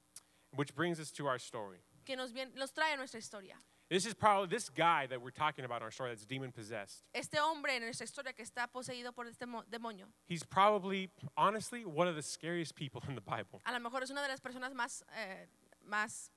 Which 0.56 0.74
brings 0.74 0.98
us 1.00 1.12
to 1.12 1.26
our 1.26 1.36
story. 1.38 1.80
que 2.04 2.16
nos, 2.16 2.32
nos 2.54 2.72
trae 2.72 2.92
a 2.92 2.96
nuestra 2.96 3.18
historia. 3.18 3.58
This 3.90 4.06
is 4.06 4.14
probably 4.14 4.48
this 4.48 4.70
guy 4.70 5.06
that 5.08 5.20
we're 5.20 5.30
talking 5.30 5.64
about 5.64 5.78
in 5.78 5.84
our 5.84 5.90
story 5.90 6.10
that's 6.10 6.24
demon 6.24 6.50
possessed. 6.52 7.04
Este 7.14 7.34
hombre 7.38 7.76
en 7.76 7.82
nuestra 7.82 8.04
historia 8.06 8.32
que 8.32 8.42
está 8.44 8.66
poseído 8.66 9.12
por 9.14 9.26
este 9.26 9.44
demonio, 9.70 10.06
He's 10.26 10.42
probably, 10.42 11.10
honestly, 11.36 11.84
one 11.84 12.08
of 12.08 12.16
the 12.16 12.22
scariest 12.22 12.74
people 12.74 13.02
in 13.08 13.14
the 13.14 13.20
Bible. 13.20 13.60
a 13.66 13.72
lo 13.72 13.78
mejor 13.80 14.02
es 14.02 14.10
una 14.10 14.22
de 14.22 14.28
las 14.28 14.40
personas 14.40 14.72
más, 14.74 15.02
eh, 15.16 15.46
más 15.86 16.30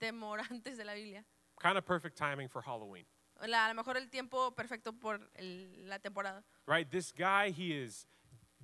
temorantes 0.00 0.76
de 0.76 0.84
la 0.84 0.94
Biblia. 0.94 1.24
Kind 1.60 1.78
of 1.78 1.86
perfect 1.86 2.16
timing 2.18 2.48
for 2.48 2.60
Halloween, 2.62 3.04
La- 3.46 3.66
a 3.66 3.68
lo 3.68 3.74
mejor 3.74 3.96
el 3.96 4.08
tiempo 4.10 4.50
perfecto 4.54 4.92
por 4.92 5.20
el- 5.36 5.88
la 5.88 5.98
temporada. 5.98 6.42
right? 6.66 6.90
This 6.90 7.12
guy, 7.12 7.50
he 7.50 7.72
is 7.72 8.06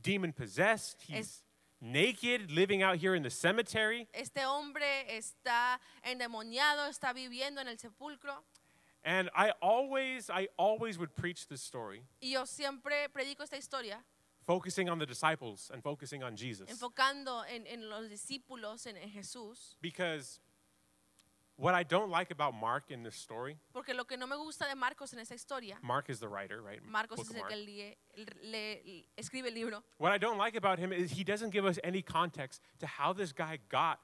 demon 0.00 0.32
possessed. 0.32 1.00
He's 1.02 1.18
Es- 1.18 1.42
naked, 1.82 2.50
living 2.50 2.82
out 2.82 2.96
here 2.96 3.14
in 3.14 3.22
the 3.22 3.30
cemetery. 3.30 4.06
Este 4.14 4.38
hombre 4.46 5.06
está 5.10 5.78
endemoniado, 6.04 6.88
está 6.88 7.12
viviendo 7.12 7.60
en 7.60 7.68
el 7.68 7.76
sepulcro. 7.76 8.34
And 9.04 9.28
I 9.34 9.50
always, 9.60 10.30
I 10.30 10.48
always 10.56 10.96
would 10.96 11.14
preach 11.16 11.48
this 11.48 11.60
story, 11.60 12.04
Y 12.22 12.30
yo 12.30 12.44
siempre 12.46 13.08
predico 13.12 13.42
esta 13.42 13.56
historia 13.56 13.98
focusing 14.46 14.88
on 14.88 14.98
the 15.00 15.06
disciples 15.06 15.70
and 15.72 15.82
focusing 15.82 16.22
on 16.22 16.36
Jesus. 16.36 16.68
enfocando 16.70 17.44
en, 17.52 17.66
en 17.66 17.88
los 17.90 18.08
discípulos, 18.08 18.86
en, 18.86 18.96
en 18.96 19.10
Jesús. 19.10 19.74
Because 19.80 20.38
what 21.62 21.74
I 21.74 21.84
don't 21.84 22.10
like 22.10 22.30
about 22.32 22.54
Mark 22.54 22.90
in 22.90 23.02
this 23.02 23.14
story, 23.14 23.56
Porque 23.72 23.94
lo 23.94 24.04
que 24.04 24.16
no 24.16 24.26
me 24.26 24.36
gusta 24.36 24.66
de 24.66 24.74
Marcos 24.74 25.12
en 25.12 25.20
esta 25.20 25.34
historia, 25.34 25.78
Mark 25.82 26.10
is 26.10 26.18
the 26.18 26.28
writer, 26.28 26.60
right? 26.60 26.82
Marcos 26.84 27.16
Book 27.18 27.26
es 27.26 27.30
of 27.30 27.36
el 27.36 27.42
Mark. 27.42 27.50
que 27.50 27.56
le- 27.56 27.96
le- 28.50 29.04
escribe 29.16 29.46
el 29.48 29.54
libro. 29.54 29.82
What 29.98 30.12
I 30.12 30.18
don't 30.18 30.38
like 30.38 30.56
about 30.56 30.78
him 30.78 30.92
is 30.92 31.12
he 31.12 31.24
doesn't 31.24 31.50
give 31.52 31.64
us 31.64 31.78
any 31.84 32.02
context 32.02 32.60
to 32.80 32.86
how 32.86 33.12
this 33.12 33.32
guy 33.32 33.58
got 33.68 34.00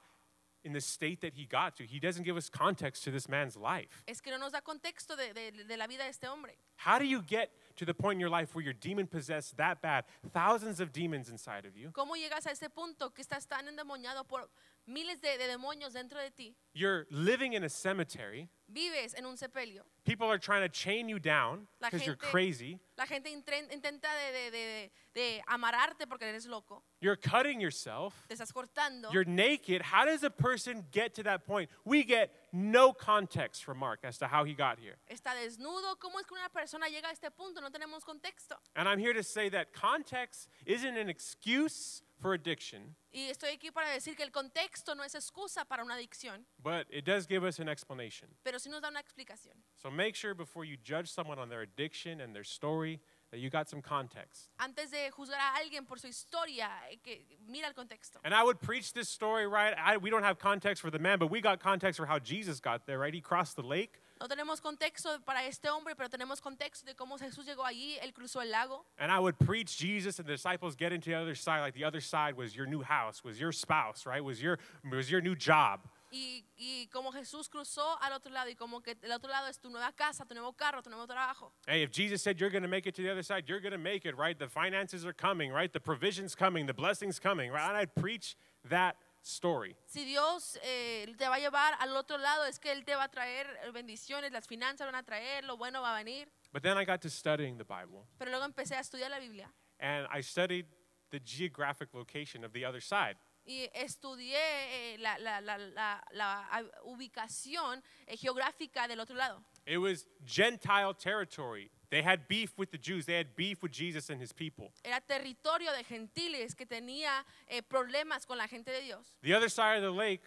in 0.65 0.73
the 0.73 0.81
state 0.81 1.21
that 1.21 1.33
he 1.35 1.45
got 1.45 1.77
to. 1.77 1.85
He 1.85 1.99
doesn't 2.01 2.23
give 2.23 2.35
us 2.35 2.49
context 2.49 3.03
to 3.05 3.11
this 3.11 3.29
man's 3.29 3.55
life. 3.55 4.03
Es 4.07 4.19
que 4.19 4.29
no 4.31 4.37
nos 4.37 4.51
da 4.51 4.59
contexto 4.61 5.15
de, 5.15 5.33
de- 5.33 5.63
de 5.63 5.77
la 5.77 5.87
vida 5.87 6.03
de 6.03 6.09
este 6.09 6.25
hombre. 6.27 6.53
How 6.77 6.99
do 6.99 7.05
you 7.05 7.21
get 7.21 7.49
to 7.77 7.85
the 7.85 7.93
point 7.93 8.15
in 8.15 8.19
your 8.19 8.29
life 8.29 8.53
where 8.53 8.63
you're 8.63 8.73
demon 8.73 9.07
possessed 9.07 9.55
that 9.55 9.81
bad, 9.81 10.03
thousands 10.33 10.81
of 10.81 10.91
demons 10.91 11.29
inside 11.29 11.65
of 11.65 11.77
you? 11.77 11.91
¿Cómo 11.93 12.15
llegas 12.17 12.45
a 12.45 12.51
ese 12.51 12.69
punto 12.69 13.09
que 13.11 13.21
estás 13.23 13.47
tan 13.47 13.67
endemoniado 13.69 14.25
por 14.27 14.49
miles 14.89 15.19
de, 15.21 15.37
de 15.37 15.47
demonios 15.47 15.93
dentro 15.93 16.19
de 16.19 16.31
ti? 16.31 16.55
You're 16.73 17.05
living 17.11 17.53
in 17.53 17.63
a 17.63 17.69
cemetery. 17.69 18.49
Vives 18.71 19.15
en 19.15 19.25
un 19.25 19.35
sepelio. 19.35 19.81
People 20.05 20.27
are 20.27 20.37
trying 20.37 20.61
to 20.61 20.69
chain 20.69 21.09
you 21.09 21.17
down 21.19 21.67
because 21.81 22.05
you're 22.05 22.15
crazy. 22.15 22.79
La 22.97 23.05
gente 23.05 23.27
intenta 23.29 24.07
de, 24.13 24.31
de- 24.31 24.51
de- 24.51 24.91
de 25.15 25.41
amarrarte 25.49 26.07
porque 26.07 26.23
eres 26.23 26.45
loco. 26.45 26.83
You're 27.01 27.15
cutting 27.15 27.59
yourself. 27.59 28.13
Te 28.27 28.35
estás 28.35 28.53
cortando. 28.53 29.11
You're 29.11 29.25
naked. 29.25 29.81
How 29.81 30.05
does 30.05 30.23
a 30.23 30.29
person 30.29 30.85
get 30.91 31.15
to 31.15 31.23
that 31.23 31.45
point? 31.47 31.69
We 31.83 32.03
get 32.03 32.31
no 32.53 32.93
context 32.93 33.63
from 33.63 33.79
Mark 33.79 34.01
as 34.03 34.19
to 34.19 34.27
how 34.27 34.43
he 34.43 34.53
got 34.53 34.77
here. 34.79 34.97
Está 35.09 35.33
desnudo. 35.33 35.95
¿Cómo 35.99 36.19
es 36.19 36.25
que 36.27 36.35
una 36.37 36.49
persona 36.53 36.87
llega 36.89 37.07
a 37.09 37.11
este 37.11 37.31
punto? 37.35 37.61
No 37.61 37.69
tenemos 37.71 38.03
contexto. 38.05 38.55
And 38.75 38.87
I'm 38.87 38.99
here 38.99 39.13
to 39.13 39.23
say 39.23 39.49
that 39.49 39.73
context 39.73 40.47
isn't 40.67 40.95
an 40.95 41.09
excuse 41.09 42.03
for 42.21 42.33
addiction, 42.35 42.95
Y 43.11 43.29
estoy 43.29 43.49
aquí 43.49 43.71
para 43.71 43.89
decir 43.89 44.15
que 44.15 44.23
el 44.23 44.31
contexto 44.31 44.93
no 44.93 45.03
es 45.03 45.15
excusa 45.15 45.65
para 45.65 45.83
una 45.83 45.95
adicción, 45.95 46.45
but 46.61 46.85
it 46.91 47.05
does 47.05 47.25
give 47.27 47.43
us 47.43 47.59
an 47.59 47.67
explanation. 47.67 48.29
pero 48.43 48.59
sí 48.59 48.69
nos 48.69 48.81
da 48.81 48.89
una 48.89 48.99
explicación. 49.01 49.55
So 49.75 49.89
make 49.89 50.15
sure 50.15 50.35
before 50.35 50.63
you 50.63 50.77
judge 50.77 51.07
someone 51.09 51.39
on 51.39 51.49
their 51.49 51.61
addiction 51.61 52.21
and 52.21 52.35
their 52.35 52.43
story 52.43 52.99
that 53.31 53.39
you 53.39 53.49
got 53.49 53.67
some 53.67 53.81
context. 53.81 54.49
Antes 54.59 54.91
de 54.91 55.09
juzgar 55.11 55.39
a 55.39 55.57
alguien 55.59 55.87
por 55.87 55.97
su 55.97 56.07
historia, 56.07 56.69
eh, 56.91 56.97
que 57.03 57.25
mira 57.47 57.67
el 57.67 57.73
contexto. 57.73 58.19
And 58.23 58.33
I 58.33 58.43
would 58.43 58.59
preach 58.59 58.93
this 58.93 59.09
story, 59.09 59.47
right? 59.47 59.73
I, 59.77 59.97
we 59.97 60.09
don't 60.11 60.23
have 60.23 60.37
context 60.37 60.81
for 60.81 60.91
the 60.91 60.99
man, 60.99 61.17
but 61.19 61.31
we 61.31 61.41
got 61.41 61.59
context 61.59 61.97
for 61.99 62.05
how 62.05 62.19
Jesus 62.19 62.59
got 62.59 62.85
there, 62.85 62.99
right? 62.99 63.13
He 63.13 63.21
crossed 63.21 63.55
the 63.55 63.63
lake. 63.63 63.99
No 64.19 64.27
tenemos 64.27 64.59
contexto 64.59 65.17
para 65.25 65.45
este 65.45 65.69
hombre, 65.69 65.95
pero 65.95 66.09
tenemos 66.09 66.41
contexto 66.41 66.85
de 66.85 66.93
cómo 66.93 67.17
Jesús 67.17 67.45
llegó 67.45 67.65
allí, 67.65 67.97
él 68.01 68.13
cruzó 68.13 68.41
el 68.41 68.51
lago. 68.51 68.85
And 68.97 69.09
I 69.09 69.17
would 69.17 69.39
preach 69.39 69.77
Jesus 69.77 70.19
and 70.19 70.27
the 70.27 70.33
disciples 70.33 70.75
get 70.75 70.91
into 70.91 71.09
the 71.09 71.15
other 71.15 71.35
side, 71.35 71.61
like 71.61 71.73
the 71.73 71.85
other 71.85 72.01
side 72.01 72.35
was 72.35 72.53
your 72.53 72.65
new 72.65 72.81
house, 72.81 73.23
was 73.23 73.39
your 73.39 73.53
spouse, 73.53 74.05
right? 74.05 74.21
Was 74.21 74.41
your 74.41 74.59
was 74.91 75.09
your 75.09 75.21
new 75.21 75.35
job. 75.35 75.79
Y, 76.11 76.43
y 76.57 76.89
como 76.91 77.11
Jesús 77.11 77.47
cruzó 77.47 77.97
al 78.01 78.11
otro 78.11 78.31
lado 78.31 78.49
y 78.49 78.55
como 78.55 78.81
que 78.81 78.95
el 79.03 79.11
otro 79.11 79.29
lado 79.29 79.47
es 79.47 79.57
tu 79.57 79.69
nueva 79.69 79.93
casa, 79.93 80.25
tu 80.25 80.33
nuevo 80.33 80.51
carro, 80.53 80.81
tu 80.81 80.89
nuevo 80.89 81.07
trabajo. 81.07 81.51
Hey, 81.65 81.83
if 81.83 81.91
Jesus 81.91 82.21
said 82.21 82.41
you're 82.41 82.49
going 82.49 82.63
to 82.63 82.67
make 82.67 82.87
it 82.87 82.95
to 82.95 83.01
the 83.01 83.09
other 83.09 83.23
side, 83.23 83.47
you're 83.47 83.61
going 83.61 83.71
to 83.71 83.77
make 83.77 84.05
it, 84.05 84.17
right? 84.17 84.37
The 84.37 84.49
finances 84.49 85.05
are 85.05 85.13
coming, 85.13 85.51
right? 85.51 85.71
The 85.71 85.79
provision's 85.79 86.35
coming, 86.35 86.65
the 86.65 86.73
blessing's 86.73 87.19
coming, 87.19 87.51
right? 87.51 87.69
And 87.69 87.77
I'd 87.77 87.95
preach 87.95 88.35
that 88.69 88.97
story. 89.29 89.75
Si 89.85 90.03
Dios 90.05 90.57
eh, 90.63 91.13
te 91.17 91.27
va 91.27 91.35
a 91.35 91.39
llevar 91.39 91.75
al 91.79 91.95
otro 91.95 92.17
lado, 92.17 92.45
es 92.45 92.59
que 92.59 92.71
Él 92.71 92.83
te 92.85 92.95
va 92.95 93.03
a 93.03 93.09
traer 93.11 93.47
bendiciones, 93.71 94.31
las 94.31 94.47
finanzas 94.47 94.85
van 94.87 94.95
a 94.95 95.03
traer, 95.03 95.43
lo 95.45 95.57
bueno 95.57 95.81
va 95.81 95.95
a 95.95 96.03
venir. 96.03 96.29
But 96.51 96.63
then 96.63 96.77
I 96.77 96.85
got 96.85 97.01
to 97.01 97.09
studying 97.09 97.57
the 97.57 97.63
Bible, 97.63 98.05
Pero 98.17 98.31
luego 98.31 98.45
empecé 98.45 98.75
a 98.75 98.79
estudiar 98.79 99.09
la 99.11 99.19
Biblia 99.19 99.51
and 99.79 100.07
I 100.11 100.21
studied 100.21 100.65
the 101.11 101.19
geographic 101.23 101.93
location 101.93 102.43
of 102.43 102.51
the 102.53 102.65
other 102.65 102.81
side. 102.81 103.15
y 103.45 103.67
estudié 103.73 104.37
eh, 104.37 104.97
la, 104.99 105.17
la- 105.17 105.39
la- 105.41 105.57
la- 105.57 106.03
la, 106.11 106.63
ubicación 106.83 107.81
eh, 108.05 108.15
geográfica 108.17 108.87
del 108.87 108.99
otro 108.99 109.15
lado. 109.15 109.43
It 109.65 109.77
was 109.77 110.05
Gentile 110.25 110.93
territory. 110.93 111.71
They 111.89 112.03
had 112.03 112.27
beef 112.27 112.53
with 112.57 112.71
the 112.71 112.77
Jews. 112.77 113.05
They 113.05 113.15
had 113.15 113.35
beef 113.35 113.63
with 113.63 113.71
Jesus 113.71 114.09
and 114.09 114.21
his 114.21 114.31
people. 114.31 114.71
Era 114.85 115.01
territorio 115.01 115.71
de 115.75 115.83
gentiles 115.83 116.53
que 116.55 116.65
tenía 116.65 117.25
eh, 117.47 117.61
problemas 117.61 118.27
con 118.27 118.37
la 118.37 118.47
gente 118.47 118.71
de 118.71 118.81
Dios. 118.81 119.13
The 119.23 119.33
other 119.33 119.49
side 119.49 119.77
of 119.77 119.83
the 119.83 119.91
lake 119.91 120.21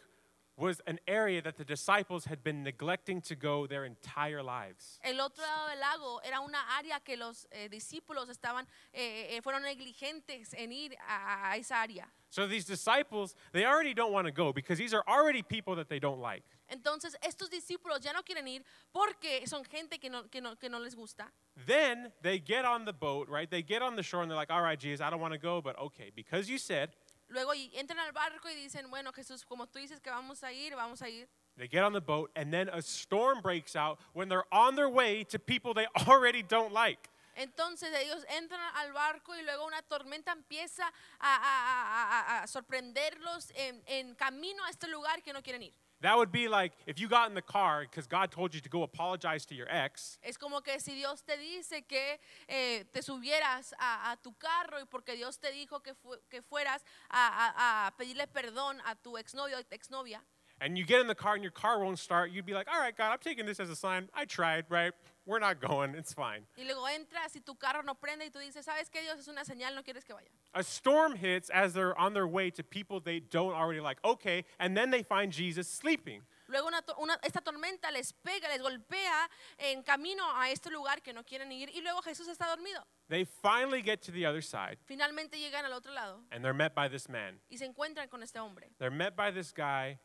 was 0.57 0.81
an 0.87 0.99
area 1.07 1.41
that 1.43 1.57
the 1.57 1.65
disciples 1.65 2.27
had 2.27 2.45
been 2.45 2.63
neglecting 2.63 3.21
to 3.23 3.35
go 3.35 3.67
their 3.67 3.85
entire 3.85 4.43
lives. 4.43 4.99
El 5.03 5.21
otro 5.21 5.43
lado 5.45 5.69
del 5.71 5.81
lago 5.81 6.21
era 6.25 6.41
una 6.41 6.59
área 6.79 7.01
que 7.03 7.17
los 7.17 7.47
eh, 7.53 7.69
discípulos 7.69 8.29
estaban, 8.29 8.67
eh, 8.93 9.37
eh, 9.37 9.41
fueron 9.43 9.63
negligentes 9.63 10.55
en 10.55 10.73
ir 10.73 10.95
a, 11.09 11.53
a 11.53 11.57
esa 11.57 11.77
área. 11.77 12.07
So 12.31 12.47
these 12.47 12.65
disciples, 12.65 13.35
they 13.53 13.65
already 13.65 13.95
don't 13.95 14.13
want 14.13 14.27
to 14.27 14.33
go 14.33 14.53
because 14.53 14.79
these 14.79 14.95
are 14.95 15.05
already 15.07 15.43
people 15.43 15.75
that 15.77 15.89
they 15.89 15.99
don't 15.99 16.21
like. 16.21 16.45
Entonces 16.73 17.17
estos 17.23 17.51
discípulos 17.51 18.01
ya 18.01 18.13
no 18.13 18.23
quieren 18.23 18.49
ir 18.49 18.65
porque 18.93 19.47
son 19.47 19.63
gente 19.65 19.99
que 19.99 20.09
no, 20.09 20.29
que 20.31 20.41
no, 20.41 20.57
que 20.57 20.69
no 20.69 20.79
les 20.79 20.95
gusta. 20.95 21.31
Then 21.67 22.13
they 22.23 22.39
get 22.41 22.65
on 22.65 22.85
the 22.87 22.93
boat, 22.93 23.29
right? 23.29 23.49
They 23.51 23.63
get 23.63 23.83
on 23.83 23.95
the 23.95 24.03
shore 24.03 24.23
and 24.23 24.31
they're 24.31 24.37
like, 24.39 24.51
all 24.51 24.63
right, 24.63 24.79
Jesus, 24.81 25.01
I 25.01 25.11
don't 25.11 25.21
want 25.21 25.35
to 25.35 25.39
go, 25.39 25.61
but 25.61 25.79
okay, 25.79 26.11
because 26.15 26.49
you 26.49 26.59
said, 26.59 26.91
Luego 27.29 27.53
entran 27.55 27.99
al 27.99 28.13
barco 28.13 28.49
y 28.51 28.55
dicen, 28.55 28.91
bueno 28.91 29.11
Jesús, 29.13 29.45
como 29.47 29.67
tú 29.67 29.79
dices 29.79 30.01
que 30.03 30.11
vamos 30.11 30.43
a 30.43 30.53
ir, 30.53 30.75
vamos 30.75 31.01
a 31.03 31.09
ir. 31.09 31.27
they 31.57 31.67
get 31.69 31.83
on 31.83 31.93
the 31.93 32.01
boat, 32.01 32.31
and 32.37 32.53
then 32.53 32.69
a 32.71 32.81
storm 32.83 33.41
breaks 33.43 33.75
out 33.77 33.99
when 34.15 34.29
they're 34.29 34.45
on 34.53 34.75
their 34.75 34.89
way 34.89 35.25
to 35.25 35.39
people 35.39 35.73
they 35.75 35.87
already 36.09 36.43
don't 36.43 36.73
like. 36.73 37.09
Entonces 37.35 37.89
ellos 37.95 38.23
entran 38.29 38.61
al 38.75 38.93
barco 38.93 39.35
y 39.35 39.43
luego 39.43 39.65
una 39.67 39.81
tormenta 39.83 40.33
empieza 40.33 40.85
a, 40.85 40.91
a- 41.21 41.41
a- 41.41 42.39
a- 42.41 42.43
a 42.43 42.47
sorprenderlos 42.47 43.51
en, 43.55 43.83
en 43.87 44.15
camino 44.15 44.63
a 44.65 44.71
este 44.71 44.87
lugar 44.89 45.23
que 45.23 45.33
no 45.33 45.43
quieren 45.43 45.63
ir. 45.63 45.73
That 46.03 46.17
would 46.17 46.31
be 46.33 46.49
like 46.49 46.73
if 46.87 46.99
you 47.01 47.09
got 47.09 47.29
in 47.29 47.35
the 47.35 47.43
car 47.43 47.83
because 47.83 48.07
God 48.09 48.31
told 48.31 48.55
you 48.55 48.61
to 48.61 48.69
go 48.69 48.83
apologize 48.83 49.47
to 49.47 49.55
your 49.55 49.69
ex, 49.71 50.19
Es 50.23 50.37
como 50.37 50.61
que 50.61 50.79
si 50.81 50.95
Dios 50.95 51.23
te 51.25 51.37
dice 51.39 51.83
que 51.87 52.21
eh, 52.49 52.85
te 52.93 53.01
subieras 53.03 53.73
a, 53.79 54.17
tu 54.23 54.33
carro 54.37 54.79
y 54.81 54.85
porque 54.85 55.15
Dios 55.17 55.39
te 55.39 55.51
dijo 55.53 55.81
que, 55.83 55.95
que 56.29 56.43
fueras 56.43 56.85
a- 57.09 57.87
a 57.87 57.97
pedirle 57.97 58.27
perdón 58.27 58.81
a 58.85 58.95
tu 58.97 59.17
exnovio 59.17 59.57
o 59.59 59.63
exnovia 59.71 60.23
and 60.63 60.79
you 60.79 60.85
get 60.85 61.01
in 61.01 61.07
the 61.09 61.15
car 61.15 61.35
and 61.35 61.43
your 61.43 61.53
car 61.53 61.81
won't 61.81 61.99
start, 61.99 62.31
you'd 62.31 62.47
be 62.47 62.55
like, 62.55 62.69
all 62.73 62.81
right, 62.81 62.97
God, 62.97 63.13
I'm 63.13 63.19
taking 63.19 63.45
this 63.47 63.59
as 63.61 63.69
a 63.69 63.77
sign. 63.77 64.09
I 64.15 64.25
tried, 64.25 64.67
right? 64.71 64.93
We're 65.27 65.39
not 65.39 65.61
going. 65.61 65.95
It's 65.95 66.13
fine. 66.13 66.47
y 66.57 66.65
luego 66.65 66.87
entras 66.89 67.35
y 67.37 67.41
tu 67.45 67.55
carro 67.55 67.83
no 67.83 67.95
prende 67.95 68.25
y 68.25 68.31
tú 68.31 68.39
dices, 68.41 68.65
¿sabes 68.65 68.89
qué 68.91 69.03
Dios 69.03 69.19
es 69.21 69.29
una 69.29 69.43
señal? 69.45 69.75
No 69.75 69.83
quieres 69.83 70.05
que 70.05 70.15
vaya. 70.15 70.29
A 70.55 70.63
storm 70.63 71.15
hits 71.17 71.49
as 71.51 71.73
they're 71.75 71.97
on 71.99 72.13
their 72.15 72.27
way 72.27 72.51
to 72.51 72.63
people 72.65 72.99
they 73.01 73.21
don't 73.21 73.55
already 73.55 73.81
like. 73.81 73.99
Okay, 74.05 74.45
and 74.59 74.77
then 74.77 74.91
they 74.91 75.03
find 75.05 75.33
Jesus 75.33 75.69
sleeping. 75.69 76.23
Luego 76.49 76.67
una 76.67 76.83
una- 77.01 77.19
esta 77.23 77.41
tormenta 77.41 77.91
les 77.93 78.13
pega, 78.13 78.49
les 78.49 78.61
golpea 78.61 79.29
en 79.59 79.83
camino 79.83 80.23
a 80.35 80.51
este 80.51 80.71
lugar 80.71 81.01
que 81.03 81.13
no 81.13 81.23
quieren 81.23 81.51
ir 81.53 81.71
y 81.73 81.81
luego 81.83 82.03
Jesús 82.03 82.27
está 82.29 82.47
dormido. 82.49 82.83
They 83.09 83.25
finally 83.25 83.81
get 83.81 84.03
to 84.03 84.11
the 84.13 84.27
other 84.27 84.43
side 84.43 84.79
Finalmente 84.87 85.39
llegan 85.39 85.65
al 85.65 85.73
otro 85.73 85.93
lado 85.93 86.21
and 86.33 86.45
they're 86.45 86.53
met 86.53 86.75
by 86.75 86.89
this 86.89 87.09
man. 87.09 87.39
y 87.49 87.57
se 87.59 87.65
encuentran 87.65 88.09
con 88.11 88.23
este 88.23 88.37
hombre. 88.39 88.67
They're 88.79 88.91
met 88.91 89.15
by 89.17 89.31
this 89.31 89.53
guy 89.53 89.99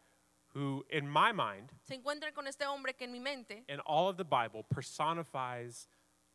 who, 0.58 0.84
in 0.90 1.08
my 1.08 1.32
mind, 1.32 1.72
Se 1.84 1.94
encuentran 1.96 2.34
con 2.34 2.48
este 2.48 2.66
hombre 2.66 2.96
que 2.96 3.06
en 3.06 3.12
mi 3.12 3.20
mente, 3.20 3.64
in 3.70 3.80
all 3.86 4.10
of 4.10 4.18
the 4.18 4.24
Bible, 4.26 4.64
personifies 4.64 5.88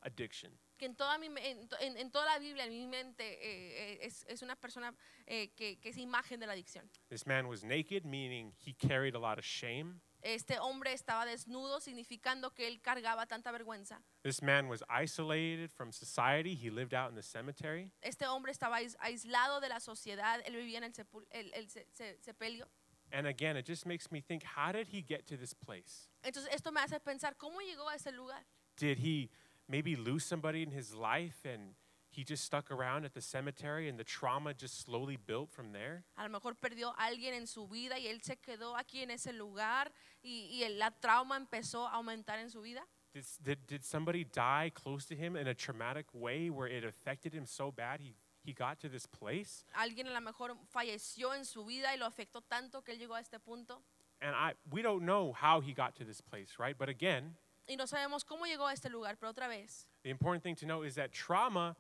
addiction. 0.05 0.51
que 0.79 0.87
en 0.87 0.97
toda, 0.97 1.17
mi, 1.19 1.27
en, 1.27 1.69
en- 1.97 2.11
toda 2.11 2.27
la 2.27 2.39
Biblia, 2.39 2.65
en 2.65 2.71
mi 2.73 2.87
mente, 2.87 3.23
eh, 3.25 3.93
eh, 3.95 3.99
es, 4.03 4.25
es 4.29 4.43
una 4.43 4.57
persona 4.57 4.93
eh, 5.27 5.53
que, 5.55 5.79
que 5.79 5.91
es 5.91 5.97
imagen 5.97 6.41
de 6.41 6.47
la 6.47 6.55
adicción. 6.55 6.89
This 7.09 7.25
man 7.27 7.47
was 7.47 7.63
naked, 7.63 8.05
meaning 8.05 8.53
he 8.59 8.73
carried 8.75 9.15
a 9.15 9.19
lot 9.21 9.39
of 9.39 9.45
shame. 9.45 10.01
Este 10.25 10.57
hombre 10.61 10.93
estaba 10.93 11.25
desnudo, 11.27 11.81
significando 11.81 12.53
que 12.55 12.69
él 12.69 12.81
cargaba 12.81 13.27
tanta 13.27 13.51
vergüenza. 13.53 14.01
This 14.23 14.41
man 14.41 14.69
was 14.69 14.83
isolated 14.89 15.71
from 15.71 15.91
society. 15.93 16.55
He 16.55 16.71
lived 16.71 16.95
out 16.95 17.11
in 17.11 17.17
the 17.17 17.23
cemetery. 17.25 17.91
Este 18.03 18.25
hombre 18.27 18.53
estaba 18.53 18.79
ais- 18.79 18.97
aislado 19.01 19.61
de 19.61 19.69
la 19.69 19.81
sociedad, 19.81 20.41
él 20.47 20.55
vivía 20.57 20.79
en 20.79 20.85
el, 20.85 20.93
sepul- 20.93 21.27
el- 21.31 21.53
el 21.55 21.69
se- 21.71 21.87
se- 21.93 22.19
sepelio. 22.23 22.69
And 23.12 23.27
again, 23.27 23.57
it 23.57 23.66
just 23.66 23.85
makes 23.87 24.11
me 24.11 24.20
think 24.20 24.42
how 24.42 24.72
did 24.72 24.88
he 24.88 25.03
get 25.03 25.27
to 25.29 25.37
this 25.37 25.53
place? 25.55 26.09
Entonces 26.25 26.48
esto 26.53 26.70
me 26.72 26.81
hace 26.81 26.98
pensar, 27.01 27.35
¿cómo 27.37 27.61
llegó 27.61 27.88
a 27.90 27.94
ese 27.94 28.11
lugar? 28.16 28.40
Did 28.77 28.98
he 29.01 29.29
maybe 29.68 29.96
lose 29.96 30.25
somebody 30.25 30.62
in 30.62 30.70
his 30.70 30.94
life 30.94 31.44
and 31.44 31.75
he 32.11 32.25
just 32.25 32.44
stuck 32.44 32.70
around 32.70 33.05
at 33.05 33.12
the 33.14 33.20
cemetery 33.20 33.88
and 33.88 33.98
the 33.98 34.05
trauma 34.05 34.53
just 34.55 34.81
slowly 34.85 35.16
built 35.16 35.51
from 35.51 35.72
there? 35.72 36.05
A 36.16 36.22
lo 36.25 36.29
mejor 36.31 36.55
perdió 36.55 36.94
a 36.96 37.07
alguien 37.11 37.35
en 37.35 37.46
su 37.46 37.66
vida 37.66 37.98
y 37.98 38.07
él 38.07 38.22
se 38.22 38.37
quedó 38.37 38.77
aquí 38.77 39.03
en 39.03 39.11
ese 39.11 39.33
lugar 39.33 39.90
y, 40.22 40.48
y 40.51 40.62
el- 40.64 40.79
la 40.79 40.90
trauma 40.90 41.37
empezó 41.37 41.87
a 41.87 41.92
aumentar 41.96 42.38
en 42.38 42.48
su 42.51 42.62
vida. 42.62 42.83
Did, 43.14 43.25
did, 43.42 43.59
did 43.66 43.85
somebody 43.85 44.25
die 44.25 44.70
close 44.75 45.05
to 45.07 45.14
him 45.14 45.37
in 45.37 45.46
a 45.46 45.55
traumatic 45.55 46.07
way 46.14 46.48
where 46.48 46.66
it 46.66 46.83
affected 46.83 47.35
him 47.35 47.44
so 47.44 47.70
bad 47.70 48.01
he, 48.01 48.14
he 48.44 48.52
got 48.52 48.78
to 48.81 48.88
this 48.88 49.07
place? 49.07 49.64
Alguien 49.74 50.07
a 50.09 50.12
lo 50.12 50.20
mejor 50.20 50.57
falleció 50.72 51.35
en 51.35 51.44
su 51.44 51.64
vida 51.64 51.94
y 51.94 51.98
lo 51.98 52.07
afectó 52.07 52.42
tanto 52.42 52.83
que 52.83 52.92
él 52.92 52.98
llegó 52.98 53.14
a 53.14 53.20
este 53.20 53.38
punto. 53.38 53.83
And 54.20 54.35
I, 54.37 54.55
we 54.70 54.83
don't 54.83 55.02
know 55.05 55.33
how 55.33 55.61
he 55.61 55.72
got 55.72 55.94
to 55.96 56.05
this 56.05 56.20
place, 56.20 56.59
right? 56.59 56.76
But 56.76 56.88
again, 56.88 57.37
Y 57.68 57.76
no 57.76 57.87
sabemos 57.87 58.24
cómo 58.24 58.44
llegó 58.46 58.66
a 58.66 58.72
este 58.72 58.88
lugar, 58.90 59.16
pero 59.18 59.31
otra 59.33 59.48
vez, 59.48 59.87
the 60.02 60.11
important 60.11 60.42
thing 60.42 60.55
to 60.57 60.66
know 60.66 60.83
is 60.83 60.94
that 60.96 61.12
trauma 61.12 61.76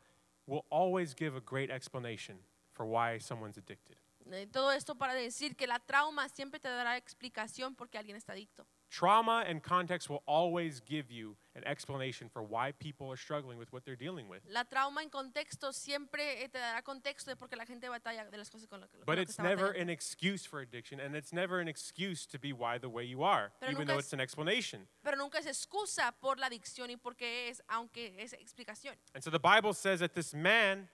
will 0.46 0.64
always 0.70 1.14
give 1.14 1.36
a 1.36 1.40
great 1.40 1.70
explanation 1.70 2.38
for 2.72 2.86
why 2.86 3.18
someone's 3.18 3.58
addicted. 3.58 3.96
eh, 4.30 4.46
todo 4.46 4.70
esto 4.72 4.94
para 4.94 5.14
decir 5.14 5.56
que 5.56 5.66
la 5.66 5.78
trauma 5.80 6.28
siempre 6.28 6.60
te 6.60 6.68
dará 6.68 6.96
explicación 6.96 7.74
porque 7.74 7.98
alguien 7.98 8.16
está 8.16 8.32
adicto. 8.32 8.66
Trauma 8.92 9.42
and 9.48 9.62
context 9.62 10.10
will 10.10 10.22
always 10.26 10.80
give 10.80 11.10
you 11.10 11.34
an 11.56 11.64
explanation 11.64 12.28
for 12.28 12.42
why 12.42 12.72
people 12.72 13.10
are 13.10 13.16
struggling 13.16 13.58
with 13.58 13.72
what 13.72 13.86
they're 13.86 13.96
dealing 13.96 14.28
with. 14.28 14.42
La 14.50 14.64
trauma 14.64 15.00
en 15.02 15.08
contexto 15.08 15.72
siempre 15.72 16.42
eh, 16.42 16.48
te 16.48 16.58
dará 16.58 16.82
contexto 16.82 17.30
de 17.30 17.36
porque 17.36 17.56
la 17.56 17.64
gente 17.64 17.88
batalla 17.88 18.30
de 18.30 18.36
las 18.36 18.50
cosas 18.50 18.68
con 18.68 18.80
lo 18.82 18.86
que, 18.88 18.98
con 18.98 19.06
But 19.06 19.18
it's 19.18 19.38
never 19.38 19.68
batallando. 19.72 19.80
an 19.82 19.88
excuse 19.88 20.44
for 20.44 20.60
addiction, 20.60 21.00
and 21.00 21.16
it's 21.16 21.32
never 21.32 21.58
an 21.58 21.68
excuse 21.68 22.26
to 22.26 22.38
be 22.38 22.52
why 22.52 22.76
the 22.76 22.90
way 22.90 23.04
you 23.04 23.22
are, 23.22 23.50
Pero 23.60 23.72
even 23.72 23.86
though 23.86 23.96
es- 23.96 24.04
it's 24.04 24.12
an 24.12 24.20
explanation. 24.20 24.86
Pero 25.02 25.16
nunca 25.16 25.38
es 25.38 25.46
excusa 25.46 26.12
por 26.20 26.36
la 26.38 26.48
adicción 26.48 26.90
y 26.90 26.96
porque 26.96 27.48
es, 27.48 27.62
aunque 27.70 28.14
es 28.18 28.34
explicación. 28.34 28.94
And 29.14 29.24
so 29.24 29.30
the 29.30 29.38
Bible 29.40 29.72
says 29.72 30.00
that 30.00 30.12
this 30.12 30.34
man, 30.34 30.90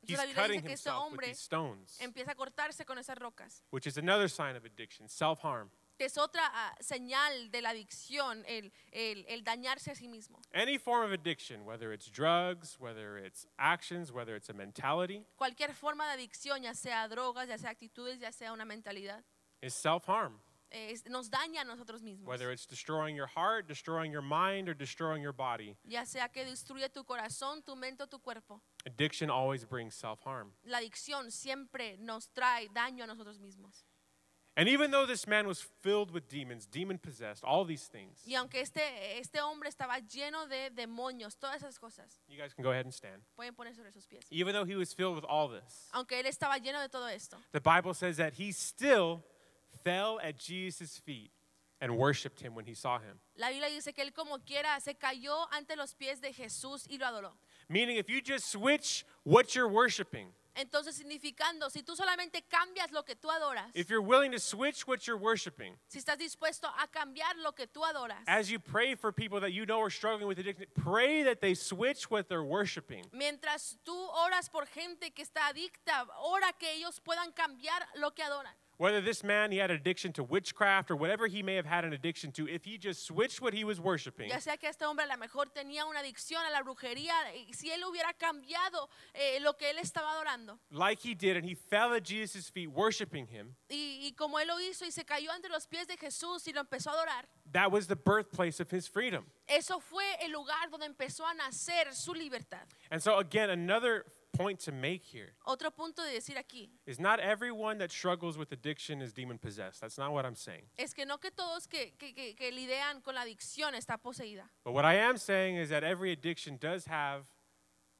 he's 0.00 0.16
Entonces 0.18 0.18
la 0.18 0.24
Biblia 0.24 0.42
cutting 0.42 0.62
himself 0.70 1.12
with 1.12 1.20
these 1.20 1.38
stones, 1.38 1.98
empieza 2.00 2.30
a 2.30 2.34
cortarse 2.34 2.86
con 2.86 2.96
esas 2.96 3.18
rocas, 3.18 3.62
which 3.70 3.86
is 3.86 3.98
another 3.98 4.26
sign 4.28 4.56
of 4.56 4.64
addiction, 4.64 5.06
self 5.06 5.40
harm. 5.42 5.68
que 5.68 5.85
es 6.04 6.18
otra 6.18 6.42
ah, 6.52 6.76
señal 6.80 7.50
de 7.50 7.62
la 7.62 7.70
adicción, 7.70 8.44
el, 8.46 8.72
el- 8.92 9.24
el 9.28 9.42
dañarse 9.42 9.90
a 9.90 9.94
sí 9.94 10.08
mismo. 10.08 10.40
Any 10.52 10.78
form 10.78 11.04
of 11.04 11.12
addiction, 11.12 11.64
whether 11.64 11.92
it's 11.92 12.10
drugs, 12.10 12.78
whether 12.78 13.16
it's 13.18 13.46
actions, 13.58 14.12
whether 14.12 14.36
it's 14.36 14.50
a 14.50 14.54
mentality, 14.54 15.24
Cualquier 15.36 15.74
forma 15.74 16.06
de 16.06 16.12
adicción, 16.12 16.62
ya 16.62 16.74
sea 16.74 17.08
drogas, 17.08 17.48
ya 17.48 17.56
sea 17.58 17.70
actitudes, 17.70 18.18
ya 18.20 18.30
sea 18.32 18.52
una 18.52 18.64
mentalidad, 18.64 19.24
is 19.62 19.74
self 19.74 20.04
harm. 20.08 20.40
es- 20.70 21.04
nos 21.08 21.30
daña 21.30 21.60
a 21.60 21.64
nosotros 21.64 22.02
mismos. 22.02 22.26
Whether 22.28 22.50
it's 22.50 22.66
destroying 22.66 23.16
your 23.16 23.28
heart, 23.28 23.66
destroying 23.68 24.12
your 24.12 24.20
mind, 24.22 24.68
or 24.68 24.74
destroying 24.76 25.22
your 25.22 25.32
body, 25.32 25.76
Ya 25.84 26.04
sea 26.04 26.28
que 26.28 26.44
destruye 26.44 26.88
tu 26.92 27.04
corazón, 27.04 27.62
tu 27.64 27.74
mente 27.76 28.02
o 28.02 28.06
tu 28.08 28.18
cuerpo. 28.18 28.60
addiction 28.84 29.30
always 29.30 29.64
brings 29.64 29.94
self 29.94 30.20
harm. 30.26 30.52
La 30.64 30.78
adicción 30.78 31.30
siempre 31.30 31.96
nos 31.98 32.28
trae 32.32 32.68
daño 32.74 33.04
a 33.04 33.06
nosotros 33.06 33.38
mismos. 33.38 33.84
And 34.58 34.70
even 34.70 34.90
though 34.90 35.04
this 35.04 35.26
man 35.26 35.46
was 35.46 35.60
filled 35.82 36.10
with 36.10 36.28
demons, 36.30 36.66
demon 36.66 36.96
possessed, 36.98 37.44
all 37.44 37.66
these 37.66 37.84
things, 37.88 38.22
Y 38.26 38.34
aunque 38.36 38.54
este, 38.62 38.80
este 39.18 39.38
hombre 39.40 39.68
estaba 39.68 39.98
lleno 40.00 40.48
de 40.48 40.70
demonios, 40.70 41.36
todas 41.38 41.62
esas 41.62 41.78
cosas, 41.78 42.20
you 42.26 42.38
guys 42.38 42.54
can 42.54 42.62
go 42.64 42.70
ahead 42.70 42.86
and 42.86 42.94
stand. 42.94 43.20
pueden 43.36 43.54
poner 43.54 43.74
sobre 43.74 43.92
sus 43.92 44.06
pies. 44.06 44.22
Even 44.30 44.54
though 44.54 44.64
he 44.64 44.74
was 44.74 44.94
filled 44.94 45.14
with 45.14 45.24
all 45.28 45.48
this, 45.48 45.88
Aunque 45.92 46.12
él 46.18 46.24
estaba 46.26 46.56
lleno 46.58 46.80
de 46.80 46.88
todo 46.88 47.06
esto, 47.06 47.36
the 47.52 47.60
Bible 47.60 47.92
says 47.92 48.16
that 48.16 48.32
he 48.34 48.50
still 48.50 49.22
fell 49.84 50.18
at 50.22 50.38
Jesus' 50.38 50.96
feet 51.04 51.30
and 51.78 51.98
worshiped 51.98 52.40
him 52.40 52.54
when 52.54 52.64
he 52.64 52.72
saw 52.72 52.98
him. 52.98 53.20
la 53.36 53.48
Biblia 53.50 53.68
dice 53.68 53.92
que 53.94 54.02
él 54.02 54.14
como 54.14 54.38
quiera 54.38 54.80
se 54.80 54.94
cayó 54.94 55.36
ante 55.52 55.76
los 55.76 55.92
pies 55.92 56.22
de 56.22 56.32
Jesús 56.32 56.86
y 56.88 56.96
lo 56.96 57.04
adoró. 57.06 57.32
Meaning, 57.68 57.98
if 57.98 58.08
you 58.08 58.22
just 58.22 58.50
switch 58.50 59.04
what 59.24 59.54
you're 59.54 59.68
worshiping, 59.68 60.28
Entonces 60.56 60.96
significando, 60.96 61.68
si 61.70 61.82
tú 61.82 61.94
solamente 61.94 62.42
cambias 62.42 62.90
lo 62.90 63.04
que 63.04 63.14
tú 63.14 63.30
adoras, 63.30 63.70
if 63.74 63.88
you're 63.90 64.00
willing 64.02 64.32
to 64.32 64.38
switch 64.38 64.86
what 64.86 65.06
you're 65.06 65.20
worshiping, 65.20 65.76
si 65.86 65.98
estás 65.98 66.16
dispuesto 66.18 66.66
a 66.66 66.86
cambiar 66.88 67.36
lo 67.36 67.52
que 67.52 67.66
tú 67.66 67.84
adoras, 67.84 68.18
as 68.26 68.50
you 68.50 68.58
pray 68.58 68.94
for 68.94 69.12
people 69.12 69.38
that 69.38 69.52
you 69.52 69.66
know 69.66 69.80
are 69.80 69.90
struggling 69.90 70.26
with 70.26 70.38
addiction, 70.38 70.66
pray 70.74 71.22
that 71.22 71.40
they 71.40 71.54
switch 71.54 72.10
what 72.10 72.28
they're 72.28 72.42
worshiping. 72.42 73.04
mientras 73.12 73.76
tú 73.84 73.94
oras 74.24 74.48
por 74.48 74.66
gente 74.66 75.12
que 75.12 75.22
está 75.22 75.48
adicta, 75.48 76.06
ora 76.20 76.52
que 76.58 76.72
ellos 76.72 77.00
puedan 77.00 77.32
cambiar 77.32 77.86
lo 77.96 78.12
que 78.12 78.22
adoran. 78.22 78.54
Whether 78.78 79.00
this 79.00 79.24
man 79.24 79.52
he 79.52 79.58
had 79.58 79.70
an 79.70 79.76
addiction 79.76 80.12
to 80.14 80.22
witchcraft 80.22 80.90
or 80.90 80.96
whatever 80.96 81.26
he 81.26 81.42
may 81.42 81.54
have 81.54 81.64
had 81.64 81.84
an 81.84 81.92
addiction 81.92 82.30
to, 82.32 82.46
if 82.46 82.64
he 82.64 82.76
just 82.76 83.04
switched 83.06 83.40
what 83.40 83.54
he 83.54 83.64
was 83.64 83.80
worshiping, 83.80 84.28
Ya 84.28 84.38
sea 84.38 84.56
que 84.56 84.68
este 84.68 84.82
hombre 84.82 85.04
a 85.04 85.08
lo 85.08 85.16
mejor 85.16 85.46
tenía 85.46 85.86
una 85.88 86.00
adicción 86.00 86.44
a 86.46 86.50
la 86.50 86.62
brujería, 86.62 87.14
y 87.34 87.52
si 87.54 87.70
él 87.70 87.82
hubiera 87.84 88.12
cambiado 88.12 88.88
eh, 89.14 89.40
lo 89.40 89.54
que 89.54 89.70
él 89.70 89.78
estaba 89.78 90.12
adorando, 90.12 90.58
like 90.70 91.00
he 91.00 91.14
did, 91.14 91.36
and 91.36 91.44
he 91.46 91.54
fell 91.54 91.94
at 91.94 92.02
Jesus' 92.04 92.50
feet 92.50 92.68
worshiping 92.70 93.26
him, 93.26 93.54
y, 93.70 94.08
y 94.08 94.12
como 94.16 94.38
él 94.38 94.48
lo 94.48 94.58
hizo 94.60 94.84
y 94.84 94.90
se 94.90 95.04
cayó 95.04 95.30
ante 95.32 95.48
los 95.48 95.66
pies 95.66 95.86
de 95.86 95.96
Jesús 95.96 96.46
y 96.46 96.52
lo 96.52 96.60
empezó 96.60 96.90
a 96.90 96.94
adorar, 96.94 97.24
that 97.52 97.70
was 97.72 97.86
the 97.86 97.96
birthplace 97.96 98.60
of 98.60 98.70
his 98.70 98.86
freedom. 98.86 99.24
eso 99.48 99.80
fue 99.80 100.04
el 100.22 100.32
lugar 100.32 100.68
donde 100.70 100.86
empezó 100.86 101.24
a 101.24 101.32
nacer 101.34 101.94
su 101.94 102.12
libertad. 102.12 102.66
And 102.90 103.00
so, 103.02 103.18
again, 103.18 103.48
another 103.50 104.04
point 104.36 104.58
to 104.60 104.72
make 104.72 105.02
here 105.04 105.34
Otro 105.46 105.70
punto 105.70 106.02
de 106.02 106.12
decir 106.12 106.36
aquí 106.36 106.68
is 106.86 106.98
not 106.98 107.20
everyone 107.20 107.78
that 107.78 107.90
struggles 107.90 108.36
with 108.36 108.52
addiction 108.52 109.00
is 109.00 109.12
demon 109.12 109.38
possessed. 109.38 109.80
That's 109.80 109.98
not 109.98 110.12
what 110.12 110.24
I'm 110.24 110.36
saying. 110.36 110.64
es 110.78 110.92
que 110.94 111.04
no 111.06 111.18
que 111.18 111.30
todos 111.30 111.66
que, 111.66 111.92
que, 111.98 112.12
que, 112.12 112.34
que 112.34 112.50
lidian 112.50 113.02
con 113.02 113.14
la 113.14 113.22
adicción 113.22 113.74
está 113.74 113.96
poseída. 113.98 114.44
But 114.64 114.72
what 114.72 114.84
I 114.84 114.94
am 114.94 115.16
saying 115.16 115.56
is 115.56 115.68
that 115.70 115.82
every 115.84 116.12
addiction 116.12 116.58
does 116.58 116.86
have 116.86 117.26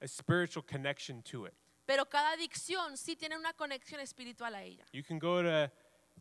a 0.01 0.09
spiritual 0.09 0.63
connection 0.63 1.23
to 1.23 1.47
it. 1.47 1.55
Pero 1.87 2.05
cada 2.07 2.37
adicción 2.37 2.97
sí 2.97 3.17
tiene 3.17 3.37
una 3.37 3.53
conexión 3.53 4.01
espiritual 4.01 4.55
a 4.55 4.63
ella. 4.63 4.85
You 4.93 5.03
can 5.05 5.19
go 5.19 5.43
to 5.43 5.71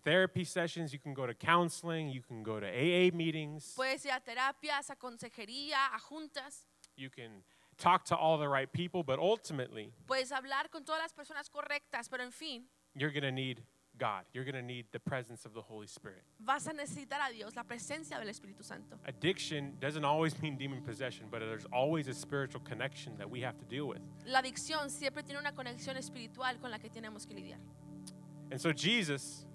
therapy 0.03 0.43
sessions, 0.43 0.93
you 0.93 0.99
can 0.99 1.13
go 1.13 1.25
to 1.25 1.33
counseling, 1.33 2.09
you 2.09 2.21
can 2.21 2.43
go 2.43 2.59
to 2.59 2.67
AA 2.67 3.11
meetings, 3.15 3.73
Puedes 3.75 4.05
ir 4.05 4.11
a 4.11 4.19
terapias, 4.19 4.89
a 4.91 4.95
consejería, 4.95 5.87
a 5.93 5.99
juntas. 5.99 6.67
you 6.95 7.09
can 7.09 7.43
talk 7.77 8.05
to 8.05 8.15
all 8.15 8.37
the 8.37 8.47
right 8.47 8.71
people, 8.71 9.03
but 9.03 9.19
ultimately, 9.19 9.91
Puedes 10.07 10.31
hablar 10.31 10.69
con 10.71 10.83
todas 10.83 11.01
las 11.01 11.13
personas 11.13 11.49
correctas, 11.49 12.09
pero 12.09 12.23
en 12.23 12.31
fin, 12.31 12.63
you're 12.95 13.11
going 13.11 13.23
to 13.23 13.31
need 13.31 13.63
God. 13.97 14.25
You're 14.33 14.43
going 14.43 14.55
to 14.55 14.61
need 14.61 14.87
the 14.91 14.99
presence 14.99 15.45
of 15.45 15.53
the 15.53 15.61
Holy 15.61 15.87
Spirit. 15.87 16.23
vas 16.39 16.67
a 16.67 16.73
necesitar 16.73 17.19
a 17.29 17.33
Dios, 17.33 17.55
la 17.55 17.63
presencia 17.63 18.19
del 18.19 18.27
Espíritu 18.27 18.63
Santo. 18.63 18.97
Addiction 19.05 19.77
doesn't 19.79 20.03
always 20.03 20.39
mean 20.41 20.57
demon 20.57 20.81
possession, 20.81 21.27
but 21.31 21.39
there's 21.39 21.65
always 21.71 22.07
a 22.07 22.13
spiritual 22.13 22.61
connection 22.61 23.17
that 23.17 23.29
we 23.29 23.39
have 23.41 23.57
to 23.57 23.65
deal 23.65 23.87
with. 23.87 23.99
La 24.25 24.41
adicción 24.41 24.89
siempre 24.89 25.23
tiene 25.23 25.39
una 25.39 25.53
conexión 25.53 25.95
espiritual 25.97 26.59
con 26.59 26.71
la 26.71 26.77
que 26.77 26.89
tenemos 26.89 27.25
que 27.25 27.33
lidiar. 27.35 27.59
And 28.51 28.59
so 28.59 28.71
Jesus, 28.73 29.45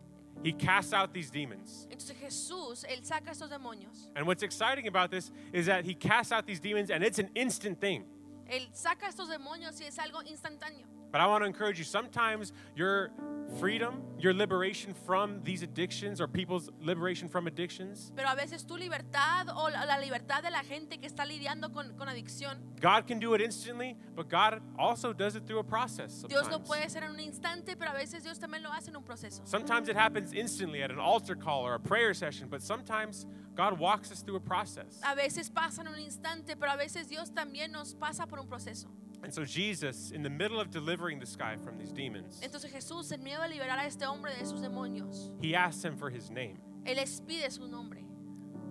he 0.42 0.52
casts 0.52 0.92
out 0.92 1.12
these 1.12 1.30
demons. 1.30 1.86
Entonces 1.90 2.16
Jesús, 2.16 2.84
Él 2.84 3.04
saca 3.04 3.30
estos 3.30 3.50
demonios. 3.50 4.08
And 4.16 4.26
what's 4.26 4.42
exciting 4.42 4.86
about 4.86 5.10
this 5.10 5.30
is 5.52 5.66
that 5.66 5.84
he 5.84 5.94
casts 5.94 6.32
out 6.32 6.46
these 6.46 6.60
demons 6.60 6.90
and 6.90 7.04
it's 7.04 7.18
an 7.18 7.30
instant 7.34 7.80
thing. 7.80 8.04
Él 8.48 8.68
saca 8.72 9.06
estos 9.08 9.28
demonios 9.28 9.80
y 9.80 9.86
es 9.86 9.98
algo 9.98 10.22
instantáneo. 10.22 10.86
But 11.10 11.20
I 11.20 11.26
want 11.26 11.42
to 11.42 11.46
encourage 11.46 11.78
you 11.78 11.84
sometimes 11.84 12.52
your 12.76 13.10
freedom, 13.58 14.02
your 14.18 14.32
liberation 14.32 14.94
from 14.94 15.40
these 15.42 15.62
addictions 15.62 16.20
or 16.20 16.28
people's 16.28 16.70
liberation 16.80 17.28
from 17.28 17.48
addictions, 17.48 18.12
Pero 18.14 18.28
a 18.28 18.36
veces 18.36 18.64
tu 18.64 18.76
libertad 18.76 19.48
o 19.48 19.68
la, 19.68 19.98
libertad 19.98 20.42
de 20.42 20.50
la 20.50 20.62
gente 20.62 20.98
que 20.98 21.08
está 21.08 21.26
lidiando 21.26 21.72
con, 21.72 21.96
con 21.96 22.08
adicción, 22.08 22.58
God 22.80 23.08
can 23.08 23.18
do 23.18 23.34
it 23.34 23.40
instantly, 23.40 23.96
but 24.14 24.28
God 24.28 24.60
also 24.78 25.12
does 25.12 25.34
it 25.34 25.46
through 25.46 25.58
a 25.58 25.64
process. 25.64 26.24
Dios 26.28 26.46
lo 26.46 26.58
Sometimes, 26.58 26.68
puede 26.68 26.84
hacer 26.84 27.02
en 27.02 27.10
un 27.10 27.20
instante, 27.20 27.76
pero 27.76 27.90
a 27.90 27.94
veces 27.94 28.22
Dios 28.22 28.38
también 28.38 28.62
lo 28.62 28.70
hace 28.70 28.88
en 28.88 28.96
un 28.96 29.02
proceso. 29.02 29.42
sometimes 29.44 29.88
it 29.88 29.96
happens 29.96 30.32
instantly 30.32 30.82
at 30.82 30.90
an 30.90 31.00
altar 31.00 31.34
call 31.34 31.62
or 31.66 31.74
a 31.74 31.80
prayer 31.80 32.14
session, 32.14 32.48
but 32.48 32.62
sometimes 32.62 33.26
God 33.56 33.78
walks 33.80 34.12
us 34.12 34.22
through 34.22 34.36
a 34.36 34.40
process. 34.40 35.00
A 35.02 35.16
veces 35.16 35.50
pasa 35.52 35.80
en 35.80 35.88
un 35.88 35.98
instante, 35.98 36.54
pero 36.56 36.70
a 36.70 36.76
veces 36.76 37.08
Dios 37.08 37.30
también 37.30 37.72
nos 37.72 37.94
pasa 37.94 38.26
por 38.28 38.38
un 38.38 38.46
proceso. 38.46 38.86
And 39.22 39.32
so 39.32 39.44
Jesus, 39.44 40.12
in 40.12 40.22
the 40.22 40.30
middle 40.30 40.60
of 40.60 40.70
delivering 40.70 41.18
this 41.18 41.36
guy 41.36 41.56
from 41.56 41.78
these 41.78 41.92
demons, 41.92 42.40
Entonces 42.42 42.72
Jesús, 42.72 43.12
en 43.12 43.22
de 43.22 43.30
liberar 43.48 43.78
a 43.78 43.86
este 43.86 44.02
hombre 44.04 44.32
de 44.38 44.46
sus 44.46 44.60
demonios, 44.60 45.30
he 45.42 45.54
asks 45.54 45.84
him 45.84 45.96
for 45.96 46.10
his 46.10 46.30
name. 46.30 46.58
Él 46.86 46.96
les 46.96 47.20
pide 47.20 47.50
su 47.50 47.66
nombre. 47.68 48.00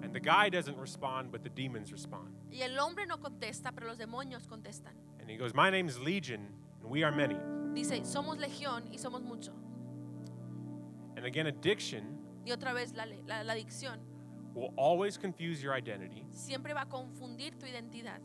And 0.01 0.13
the 0.13 0.19
guy 0.19 0.49
doesn't 0.49 0.77
respond, 0.77 1.31
but 1.31 1.43
the 1.43 1.49
demons 1.49 1.91
respond. 1.91 2.29
Y 2.51 2.61
el 2.61 2.79
hombre 2.79 3.05
no 3.05 3.17
contesta, 3.17 3.71
pero 3.75 3.87
los 3.87 3.97
demonios 3.97 4.47
contestan. 4.47 4.93
And 5.19 5.29
he 5.29 5.37
goes, 5.37 5.53
My 5.53 5.69
name 5.69 5.87
is 5.87 5.99
Legion, 5.99 6.47
and 6.81 6.89
we 6.89 7.03
are 7.03 7.11
many. 7.11 7.35
Dice, 7.75 8.03
somos 8.03 8.39
legión 8.39 8.91
y 8.91 8.97
somos 8.97 9.21
mucho. 9.21 9.51
And 11.15 11.25
again, 11.25 11.47
addiction 11.47 12.17
Y 12.45 12.51
otra 12.51 12.73
vez, 12.73 12.93
la, 12.95 13.05
la- 13.27 13.43
la 13.43 13.53
adicción 13.53 13.99
will 14.55 14.73
always 14.75 15.17
confuse 15.17 15.61
your 15.61 15.73
identity, 15.75 16.25
siempre 16.31 16.73
va 16.73 16.81
a 16.81 16.85
confundir 16.85 17.57
tu 17.59 17.67
identidad. 17.67 18.19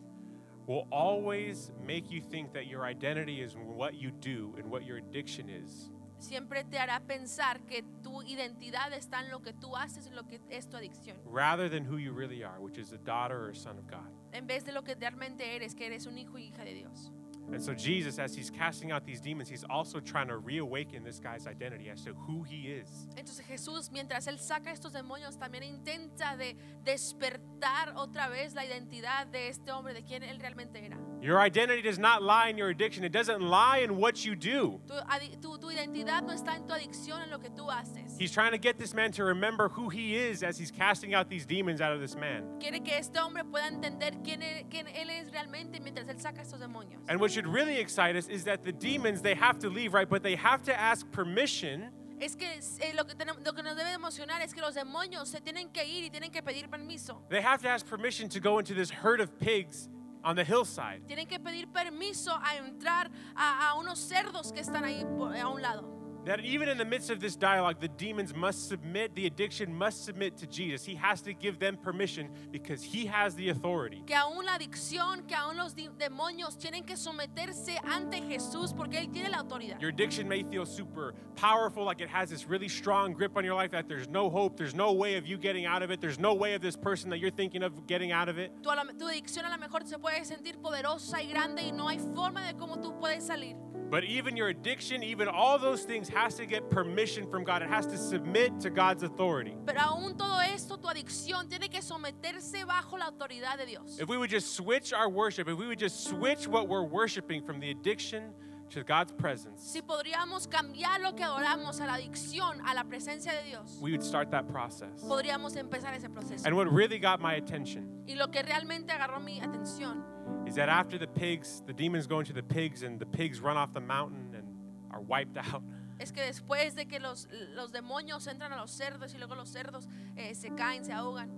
Will 0.66 0.86
always 0.90 1.70
make 1.86 2.10
you 2.10 2.20
think 2.20 2.52
that 2.52 2.66
your 2.66 2.84
identity 2.84 3.40
is 3.42 3.54
what 3.54 3.94
you 3.94 4.10
do 4.20 4.54
and 4.58 4.70
what 4.70 4.84
your 4.84 4.98
addiction 4.98 5.48
is. 5.48 5.90
Siempre 6.18 6.64
te 6.64 6.78
hará 6.78 7.00
pensar 7.06 7.60
que 7.66 7.82
tu 8.02 8.22
identidad 8.22 8.92
está 8.94 9.20
en 9.22 9.30
lo 9.30 9.40
que 9.40 9.52
tú 9.52 9.76
haces, 9.76 10.06
en 10.06 10.16
lo 10.16 10.22
que 10.22 10.40
es 10.48 10.66
tu 10.68 10.76
adicción. 10.76 11.18
rather 11.26 11.68
than 11.68 11.84
who 11.84 11.98
you 11.98 12.12
really 12.12 12.42
are, 12.42 12.60
which 12.60 12.78
is 12.78 12.92
a 12.92 12.98
daughter 12.98 13.46
or 13.46 13.52
son 13.52 13.76
of 13.76 13.86
God. 13.86 14.08
En 14.32 14.46
vez 14.46 14.64
de 14.64 14.72
lo 14.72 14.82
que 14.82 14.94
realmente 14.94 15.54
eres, 15.54 15.74
que 15.74 15.84
eres 15.86 16.06
un 16.06 16.16
hijo 16.16 16.38
y 16.38 16.44
hija 16.50 16.64
de 16.64 16.72
Dios. 16.74 17.10
And 17.52 17.62
so, 17.62 17.72
Jesus, 17.74 18.18
as 18.18 18.34
he's 18.34 18.50
casting 18.50 18.90
out 18.90 19.04
these 19.04 19.20
demons, 19.20 19.48
he's 19.48 19.64
also 19.70 20.00
trying 20.00 20.28
to 20.28 20.38
reawaken 20.38 21.04
this 21.04 21.20
guy's 21.20 21.46
identity 21.46 21.88
as 21.88 22.02
to 22.04 22.12
who 22.14 22.42
he 22.42 22.68
is. 22.72 22.88
Entonces 23.16 23.44
Jesús, 23.46 23.90
mientras 23.92 24.26
Él 24.26 24.38
saca 24.40 24.72
estos 24.72 24.92
demonios, 24.92 25.36
también 25.38 25.62
intenta 25.62 26.36
de 26.36 26.56
despertar 26.84 27.94
otra 27.96 28.28
vez 28.28 28.54
la 28.54 28.64
identidad 28.64 29.26
de 29.26 29.48
este 29.48 29.70
hombre, 29.70 29.94
de 29.94 30.02
quién 30.02 30.22
Él 30.22 30.40
realmente 30.40 30.84
era. 30.84 30.98
Your 31.20 31.38
identity 31.40 31.80
does 31.82 31.98
not 31.98 32.22
lie 32.22 32.48
in 32.50 32.56
your 32.58 32.70
addiction, 32.70 33.04
it 33.04 33.12
doesn't 33.12 33.40
lie 33.40 33.78
in 33.84 33.96
what 33.98 34.24
you 34.24 34.34
do. 34.34 34.80
Tu, 34.86 34.94
tu- 35.40 35.58
tu 35.58 35.70
identidad 35.70 36.22
no 36.22 36.32
está 36.32 36.56
en 36.56 36.66
tu 36.66 36.72
adicción, 36.74 37.22
en 37.22 37.30
lo 37.30 37.38
que 37.38 37.50
tú 37.50 37.70
haces. 37.70 38.03
He's 38.18 38.30
trying 38.32 38.52
to 38.52 38.58
get 38.58 38.78
this 38.78 38.94
man 38.94 39.10
to 39.12 39.24
remember 39.24 39.68
who 39.68 39.88
he 39.88 40.14
is 40.16 40.42
as 40.42 40.56
he's 40.56 40.70
casting 40.70 41.14
out 41.14 41.28
these 41.28 41.44
demons 41.44 41.80
out 41.80 41.92
of 41.92 42.00
this 42.00 42.14
man. 42.16 42.44
Quiere 42.60 42.80
que 42.80 42.94
este 42.96 43.16
hombre 43.18 43.42
pueda 43.44 43.66
entender 43.68 44.12
quién, 44.22 44.40
quién 44.70 44.86
Él 44.94 45.10
es 45.10 45.30
realmente 45.32 45.80
mientras 45.82 46.06
Él 46.08 46.20
saca 46.20 46.40
estos 46.42 46.60
demonios. 46.60 47.00
And 47.08 47.20
what 47.20 47.30
should 47.32 47.46
really 47.46 47.78
excite 47.78 48.14
us 48.16 48.28
is 48.28 48.44
that 48.44 48.62
the 48.62 48.72
demons, 48.72 49.20
they 49.20 49.34
have 49.34 49.58
to 49.60 49.68
leave, 49.68 49.94
right? 49.94 50.08
But 50.08 50.22
they 50.22 50.36
have 50.36 50.62
to 50.64 50.74
ask 50.78 51.10
permission 51.10 51.90
Es 52.20 52.36
que 52.36 52.46
eh, 52.80 52.92
lo, 52.96 53.02
que 53.04 53.14
tenemos- 53.16 53.44
lo 53.44 53.52
que 53.52 53.62
nos 53.62 53.74
debe 53.76 53.92
emocionar 53.92 54.40
es 54.42 54.52
que 54.54 54.62
los 54.62 54.74
demonios 54.76 55.26
se 55.26 55.40
tienen 55.40 55.68
que 55.72 55.84
ir 55.84 56.04
y 56.04 56.10
tienen 56.10 56.30
que 56.30 56.40
pedir 56.42 56.68
permiso. 56.70 57.18
They 57.28 57.40
have 57.40 57.60
to 57.62 57.68
ask 57.68 57.84
permission 57.84 58.28
to 58.30 58.40
go 58.40 58.58
into 58.60 58.72
this 58.74 58.88
herd 58.90 59.20
of 59.20 59.36
pigs 59.40 59.88
on 60.22 60.36
the 60.36 60.44
hillside. 60.44 61.02
Tienen 61.08 61.26
que 61.28 61.40
pedir 61.40 61.66
permiso 61.66 62.30
a 62.30 62.56
entrar 62.58 63.10
a, 63.36 63.70
a 63.72 63.74
unos 63.80 63.98
cerdos 63.98 64.52
que 64.54 64.60
están 64.62 64.84
ahí 64.84 65.04
por- 65.18 65.34
a 65.36 65.48
un 65.48 65.60
lado. 65.60 65.90
That 66.24 66.40
even 66.40 66.70
in 66.70 66.78
the 66.78 66.84
midst 66.86 67.10
of 67.10 67.20
this 67.20 67.36
dialogue, 67.36 67.80
the 67.80 67.88
demons 67.88 68.34
must 68.34 68.68
submit, 68.68 69.14
the 69.14 69.26
addiction 69.26 69.74
must 69.74 70.04
submit 70.04 70.38
to 70.38 70.46
Jesus. 70.46 70.84
He 70.84 70.94
has 70.94 71.20
to 71.22 71.34
give 71.34 71.58
them 71.58 71.76
permission 71.76 72.30
because 72.50 72.82
he 72.82 73.04
has 73.06 73.34
the 73.34 73.50
authority. 73.50 74.02
Que 74.06 74.16
aún 74.16 74.44
la 74.44 74.56
adicción, 74.56 75.26
que 75.28 75.36
aún 75.36 75.56
los 75.56 75.74
demonios 75.74 76.56
tienen 76.56 76.86
que 76.86 76.96
someterse 76.96 77.78
ante 77.84 78.22
Jesús 78.22 78.74
porque 78.74 78.94
Él 78.94 79.12
tiene 79.12 79.28
la 79.28 79.42
autoridad. 79.42 79.78
Your 79.80 79.90
addiction 79.90 80.26
may 80.26 80.42
feel 80.42 80.64
super 80.64 81.14
powerful, 81.36 81.84
like 81.84 82.00
it 82.00 82.08
has 82.08 82.30
this 82.30 82.48
really 82.48 82.68
strong 82.68 83.12
grip 83.12 83.36
on 83.36 83.44
your 83.44 83.54
life, 83.54 83.70
that 83.72 83.86
there's 83.86 84.08
no 84.08 84.30
hope, 84.30 84.56
there's 84.56 84.74
no 84.74 84.92
way 84.92 85.16
of 85.16 85.26
you 85.26 85.36
getting 85.36 85.66
out 85.66 85.82
of 85.82 85.90
it, 85.90 86.00
there's 86.00 86.18
no 86.18 86.32
way 86.32 86.54
of 86.54 86.62
this 86.62 86.76
person 86.76 87.10
that 87.10 87.18
you're 87.18 87.30
thinking 87.30 87.62
of 87.62 87.86
getting 87.86 88.12
out 88.12 88.28
of 88.30 88.38
it. 88.38 88.50
Tu, 88.62 88.70
tu 88.98 89.04
adicción 89.06 89.44
a 89.44 89.50
lo 89.50 89.58
mejor 89.58 89.86
se 89.86 89.98
puede 89.98 90.24
sentir 90.24 90.56
poderosa 90.56 91.20
y 91.22 91.28
grande 91.28 91.62
y 91.62 91.70
no 91.70 91.88
hay 91.88 91.98
forma 91.98 92.46
de 92.46 92.54
cómo 92.54 92.80
tú 92.80 92.98
puedes 92.98 93.26
salir. 93.26 93.56
But 93.90 94.04
even 94.04 94.36
your 94.36 94.48
addiction, 94.48 95.02
even 95.02 95.28
all 95.28 95.58
those 95.58 95.84
things 95.84 96.08
has 96.08 96.34
to 96.36 96.46
get 96.46 96.68
permission 96.70 97.28
from 97.30 97.44
God. 97.44 97.62
It 97.62 97.68
has 97.68 97.86
to 97.86 97.96
submit 97.96 98.58
to 98.60 98.70
God's 98.70 99.02
authority. 99.02 99.54
Pero 99.66 99.78
aún 99.78 100.16
todo 100.16 100.38
esto, 100.40 100.76
tu 100.76 100.88
adicción 100.88 101.48
tiene 101.48 101.68
que 101.68 101.80
someterse 101.80 102.64
bajo 102.66 102.98
la 102.98 103.10
autoridad 103.10 103.58
de 103.58 103.66
Dios. 103.66 103.98
If 104.00 104.08
we 104.08 104.16
would 104.16 104.30
just 104.30 104.54
switch 104.54 104.92
our 104.92 105.08
worship, 105.08 105.48
if 105.48 105.56
we 105.58 105.66
would 105.66 105.78
just 105.78 106.04
switch 106.04 106.48
what 106.48 106.68
we're 106.68 106.82
worshiping 106.82 107.42
from 107.44 107.60
the 107.60 107.70
addiction 107.70 108.32
to 108.70 108.82
God's 108.82 109.12
presence, 109.12 109.60
Si 109.62 109.80
podríamos 109.82 110.48
cambiar 110.48 111.00
lo 111.00 111.12
que 111.12 111.24
adoramos 111.24 111.80
a 111.80 111.86
la 111.86 111.92
adicción, 111.98 112.60
a 112.66 112.74
la 112.74 112.82
presencia 112.82 113.30
de 113.32 113.50
Dios, 113.50 113.78
we 113.80 113.92
would 113.92 114.02
start 114.02 114.30
that 114.32 114.48
process. 114.50 115.04
podríamos 115.04 115.54
empezar 115.56 115.94
ese 115.94 116.08
proceso. 116.08 116.44
And 116.46 116.56
what 116.56 116.72
really 116.72 116.98
got 116.98 117.20
my 117.20 117.34
attention 117.34 118.02
Y 118.08 118.14
lo 118.14 118.28
que 118.28 118.42
realmente 118.42 118.88
agarró 118.88 119.22
mi 119.22 119.38
atención 119.40 120.02
is 120.46 120.54
that 120.56 120.68
after 120.68 120.98
the 120.98 121.06
pigs, 121.06 121.62
the 121.66 121.72
demons 121.72 122.06
go 122.06 122.18
into 122.20 122.32
the 122.32 122.42
pigs 122.42 122.82
and 122.82 122.98
the 123.00 123.06
pigs 123.06 123.40
run 123.40 123.56
off 123.56 123.72
the 123.72 123.80
mountain 123.80 124.34
and 124.34 124.46
are 124.92 125.00
wiped 125.00 125.36
out. 125.52 125.62
es 125.98 126.10
que 126.12 126.22
después 126.22 126.74
de 126.74 126.86
que 126.86 126.98
los, 126.98 127.26
los 127.54 127.70
demonios 127.70 128.26
entran 128.26 128.52
a 128.52 128.56
los 128.56 128.70
cerdos 128.72 129.14
y 129.14 129.18
luego 129.18 129.34
los 129.36 129.48
cerdos 129.50 129.86
eh, 130.16 130.34
se 130.34 130.50
caen, 130.50 130.84
se 130.84 130.92
ahogan, 130.92 131.30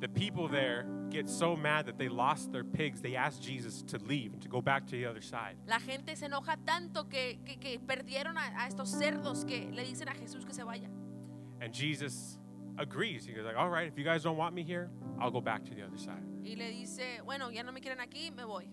The 0.00 0.08
people 0.08 0.46
there 0.48 0.86
get 1.10 1.28
so 1.28 1.56
mad 1.56 1.86
that 1.86 1.98
they 1.98 2.08
lost 2.08 2.52
their 2.52 2.62
pigs, 2.62 3.00
they 3.00 3.16
ask 3.16 3.40
Jesus 3.42 3.82
to 3.88 3.98
leave 3.98 4.32
and 4.32 4.40
to 4.42 4.48
go 4.48 4.60
back 4.62 4.86
to 4.86 4.92
the 4.92 5.04
other 5.06 5.20
side. 5.20 5.56
la 5.66 5.80
gente 5.80 6.14
se 6.16 6.26
enoja 6.26 6.56
tanto 6.64 7.08
que, 7.08 7.38
que- 7.44 7.56
que 7.58 7.78
perdieron 7.80 8.36
a, 8.38 8.62
a 8.64 8.68
estos 8.68 8.88
cerdos 8.90 9.44
que 9.44 9.70
le 9.72 9.84
dicen 9.84 10.08
a 10.08 10.14
Jesús 10.14 10.44
que 10.46 10.54
se 10.54 10.62
vaya. 10.62 10.88
And 11.60 11.72
Jesus 11.74 12.37
agrees. 12.78 13.26
He 13.26 13.32
goes 13.32 13.44
like, 13.44 13.56
"All 13.56 13.68
right, 13.70 13.86
if 13.88 13.98
you 13.98 14.04
guys 14.04 14.22
don't 14.22 14.36
want 14.36 14.54
me 14.54 14.62
here, 14.62 14.90
I'll 15.20 15.30
go 15.30 15.40
back 15.40 15.64
to 15.66 15.74
the 15.74 15.82
other 15.82 15.98
side." 15.98 16.22
Y 16.44 16.54
le 16.56 16.70
dice, 16.70 17.20
bueno, 17.24 17.50
ya 17.50 17.62
no 17.62 17.72
me 17.72 17.80
quieren 17.80 17.98
aquí, 17.98 18.34
me 18.34 18.44
voy. 18.44 18.68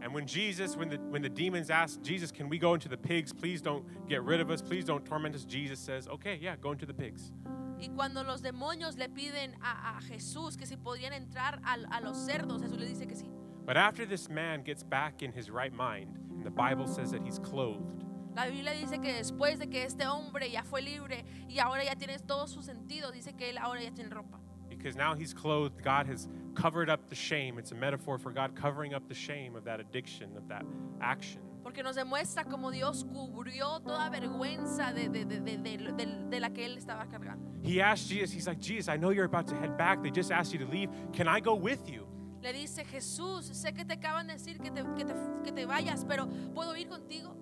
And 0.00 0.14
when 0.14 0.26
Jesus, 0.26 0.76
when 0.76 0.88
the 0.88 0.98
when 1.10 1.22
the 1.22 1.28
demons 1.28 1.70
ask 1.70 2.00
Jesus, 2.02 2.30
"Can 2.30 2.48
we 2.48 2.58
go 2.58 2.74
into 2.74 2.88
the 2.88 2.96
pigs? 2.96 3.32
Please 3.32 3.60
don't 3.60 3.84
get 4.08 4.22
rid 4.22 4.40
of 4.40 4.50
us. 4.50 4.62
Please 4.62 4.84
don't 4.84 5.04
torment 5.04 5.34
us." 5.34 5.44
Jesus 5.44 5.80
says, 5.80 6.06
"Okay, 6.06 6.38
yeah, 6.40 6.54
go 6.56 6.70
into 6.72 6.86
the 6.86 6.94
pigs." 6.94 7.32
Y 7.80 7.88
cuando 7.94 8.22
los 8.22 8.40
demonios 8.40 8.96
le 8.98 9.08
piden 9.08 9.54
a, 9.62 9.96
a 9.96 10.00
Jesús 10.02 10.56
que 10.56 10.66
si 10.66 10.76
podían 10.76 11.12
entrar 11.12 11.60
al- 11.64 11.86
a, 11.92 12.00
los 12.00 12.16
cerdos, 12.16 12.60
Jesús 12.62 12.78
le 12.78 12.86
dice 12.86 13.06
que 13.06 13.16
sí. 13.16 13.28
But 13.64 13.76
after 13.76 14.06
this 14.06 14.28
man 14.28 14.62
gets 14.62 14.82
back 14.82 15.22
in 15.22 15.32
his 15.32 15.50
right 15.50 15.72
mind, 15.72 16.16
and 16.30 16.44
the 16.44 16.50
Bible 16.50 16.86
says 16.86 17.10
that 17.12 17.22
he's 17.22 17.38
clothed, 17.38 18.04
La 18.38 18.46
Biblia 18.46 18.70
dice 18.72 19.00
que 19.00 19.12
después 19.14 19.58
de 19.58 19.68
que 19.68 19.82
este 19.82 20.06
hombre 20.06 20.48
ya 20.48 20.62
fue 20.62 20.80
libre 20.80 21.24
y 21.48 21.58
ahora 21.58 21.82
ya 21.82 21.96
tiene 21.96 22.16
todos 22.20 22.52
sus 22.52 22.66
sentidos, 22.66 23.12
dice 23.12 23.32
que 23.34 23.50
él 23.50 23.58
ahora 23.58 23.82
ya 23.82 23.90
tiene 23.90 24.10
ropa. 24.10 24.38
because 24.68 24.94
now 24.96 25.12
he's 25.12 25.34
clothed, 25.34 25.82
God 25.82 26.06
has 26.06 26.28
covered 26.54 26.88
up 26.88 27.08
the 27.08 27.16
shame. 27.16 27.58
It's 27.58 27.72
a 27.72 27.74
metaphor 27.74 28.16
for 28.16 28.30
God 28.32 28.54
covering 28.54 28.94
up 28.94 29.08
the 29.08 29.14
shame 29.14 29.56
of 29.56 29.64
that 29.64 29.80
addiction, 29.80 30.36
of 30.36 30.46
that 30.50 30.62
action. 31.00 31.40
Porque 31.64 31.82
nos 31.82 31.96
demuestra 31.96 32.44
cómo 32.44 32.70
Dios 32.70 33.02
cubrió 33.04 33.80
toda 33.82 34.08
vergüenza 34.08 34.92
de- 34.94 35.08
de- 35.08 35.24
de- 35.24 36.28
de 36.30 36.38
la 36.40 36.50
que 36.50 36.64
él 36.64 36.76
estaba 36.78 37.08
cargando. 37.08 37.50
He 37.64 37.80
asked 37.82 38.06
Jesus, 38.08 38.30
he's 38.32 38.46
like, 38.46 38.60
Jesus, 38.60 38.88
I 38.88 38.96
know 38.96 39.10
you're 39.10 39.24
about 39.26 39.48
to 39.48 39.56
head 39.56 39.76
back. 39.76 40.00
They 40.00 40.12
just 40.12 40.30
asked 40.30 40.52
you 40.52 40.64
to 40.64 40.70
leave. 40.70 40.90
Can 41.12 41.26
I 41.26 41.40
go 41.40 41.56
with 41.56 41.88
you? 41.88 42.06
Le 42.40 42.52
dice, 42.52 42.84
Jesús, 42.84 43.46
sé 43.52 43.74
que 43.74 43.84
te 43.84 43.94
acaban 43.94 44.28
de 44.28 44.34
decir 44.34 44.60
que 44.60 44.70
te, 44.70 44.84
que 44.96 45.04
te- 45.04 45.42
que 45.42 45.50
te 45.50 45.66
vayas, 45.66 46.04
pero 46.06 46.28
¿puedo 46.54 46.76
ir 46.76 46.86
contigo? 46.88 47.34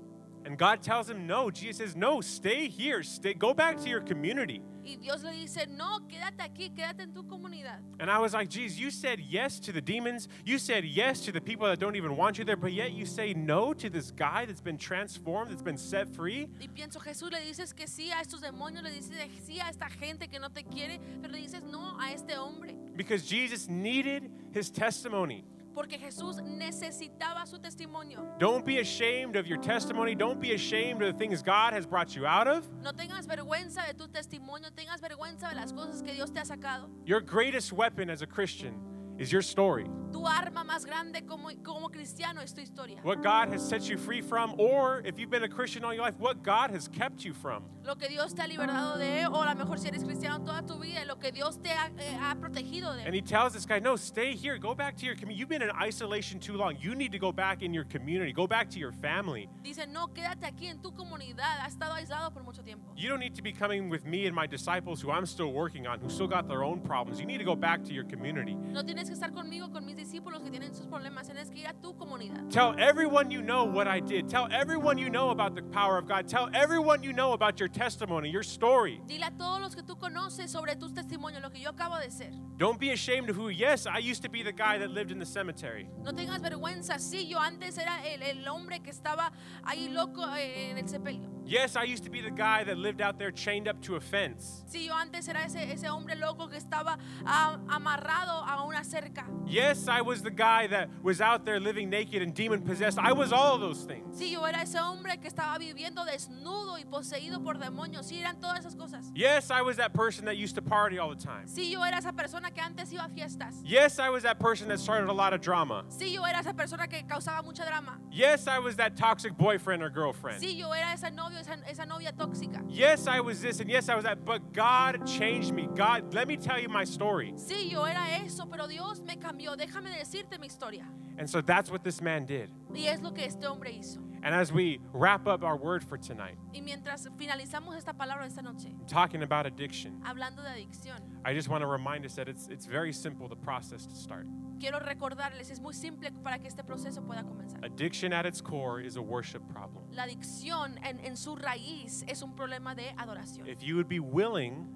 And 0.47 0.57
God 0.57 0.81
tells 0.81 1.11
him, 1.11 1.27
No. 1.27 1.51
Jesus 1.51 1.79
says, 1.79 1.97
No, 1.97 2.21
stay 2.21 2.69
here. 2.69 3.03
Stay, 3.03 3.35
go 3.35 3.53
back 3.53 3.79
to 3.83 3.89
your 3.89 4.01
community. 4.01 4.63
Y 4.87 4.97
Dios 5.03 5.25
le 5.25 5.33
dice, 5.33 5.67
no, 5.69 5.99
quédate 6.09 6.39
aquí, 6.39 6.71
quédate 6.71 7.01
en 7.01 7.13
tu 7.13 7.25
comunidad. 7.25 7.81
And 7.99 8.09
I 8.09 8.19
was 8.19 8.35
like, 8.35 8.49
Jesus, 8.49 8.79
you 8.79 8.93
said 8.93 9.19
yes 9.19 9.59
to 9.61 9.73
the 9.73 9.81
demons. 9.81 10.29
You 10.45 10.59
said 10.59 10.85
yes 10.85 11.23
to 11.23 11.33
the 11.33 11.41
people 11.41 11.67
that 11.67 11.81
don't 11.81 11.97
even 11.97 12.17
want 12.17 12.39
you 12.39 12.45
there, 12.45 12.57
but 12.57 12.73
yet 12.73 12.93
you 12.93 13.05
say 13.05 13.35
no 13.35 13.75
to 13.75 13.91
this 13.91 14.13
guy 14.13 14.45
that's 14.45 14.61
been 14.61 14.79
transformed, 14.79 15.51
that's 15.51 15.63
been 15.63 15.77
set 15.77 16.09
free. 16.15 16.49
Y 16.61 16.69
pienso, 16.69 17.01
Jesús, 17.01 17.33
le 17.33 17.41
dices 17.41 17.75
que 17.75 17.87
sí 17.89 18.11
a 18.13 18.23
estos 18.23 18.41
demonios, 18.43 18.85
le 18.85 18.91
dices 18.91 19.11
sí 19.45 19.59
a 19.59 19.69
esta 19.71 19.89
gente 19.91 20.29
que 20.29 20.39
no 20.39 20.51
te 20.51 20.63
quiere, 20.63 21.01
pero 21.21 21.33
le 21.33 21.41
dices 21.41 21.63
no 21.65 21.99
a 21.99 22.13
este 22.13 22.37
hombre. 22.37 22.77
Because 22.95 23.25
Jesus 23.25 23.69
needed 23.69 24.31
his 24.53 24.71
testimony. 24.71 25.45
Porque 25.77 25.99
Jesús 25.99 26.41
necesitaba 26.43 27.45
su 27.47 27.59
testimonio. 27.59 28.24
Don't 28.39 28.64
be 28.64 28.79
ashamed 28.79 29.37
of 29.37 29.47
your 29.47 29.59
testimony. 29.61 30.14
Don't 30.14 30.41
be 30.41 30.55
ashamed 30.55 31.03
of 31.03 31.12
the 31.12 31.18
things 31.18 31.43
God 31.43 31.74
has 31.74 31.85
brought 31.85 32.16
you 32.16 32.24
out 32.27 32.49
of. 32.49 32.66
No 32.83 32.93
tengas 32.93 33.27
vergüenza 33.27 33.87
de 33.87 33.93
tu 33.93 34.09
testimonio, 34.09 34.70
tengas 34.74 35.03
vergüenza 35.03 35.51
de 35.51 35.55
las 35.55 35.74
cosas 35.74 36.03
que 36.03 36.14
Dios 36.14 36.31
te 36.31 36.41
ha 36.41 36.45
sacado. 36.45 36.89
Your 37.05 37.20
greatest 37.20 37.74
weapon 37.74 38.09
as 38.09 38.22
a 38.22 38.27
Christian 38.27 38.72
is 39.19 39.33
your 39.33 39.43
story. 39.43 39.87
Tu 40.12 40.25
arma 40.25 40.64
más 40.64 40.87
grande 40.87 41.27
como, 41.27 41.51
como 41.62 41.89
cristiano 41.89 42.41
es 42.41 42.53
tu 42.53 42.61
historia. 42.61 42.97
What 43.03 43.23
God 43.23 43.49
has 43.49 43.67
set 43.67 43.89
you 43.89 43.97
free 43.97 44.21
from, 44.21 44.55
or 44.59 45.03
if 45.05 45.19
you've 45.19 45.31
been 45.31 45.43
a 45.43 45.49
Christian 45.49 45.85
all 45.85 45.93
your 45.93 46.03
life, 46.03 46.14
what 46.19 46.43
God 46.43 46.71
has 46.71 46.89
kept 46.89 47.25
you 47.25 47.35
from. 47.35 47.64
Lo 47.85 47.95
que 47.95 48.09
Dios 48.09 48.33
te 48.33 48.43
ha 48.43 48.47
liberado 48.47 48.99
de, 48.99 49.27
o 49.27 49.43
a 49.43 49.47
lo 49.47 49.55
mejor 49.55 49.79
si 49.79 49.89
eres 49.89 50.03
cristiano 50.03 50.39
toda 50.45 50.62
tu 50.62 50.79
vida, 50.79 51.05
lo 51.07 51.17
que 51.17 51.31
Dios 51.31 51.57
te 51.59 51.71
ha, 51.71 51.91
eh, 51.99 52.17
ha 52.19 52.35
protegido 52.35 52.97
de. 52.97 53.05
And 53.05 53.14
he 53.14 53.21
tells 53.21 53.53
this 53.53 53.67
guy, 53.67 53.79
no, 53.79 53.97
stay 53.97 54.35
here. 54.35 54.59
Go 54.59 54.75
back 54.75 54.97
to 54.97 55.07
your 55.07 55.14
community. 55.14 55.39
You've 55.39 55.49
been 55.49 55.62
in 55.62 55.71
isolation 55.71 56.41
too 56.41 56.57
long. 56.57 56.77
You 56.81 56.95
need 56.95 57.12
to 57.12 57.19
go 57.19 57.31
back 57.31 57.62
in 57.62 57.73
your 57.75 57.85
community. 57.85 58.33
Go 58.33 58.47
back 58.47 58.71
to 58.71 58.79
your 58.79 58.93
family. 58.93 59.49
Dice, 59.62 59.87
no, 59.93 60.09
quédate 60.09 60.47
aquí 60.47 60.69
en 60.69 60.79
tu 60.79 60.93
comunidad. 60.93 61.61
Has 61.61 61.75
estado 61.75 61.95
aislado 61.95 62.33
por 62.33 62.43
mucho 62.43 62.62
tiempo. 62.62 62.93
You 62.97 63.09
don't 63.09 63.21
need 63.21 63.35
to 63.37 63.43
be 63.43 63.53
coming 63.53 63.89
with 63.89 64.05
me 64.05 64.27
and 64.27 64.35
my 64.35 64.47
disciples 64.47 65.01
who 65.01 65.11
I'm 65.11 65.27
still 65.27 65.53
working 65.53 65.87
on, 65.87 66.01
who 66.01 66.09
still 66.09 66.29
got 66.29 66.49
their 66.49 66.64
own 66.64 66.81
problems. 66.81 67.21
You 67.21 67.27
need 67.27 67.39
to 67.39 67.45
go 67.45 67.55
back 67.55 67.85
to 67.85 67.93
your 67.93 68.05
community. 68.05 68.55
No 68.55 68.83
tienes 68.83 69.06
que 69.09 69.15
estar 69.15 69.33
conmigo, 69.33 69.71
con 69.71 69.85
mis 69.85 69.97
discípulos 69.97 70.43
que 70.43 70.51
tienen 70.51 70.75
sus 70.75 70.87
problemas. 70.87 71.27
Tienes 71.27 71.51
que 71.51 71.61
ir 71.61 71.67
a 71.67 71.75
tu 71.75 71.95
comunidad. 71.97 72.49
Tell 72.51 72.75
everyone 72.79 73.31
you 73.31 73.43
know 73.43 73.65
what 73.65 73.87
I 73.87 74.01
did. 74.01 74.29
Tell 74.29 74.49
everyone 74.51 74.99
you 74.99 75.09
know 75.09 75.31
about 75.31 75.55
the 75.55 75.63
power 75.63 75.99
of 75.99 76.07
God. 76.07 76.29
Tell 76.29 76.49
everyone 76.55 77.03
you 77.03 77.13
know 77.13 77.33
about 77.33 77.59
your 77.61 77.69
testimony, 77.69 78.31
your 78.31 78.43
story. 78.43 79.01
Dile 79.07 79.25
a 79.25 79.31
todos 79.31 79.61
los 79.61 79.75
que 79.75 79.83
tú 79.83 79.97
conoces 79.99 80.51
sobre 80.51 80.77
tus 80.77 80.93
testimonios, 80.93 81.43
lo 81.43 81.51
que 81.51 81.61
yo 81.61 81.71
acabo 81.71 81.99
de 81.99 82.11
ser. 82.11 82.31
Don't 82.57 82.79
be 82.79 82.91
ashamed 82.91 83.31
of 83.31 83.37
who. 83.37 83.49
Yes, 83.49 83.87
I 83.87 83.99
used 83.99 84.23
to 84.23 84.31
be 84.31 84.43
the 84.43 84.53
guy 84.53 84.79
that 84.79 84.91
lived 84.91 85.11
in 85.11 85.19
the 85.19 85.27
cemetery. 85.27 85.89
No 86.03 86.13
tengas 86.13 86.41
vergüenza. 86.41 86.99
Sí, 86.99 87.29
yo 87.29 87.39
antes 87.39 87.79
era 87.79 88.05
el, 88.07 88.23
el 88.23 88.49
hombre 88.49 88.81
que 88.81 88.91
estaba 88.91 89.31
ahí 89.65 89.89
loco 89.89 90.23
eh, 90.35 90.71
en 90.71 90.79
el 90.79 90.89
sepelio. 90.89 91.36
Yes, 91.47 91.77
I 91.77 91.85
used 91.85 92.03
to 92.05 92.11
be 92.11 92.21
the 92.21 92.31
guy 92.31 92.65
that 92.65 92.77
lived 92.77 93.01
out 93.01 93.19
there 93.21 93.31
chained 93.31 93.69
up 93.69 93.81
to 93.83 93.95
a 93.95 94.01
fence. 94.01 94.65
Sí, 94.69 94.87
yo 94.87 94.95
antes 94.95 95.29
era 95.29 95.45
ese, 95.45 95.57
ese 95.57 95.85
hombre 95.85 96.17
loco 96.17 96.49
que 96.49 96.59
estaba 96.59 96.99
ah, 97.25 97.59
amarrado 97.69 98.45
a 98.45 98.67
una 98.67 98.83
cerca. 98.83 99.25
Yes, 99.47 99.87
I 99.87 100.01
was 100.01 100.23
the 100.23 100.31
guy 100.31 100.67
that 100.67 100.89
was 101.05 101.21
out 101.21 101.45
there 101.45 101.61
living 101.61 101.89
naked 101.89 102.21
and 102.21 102.35
demon 102.35 102.63
possessed. 102.63 102.99
I 102.99 103.13
was 103.13 103.33
all 103.33 103.55
of 103.55 103.61
those 103.61 103.85
things. 103.85 104.19
Sí, 104.19 104.33
yo 104.33 104.45
era 104.45 104.63
ese 104.63 104.75
hombre 104.75 105.19
que 105.19 105.31
estaba 105.31 105.57
viviendo 105.59 106.05
desnudo 106.05 106.79
y 106.79 106.85
poseído 106.85 107.43
por 107.45 107.55
demonios. 107.55 108.07
Sí, 108.07 108.19
eran 108.19 108.41
todas 108.41 108.65
esas 108.65 108.75
cosas. 108.75 109.13
Yes, 109.15 109.51
I 109.53 109.63
was 109.63 109.77
that 109.77 109.93
person 109.93 110.25
that 110.25 110.37
used 110.37 110.57
to 110.57 110.63
party 110.63 110.99
all 110.99 111.11
the 111.11 111.23
time. 111.23 111.47
Sí, 111.47 111.71
yo 111.71 111.83
era 111.85 111.99
esa 111.99 112.13
persona 112.13 112.51
que 112.51 112.61
antes 112.61 112.93
iba 112.93 113.05
a 113.05 113.09
fiestas. 113.09 113.63
Yes, 113.65 114.01
I 114.01 114.11
was 114.11 114.25
that 114.25 114.41
person 114.41 114.67
that 114.69 114.81
started 114.81 115.09
a 115.09 115.13
lot 115.13 115.33
of 115.33 115.41
drama. 115.41 115.85
Sí, 115.91 116.13
yo 116.13 116.25
era 116.25 116.41
esa 116.41 116.55
persona 116.55 116.89
que 116.89 117.05
causaba 117.05 117.45
mucha 117.45 117.65
drama. 117.65 117.99
Yes, 118.11 118.49
I 118.49 118.59
was 118.59 118.75
that 118.77 118.97
toxic 118.97 119.37
boyfriend 119.37 119.83
or 119.83 119.91
girlfriend. 119.91 120.43
Sí, 120.43 120.57
yo 120.57 120.73
era 120.73 120.93
ese 120.93 121.11
novio, 121.13 121.36
esa, 121.39 121.57
esa 121.68 121.87
novia 121.87 122.12
tóxica. 122.12 122.62
Yes, 122.68 123.07
I 123.07 123.20
was 123.20 123.41
this 123.41 123.61
and 123.61 123.70
yes, 123.70 123.89
I 123.89 123.95
was 123.95 124.05
that, 124.05 124.24
but 124.24 124.53
God 124.53 125.07
changed 125.07 125.53
me. 125.53 125.68
God, 125.74 126.14
let 126.14 126.28
me 126.28 126.37
tell 126.37 126.59
you 126.61 126.68
my 126.68 126.84
story. 126.84 127.32
Sí, 127.37 127.70
yo 127.70 127.84
era 127.84 128.05
eso, 128.24 128.47
pero 128.47 128.66
Dios 128.66 129.01
me 129.01 129.16
cambió. 129.16 129.57
Déjame 129.57 129.91
decirte 129.99 130.39
mi 130.39 130.47
historia. 130.47 130.84
And 131.18 131.28
so 131.28 131.41
that's 131.41 131.70
what 131.70 131.82
this 131.82 132.01
man 132.01 132.26
did. 132.26 132.51
Y 132.74 132.87
es 132.87 133.01
lo 133.01 133.12
que 133.12 133.24
este 133.24 133.45
hombre 133.45 133.70
hizo. 133.72 133.99
And 134.22 134.34
as 134.34 134.53
we 134.53 134.80
wrap 134.93 135.28
up 135.28 135.45
our 135.45 135.57
word 135.57 135.84
for 135.84 135.97
tonight, 135.97 136.37
Y 136.53 136.61
mientras 136.61 137.07
finalizamos 137.16 137.76
esta 137.76 137.93
palabra 137.93 138.26
esta 138.26 138.43
noche, 138.43 138.74
talking 138.89 139.22
about 139.22 139.47
addiction, 139.47 140.01
hablando 140.05 140.43
de 140.43 140.49
adicción, 140.49 140.99
I 141.24 141.32
just 141.32 141.49
want 141.49 141.62
to 141.62 141.68
remind 141.68 142.05
us 142.05 142.14
that 142.16 142.28
it's, 142.28 142.49
it's 142.49 142.66
very 142.66 142.93
simple, 142.93 143.28
the 143.28 143.37
process 143.37 143.87
to 143.87 143.95
start. 143.95 144.26
Quiero 144.59 144.79
recordarles, 144.79 145.51
es 145.51 145.61
muy 145.61 145.75
simple 145.75 146.11
para 146.13 146.39
que 146.39 146.49
este 146.49 146.63
proceso 146.65 147.03
pueda 147.05 147.25
comenzar. 147.25 147.65
Addiction 147.65 148.13
at 148.13 148.27
its 148.27 148.41
core 148.43 148.81
is 148.85 148.97
a 148.97 149.01
worship 149.03 149.41
problem. 149.49 149.85
La 149.93 150.05
adicción 150.05 150.79
en, 150.85 150.99
en 151.01 151.17
su 151.17 151.37
raíz 151.37 152.05
es 152.09 152.23
un 152.23 152.35
problema 152.35 152.75
de 152.75 152.91
adoración. 152.97 153.47
If 153.49 153.63
you 153.63 153.77
would 153.77 153.89
be 153.89 154.01
willing 154.01 154.69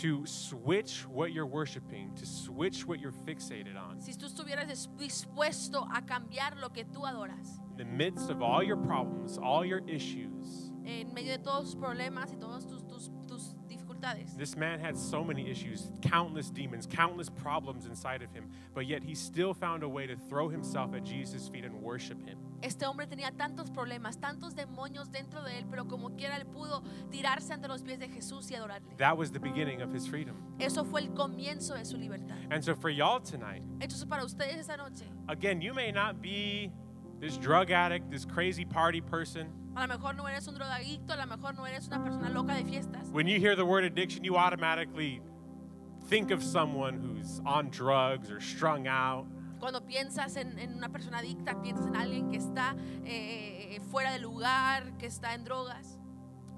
to 0.00 0.24
switch 0.24 1.06
what 1.06 1.32
you're 1.32 1.46
worshiping, 1.46 2.14
to 2.14 2.24
switch 2.24 2.86
what 2.86 2.98
you're 2.98 3.12
fixated 3.26 3.76
on, 3.76 4.00
Si 4.00 4.12
tú 4.14 4.24
estuvieras 4.26 4.66
dis- 4.66 4.88
dispuesto 4.96 5.86
a 5.92 6.00
cambiar 6.02 6.56
lo 6.58 6.70
que 6.70 6.84
tú 6.84 7.04
adoras, 7.06 7.60
in 7.72 7.76
the 7.76 7.84
midst 7.84 8.30
of 8.30 8.40
all 8.40 8.62
your 8.62 8.78
problems, 8.78 9.36
all 9.38 9.64
your 9.66 9.82
issues, 9.86 10.72
en 10.86 11.12
medio 11.12 11.32
de 11.36 11.38
todos 11.42 11.64
tus 11.64 11.76
problemas 11.76 12.32
y 12.32 12.36
tus, 12.38 12.66
tus 12.66 12.81
dificultades. 14.02 14.36
This 14.36 14.56
man 14.56 14.80
had 14.80 14.96
so 14.96 15.24
many 15.24 15.50
issues, 15.50 15.88
countless 16.02 16.50
demons, 16.50 16.86
countless 16.86 17.28
problems 17.28 17.86
inside 17.86 18.22
of 18.22 18.32
him, 18.32 18.50
but 18.74 18.86
yet 18.86 19.02
he 19.02 19.14
still 19.14 19.54
found 19.54 19.82
a 19.82 19.88
way 19.88 20.06
to 20.06 20.16
throw 20.28 20.48
himself 20.48 20.94
at 20.94 21.04
Jesus' 21.04 21.48
feet 21.48 21.64
and 21.64 21.74
worship 21.82 22.18
him. 22.26 22.38
Este 22.62 22.84
hombre 22.84 23.06
tenía 23.06 23.32
tantos 23.36 23.70
problemas, 23.70 24.18
tantos 24.18 24.54
demonios 24.54 25.10
dentro 25.10 25.42
de 25.42 25.58
él, 25.58 25.64
pero 25.68 25.86
como 25.86 26.10
quiera 26.10 26.36
él 26.36 26.46
pudo 26.46 26.82
tirarse 27.10 27.52
ante 27.52 27.66
los 27.66 27.82
pies 27.82 27.98
de 27.98 28.08
Jesús 28.08 28.50
y 28.50 28.54
adorarle. 28.54 28.96
That 28.98 29.16
was 29.16 29.32
the 29.32 29.40
beginning 29.40 29.82
of 29.82 29.92
his 29.92 30.06
freedom. 30.06 30.36
Eso 30.60 30.84
fue 30.84 31.00
el 31.00 31.08
comienzo 31.08 31.74
de 31.74 31.84
su 31.84 31.96
libertad. 31.96 32.36
And 32.50 32.62
so 32.62 32.76
for 32.76 32.90
y'all 32.90 33.20
tonight, 33.20 33.62
Entonces 33.80 34.08
para 34.08 34.24
ustedes 34.24 34.58
esta 34.58 34.76
noche, 34.76 35.04
again, 35.28 35.60
you 35.60 35.74
may 35.74 35.90
not 35.90 36.20
be 36.22 36.70
this 37.22 37.38
drug 37.38 37.70
addict, 37.70 38.10
this 38.10 38.24
crazy 38.24 38.64
party 38.64 39.00
person. 39.00 39.46
a 39.76 39.86
lo 39.86 39.86
mejor 39.86 40.14
no 40.14 40.26
eres 40.26 40.46
un 40.48 40.54
drogadicto, 40.54 41.12
a 41.12 41.16
lo 41.16 41.26
mejor 41.26 41.54
no 41.54 41.64
eres 41.64 41.86
una 41.86 42.02
persona 42.02 42.28
loca 42.28 42.54
de 42.54 42.64
fiestas. 42.64 43.08
When 43.10 43.28
you 43.28 43.38
hear 43.38 43.54
the 43.54 43.64
word 43.64 43.84
addiction, 43.84 44.24
you 44.24 44.36
automatically 44.36 45.22
think 46.08 46.32
of 46.32 46.42
someone 46.42 46.94
who's 46.94 47.40
on 47.46 47.70
drugs 47.70 48.28
or 48.28 48.40
strung 48.40 48.88
out. 48.88 49.26
Cuando 49.60 49.80
piensas 49.80 50.36
en, 50.36 50.58
en 50.58 50.74
una 50.74 50.88
persona 50.88 51.18
adicta, 51.18 51.62
piensas 51.62 51.86
en 51.86 51.94
alguien 51.94 52.30
que 52.30 52.38
está 52.38 52.74
eh, 53.06 53.78
fuera 53.92 54.10
de 54.10 54.18
lugar, 54.18 54.98
que 54.98 55.06
está 55.06 55.32
en 55.34 55.44
drogas. 55.44 55.98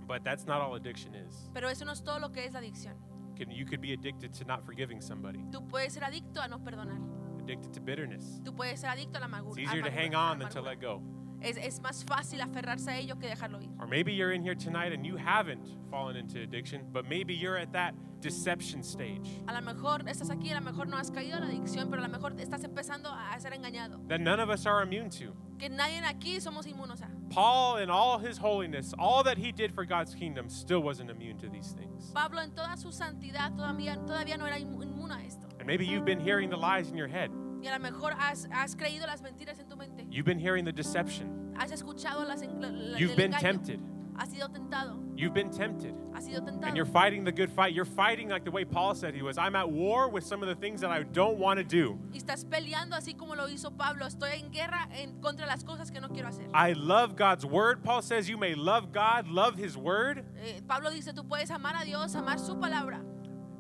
But 0.07 0.25
that's 0.25 0.47
not 0.47 0.62
all 0.62 0.75
addiction 0.75 1.15
is. 1.15 1.51
Pero 1.53 1.69
eso 1.69 1.85
no 1.85 1.93
es 1.93 2.03
todo 2.03 2.19
lo 2.19 2.31
que 2.31 2.47
es 2.47 2.55
la 2.55 2.61
adicción. 2.61 2.95
Can, 3.37 3.51
you 3.51 3.67
could 3.67 3.83
be 3.83 3.93
addicted 3.93 4.33
to 4.33 4.45
not 4.45 4.65
forgiving 4.65 5.03
somebody, 5.03 5.45
Tú 5.51 5.69
puedes 5.69 5.93
ser 5.93 6.05
adicto 6.05 6.41
a 6.41 6.49
no 6.49 6.61
perdonar. 6.61 6.99
Addicted 7.45 7.72
to 7.72 7.80
bitterness. 7.80 8.40
Tú 8.45 8.55
puedes 8.55 8.80
ser 8.80 8.88
adicto 8.88 9.16
a 9.16 9.20
la 9.20 9.26
amargura. 9.26 9.59
It's 9.59 9.68
easier 9.70 9.82
to 9.82 9.90
hang 9.90 10.14
on 10.14 10.38
than 10.38 10.49
to 10.51 10.61
let 10.61 10.80
go. 10.80 11.03
Es, 11.40 11.59
es 11.59 11.80
más 11.80 12.03
fácil 12.05 12.40
aferrarse 12.40 12.88
a 12.88 12.99
ello 12.99 13.18
que 13.18 13.28
dejarlo 13.28 13.61
ir. 13.61 13.68
Or 13.78 13.86
maybe 13.86 14.14
you're 14.14 14.32
in 14.32 14.42
here 14.42 14.55
tonight 14.55 14.92
and 14.92 15.05
you 15.05 15.16
haven't 15.16 15.61
fallen 15.90 16.16
into 16.16 16.40
addiction, 16.40 16.86
but 16.90 17.07
maybe 17.07 17.34
you're 17.34 17.59
at 17.59 17.72
that 17.72 17.95
deception 18.22 18.82
stage. 18.82 19.28
A 19.47 19.53
lo 19.53 19.61
mejor 19.61 20.05
estás 20.07 20.30
aquí, 20.30 20.51
a 20.51 20.55
lo 20.55 20.62
mejor 20.62 20.86
no 20.86 20.97
has 20.97 21.11
caído 21.11 21.36
en 21.36 21.42
la 21.42 21.49
adicción, 21.49 21.90
pero 21.90 22.03
a 22.03 22.07
lo 22.07 22.09
mejor 22.09 22.32
estás 22.40 22.64
empezando 22.64 23.11
a 23.11 23.38
ser 23.38 23.53
engañado. 23.53 24.01
that 24.09 24.22
none 24.22 24.40
of 24.40 24.49
us 24.49 24.64
are 24.64 24.82
immune 24.82 25.11
to. 25.11 25.34
Que 25.59 25.68
nadie 25.68 26.01
aquí 26.07 26.40
somos 26.40 26.66
inmunos 26.66 27.03
a. 27.03 27.11
Paul, 27.28 27.76
in 27.76 27.90
all 27.90 28.18
his 28.18 28.38
holiness, 28.38 28.95
all 28.99 29.22
that 29.22 29.36
he 29.36 29.53
did 29.53 29.74
for 29.74 29.84
God's 29.84 30.14
kingdom, 30.14 30.49
still 30.49 30.80
wasn't 30.82 31.11
immune 31.11 31.36
to 31.38 31.51
these 31.51 31.72
things. 31.72 32.11
Pablo 32.14 32.40
en 32.40 32.53
toda 32.53 32.74
su 32.78 32.90
santidad 32.90 33.55
todavía, 33.55 33.99
todavía 34.07 34.38
no 34.38 34.47
era 34.47 34.57
a 34.57 35.24
esto. 35.24 35.43
And 35.65 35.67
maybe 35.67 35.87
you've 35.87 36.05
been 36.05 36.21
hearing 36.21 36.51
the 36.51 36.59
lies 36.59 36.91
in 36.91 36.97
your 36.97 37.09
head. 37.09 37.31
Y 37.62 37.69
a 37.71 37.73
lo 37.73 37.79
mejor 37.79 38.12
has, 38.12 38.47
has 38.51 38.75
creído 38.77 39.07
las 39.07 39.23
mentiras 39.23 39.59
en 39.59 39.67
tu 39.67 39.77
mente. 39.77 40.05
You've 40.11 40.27
been 40.27 40.39
hearing 40.39 40.67
the 40.67 40.73
deception. 40.73 41.55
Has 41.57 41.71
escuchado 41.73 42.27
las, 42.29 42.43
la- 42.43 42.69
la- 42.69 42.99
You've 42.99 43.12
el 43.12 43.17
been 43.17 43.33
engaño. 43.33 43.41
tempted. 43.41 43.81
Has 44.19 44.29
sido 44.29 44.49
tentado. 44.53 44.99
You've 45.17 45.33
been 45.33 45.51
tempted. 45.51 45.95
Has 46.15 46.27
sido 46.27 46.41
tentado. 46.45 46.67
And 46.69 46.77
you're 46.77 46.85
fighting 46.85 47.25
the 47.25 47.33
good 47.33 47.51
fight. 47.51 47.73
You're 47.73 47.87
fighting 47.87 48.29
like 48.29 48.45
the 48.45 48.51
way 48.51 48.65
Paul 48.67 48.95
said 48.95 49.15
he 49.15 49.23
was. 49.23 49.39
I'm 49.39 49.57
at 49.57 49.71
war 49.71 50.09
with 50.11 50.23
some 50.25 50.43
of 50.43 50.49
the 50.49 50.55
things 50.55 50.83
that 50.83 50.91
I 50.91 51.03
don't 51.05 51.39
want 51.39 51.59
to 51.59 51.65
do. 51.65 51.99
y 52.12 52.19
estás 52.19 52.45
peleando 52.45 52.95
así 52.95 53.17
como 53.17 53.35
lo 53.35 53.47
hizo 53.49 53.71
Pablo. 53.77 54.05
Estoy 54.05 54.39
en 54.39 54.51
guerra 54.53 54.87
en 54.93 55.19
contra 55.23 55.47
las 55.47 55.65
cosas 55.65 55.91
que 55.91 56.01
no 56.03 56.09
quiero 56.11 56.29
hacer. 56.29 56.47
I 56.53 56.75
love 56.75 57.17
God's 57.17 57.47
word. 57.47 57.83
Paul 57.83 58.03
says 58.03 58.29
you 58.29 58.37
may 58.37 58.55
love 58.55 58.93
God, 58.93 59.27
love 59.29 59.57
his 59.57 59.75
word, 59.79 60.23
Eh, 60.37 60.61
Pablo 60.69 60.91
dice, 60.91 61.12
tú 61.15 61.27
puedes 61.27 61.51
amar 61.51 61.73
a 61.81 61.85
Dios, 61.87 62.15
amar 62.15 62.39
su 62.39 62.55
palabra, 62.57 63.01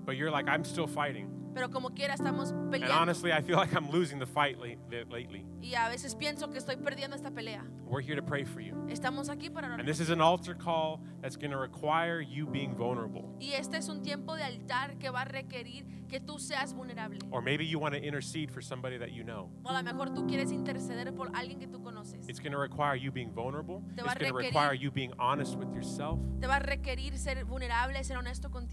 but 0.04 0.16
you're 0.16 0.30
like, 0.30 0.46
I'm 0.46 0.62
still 0.64 0.86
fighting. 0.86 1.30
Pero 1.54 1.70
como 1.70 1.90
quiera 1.94 2.14
estamos 2.14 2.50
And 2.50 2.70
peleando. 2.70 2.94
honestly, 3.00 3.32
I 3.32 3.40
feel 3.42 3.56
like 3.56 3.72
I'm 3.74 3.88
losing 3.90 4.18
the 4.18 4.26
fight 4.26 4.58
late, 4.58 4.78
lately. 5.10 5.46
Y 5.62 5.74
a 5.74 5.88
veces 5.88 6.14
pienso 6.14 6.50
que 6.50 6.58
estoy 6.58 6.76
perdiendo 6.76 7.14
esta 7.16 7.30
pelea. 7.30 7.64
We're 7.86 8.02
here 8.02 8.16
to 8.16 8.22
pray 8.26 8.44
for 8.44 8.60
you. 8.60 8.74
Estamos 8.88 9.28
aquí 9.28 9.48
para 9.50 9.68
orar. 9.68 9.78
And 9.80 9.88
this 9.88 10.00
is 10.00 10.10
an 10.10 10.20
altar 10.20 10.54
call 10.54 11.00
that's 11.22 11.36
going 11.36 11.52
to 11.52 11.58
require 11.58 12.20
you 12.20 12.46
being 12.46 12.74
vulnerable. 12.74 13.24
Y 13.40 13.52
este 13.52 13.76
es 13.76 13.88
un 13.88 14.02
tiempo 14.02 14.34
de 14.36 14.42
altar 14.42 14.98
que 14.98 15.10
va 15.10 15.22
a 15.22 15.24
requerir 15.24 15.86
que 16.08 16.20
tú 16.20 16.38
seas 16.38 16.74
vulnerable. 16.74 17.18
Or 17.30 17.40
maybe 17.40 17.64
you 17.66 17.78
want 17.78 17.94
to 17.94 18.00
intercede 18.04 18.50
for 18.50 18.60
somebody 18.62 18.98
that 18.98 19.12
you 19.12 19.22
know. 19.24 19.50
O 19.64 19.70
a 19.70 19.72
lo 19.74 19.82
mejor 19.82 20.10
tú 20.12 20.26
quieres 20.26 20.50
interceder 20.52 21.14
por 21.14 21.30
alguien 21.34 21.58
que 21.60 21.66
tú 21.68 21.82
conoces. 21.82 22.28
It's 22.28 22.40
going 22.40 22.52
to 22.52 22.58
require 22.58 22.96
you 22.96 23.10
being 23.12 23.32
vulnerable. 23.32 23.80
Te 23.94 24.02
It's 24.02 24.06
va 24.06 24.12
a 24.12 24.14
going 24.18 24.28
to 24.32 24.34
requerir- 24.34 24.46
require 24.48 24.74
you 24.74 24.90
being 24.90 25.12
honest 25.18 25.56
with 25.56 25.72
yourself, 25.72 26.18
Te 26.40 26.46
va 26.46 26.56
a 26.56 26.60
requerir 26.60 27.16
ser 27.18 27.44
vulnerable, 27.44 28.02
ser 28.04 28.16
honesto 28.16 28.50
con 28.50 28.66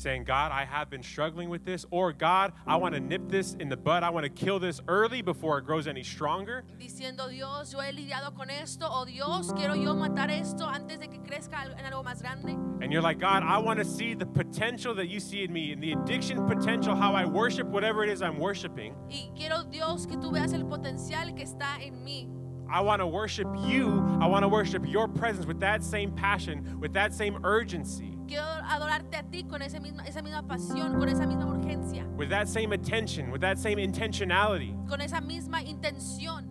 saying, 0.00 0.24
God, 0.24 0.50
I 0.50 0.64
have 0.64 0.88
been 0.90 1.02
struggling 1.02 1.48
with 1.48 1.64
this. 1.64 1.84
Or, 1.90 2.12
God, 2.12 2.52
I 2.66 2.76
want 2.76 2.94
to 2.94 3.00
nip 3.00 3.28
this 3.28 3.54
in 3.54 3.68
the 3.68 3.76
bud. 3.76 4.02
I 4.02 4.10
want 4.10 4.24
to 4.24 4.30
kill 4.30 4.58
this 4.58 4.80
early 4.88 5.22
before 5.22 5.58
it 5.58 5.66
grows 5.66 5.86
any 5.86 6.02
stronger. 6.02 6.64
Diciendo, 6.78 7.30
Dios, 7.30 7.72
yo 7.72 7.80
he 7.80 7.92
lidiado 7.92 8.34
con 8.34 8.48
esto. 8.50 8.86
O 8.90 9.04
Dios, 9.04 9.52
quiero 9.52 9.74
yo 9.74 9.94
matar 9.94 10.30
esto 10.30 10.64
antes 10.64 10.98
de 10.98 11.08
que 11.08 11.20
crezca 11.20 11.64
en 11.78 11.84
algo 11.84 12.02
más 12.04 12.22
grande. 12.22 12.56
And 12.82 12.92
you're 12.92 13.02
like, 13.02 13.18
God, 13.18 13.42
I 13.42 13.58
want 13.58 13.78
to 13.78 13.84
see 13.84 14.14
the 14.14 14.26
potential 14.26 14.94
that 14.94 15.08
you 15.08 15.20
see 15.20 15.44
in 15.44 15.52
me, 15.52 15.72
and 15.72 15.82
the 15.82 15.92
addiction 15.92 16.46
potential, 16.46 16.96
how 16.96 17.14
I 17.14 17.26
worship 17.26 17.66
whatever 17.66 18.02
it 18.02 18.08
is 18.08 18.22
I'm 18.22 18.38
worshiping. 18.38 18.94
Y 19.10 19.30
quiero, 19.36 19.64
Dios, 19.64 20.06
que 20.06 20.16
tú 20.16 20.32
veas 20.32 20.54
el 20.54 20.64
potencial 20.64 21.36
que 21.36 21.44
está 21.44 21.80
en 21.86 22.02
mí. 22.04 22.28
I 22.72 22.80
want 22.80 23.00
to 23.00 23.06
worship 23.06 23.48
you. 23.66 24.00
I 24.20 24.26
want 24.26 24.44
to 24.44 24.48
worship 24.48 24.86
your 24.86 25.08
presence 25.08 25.44
with 25.44 25.58
that 25.60 25.82
same 25.82 26.12
passion, 26.12 26.78
with 26.78 26.92
that 26.92 27.12
same 27.12 27.40
urgency, 27.44 28.16
Quiero 28.30 28.44
adorarte 28.44 29.16
a 29.16 29.24
ti 29.24 29.42
con 29.42 29.60
esa 29.60 29.80
misma, 29.80 30.04
esa 30.06 30.22
misma 30.22 30.46
pasión, 30.46 31.00
con 31.00 31.08
esa 31.08 31.26
misma 31.26 31.46
urgencia, 31.46 32.06
with 32.16 32.28
that 32.28 32.46
same 32.46 32.72
attention, 32.72 33.28
with 33.32 33.40
that 33.40 33.58
same 33.58 33.76
intentionality. 33.76 34.72
con 34.88 35.00
esa 35.00 35.20
misma 35.20 35.64
intención. 35.64 36.46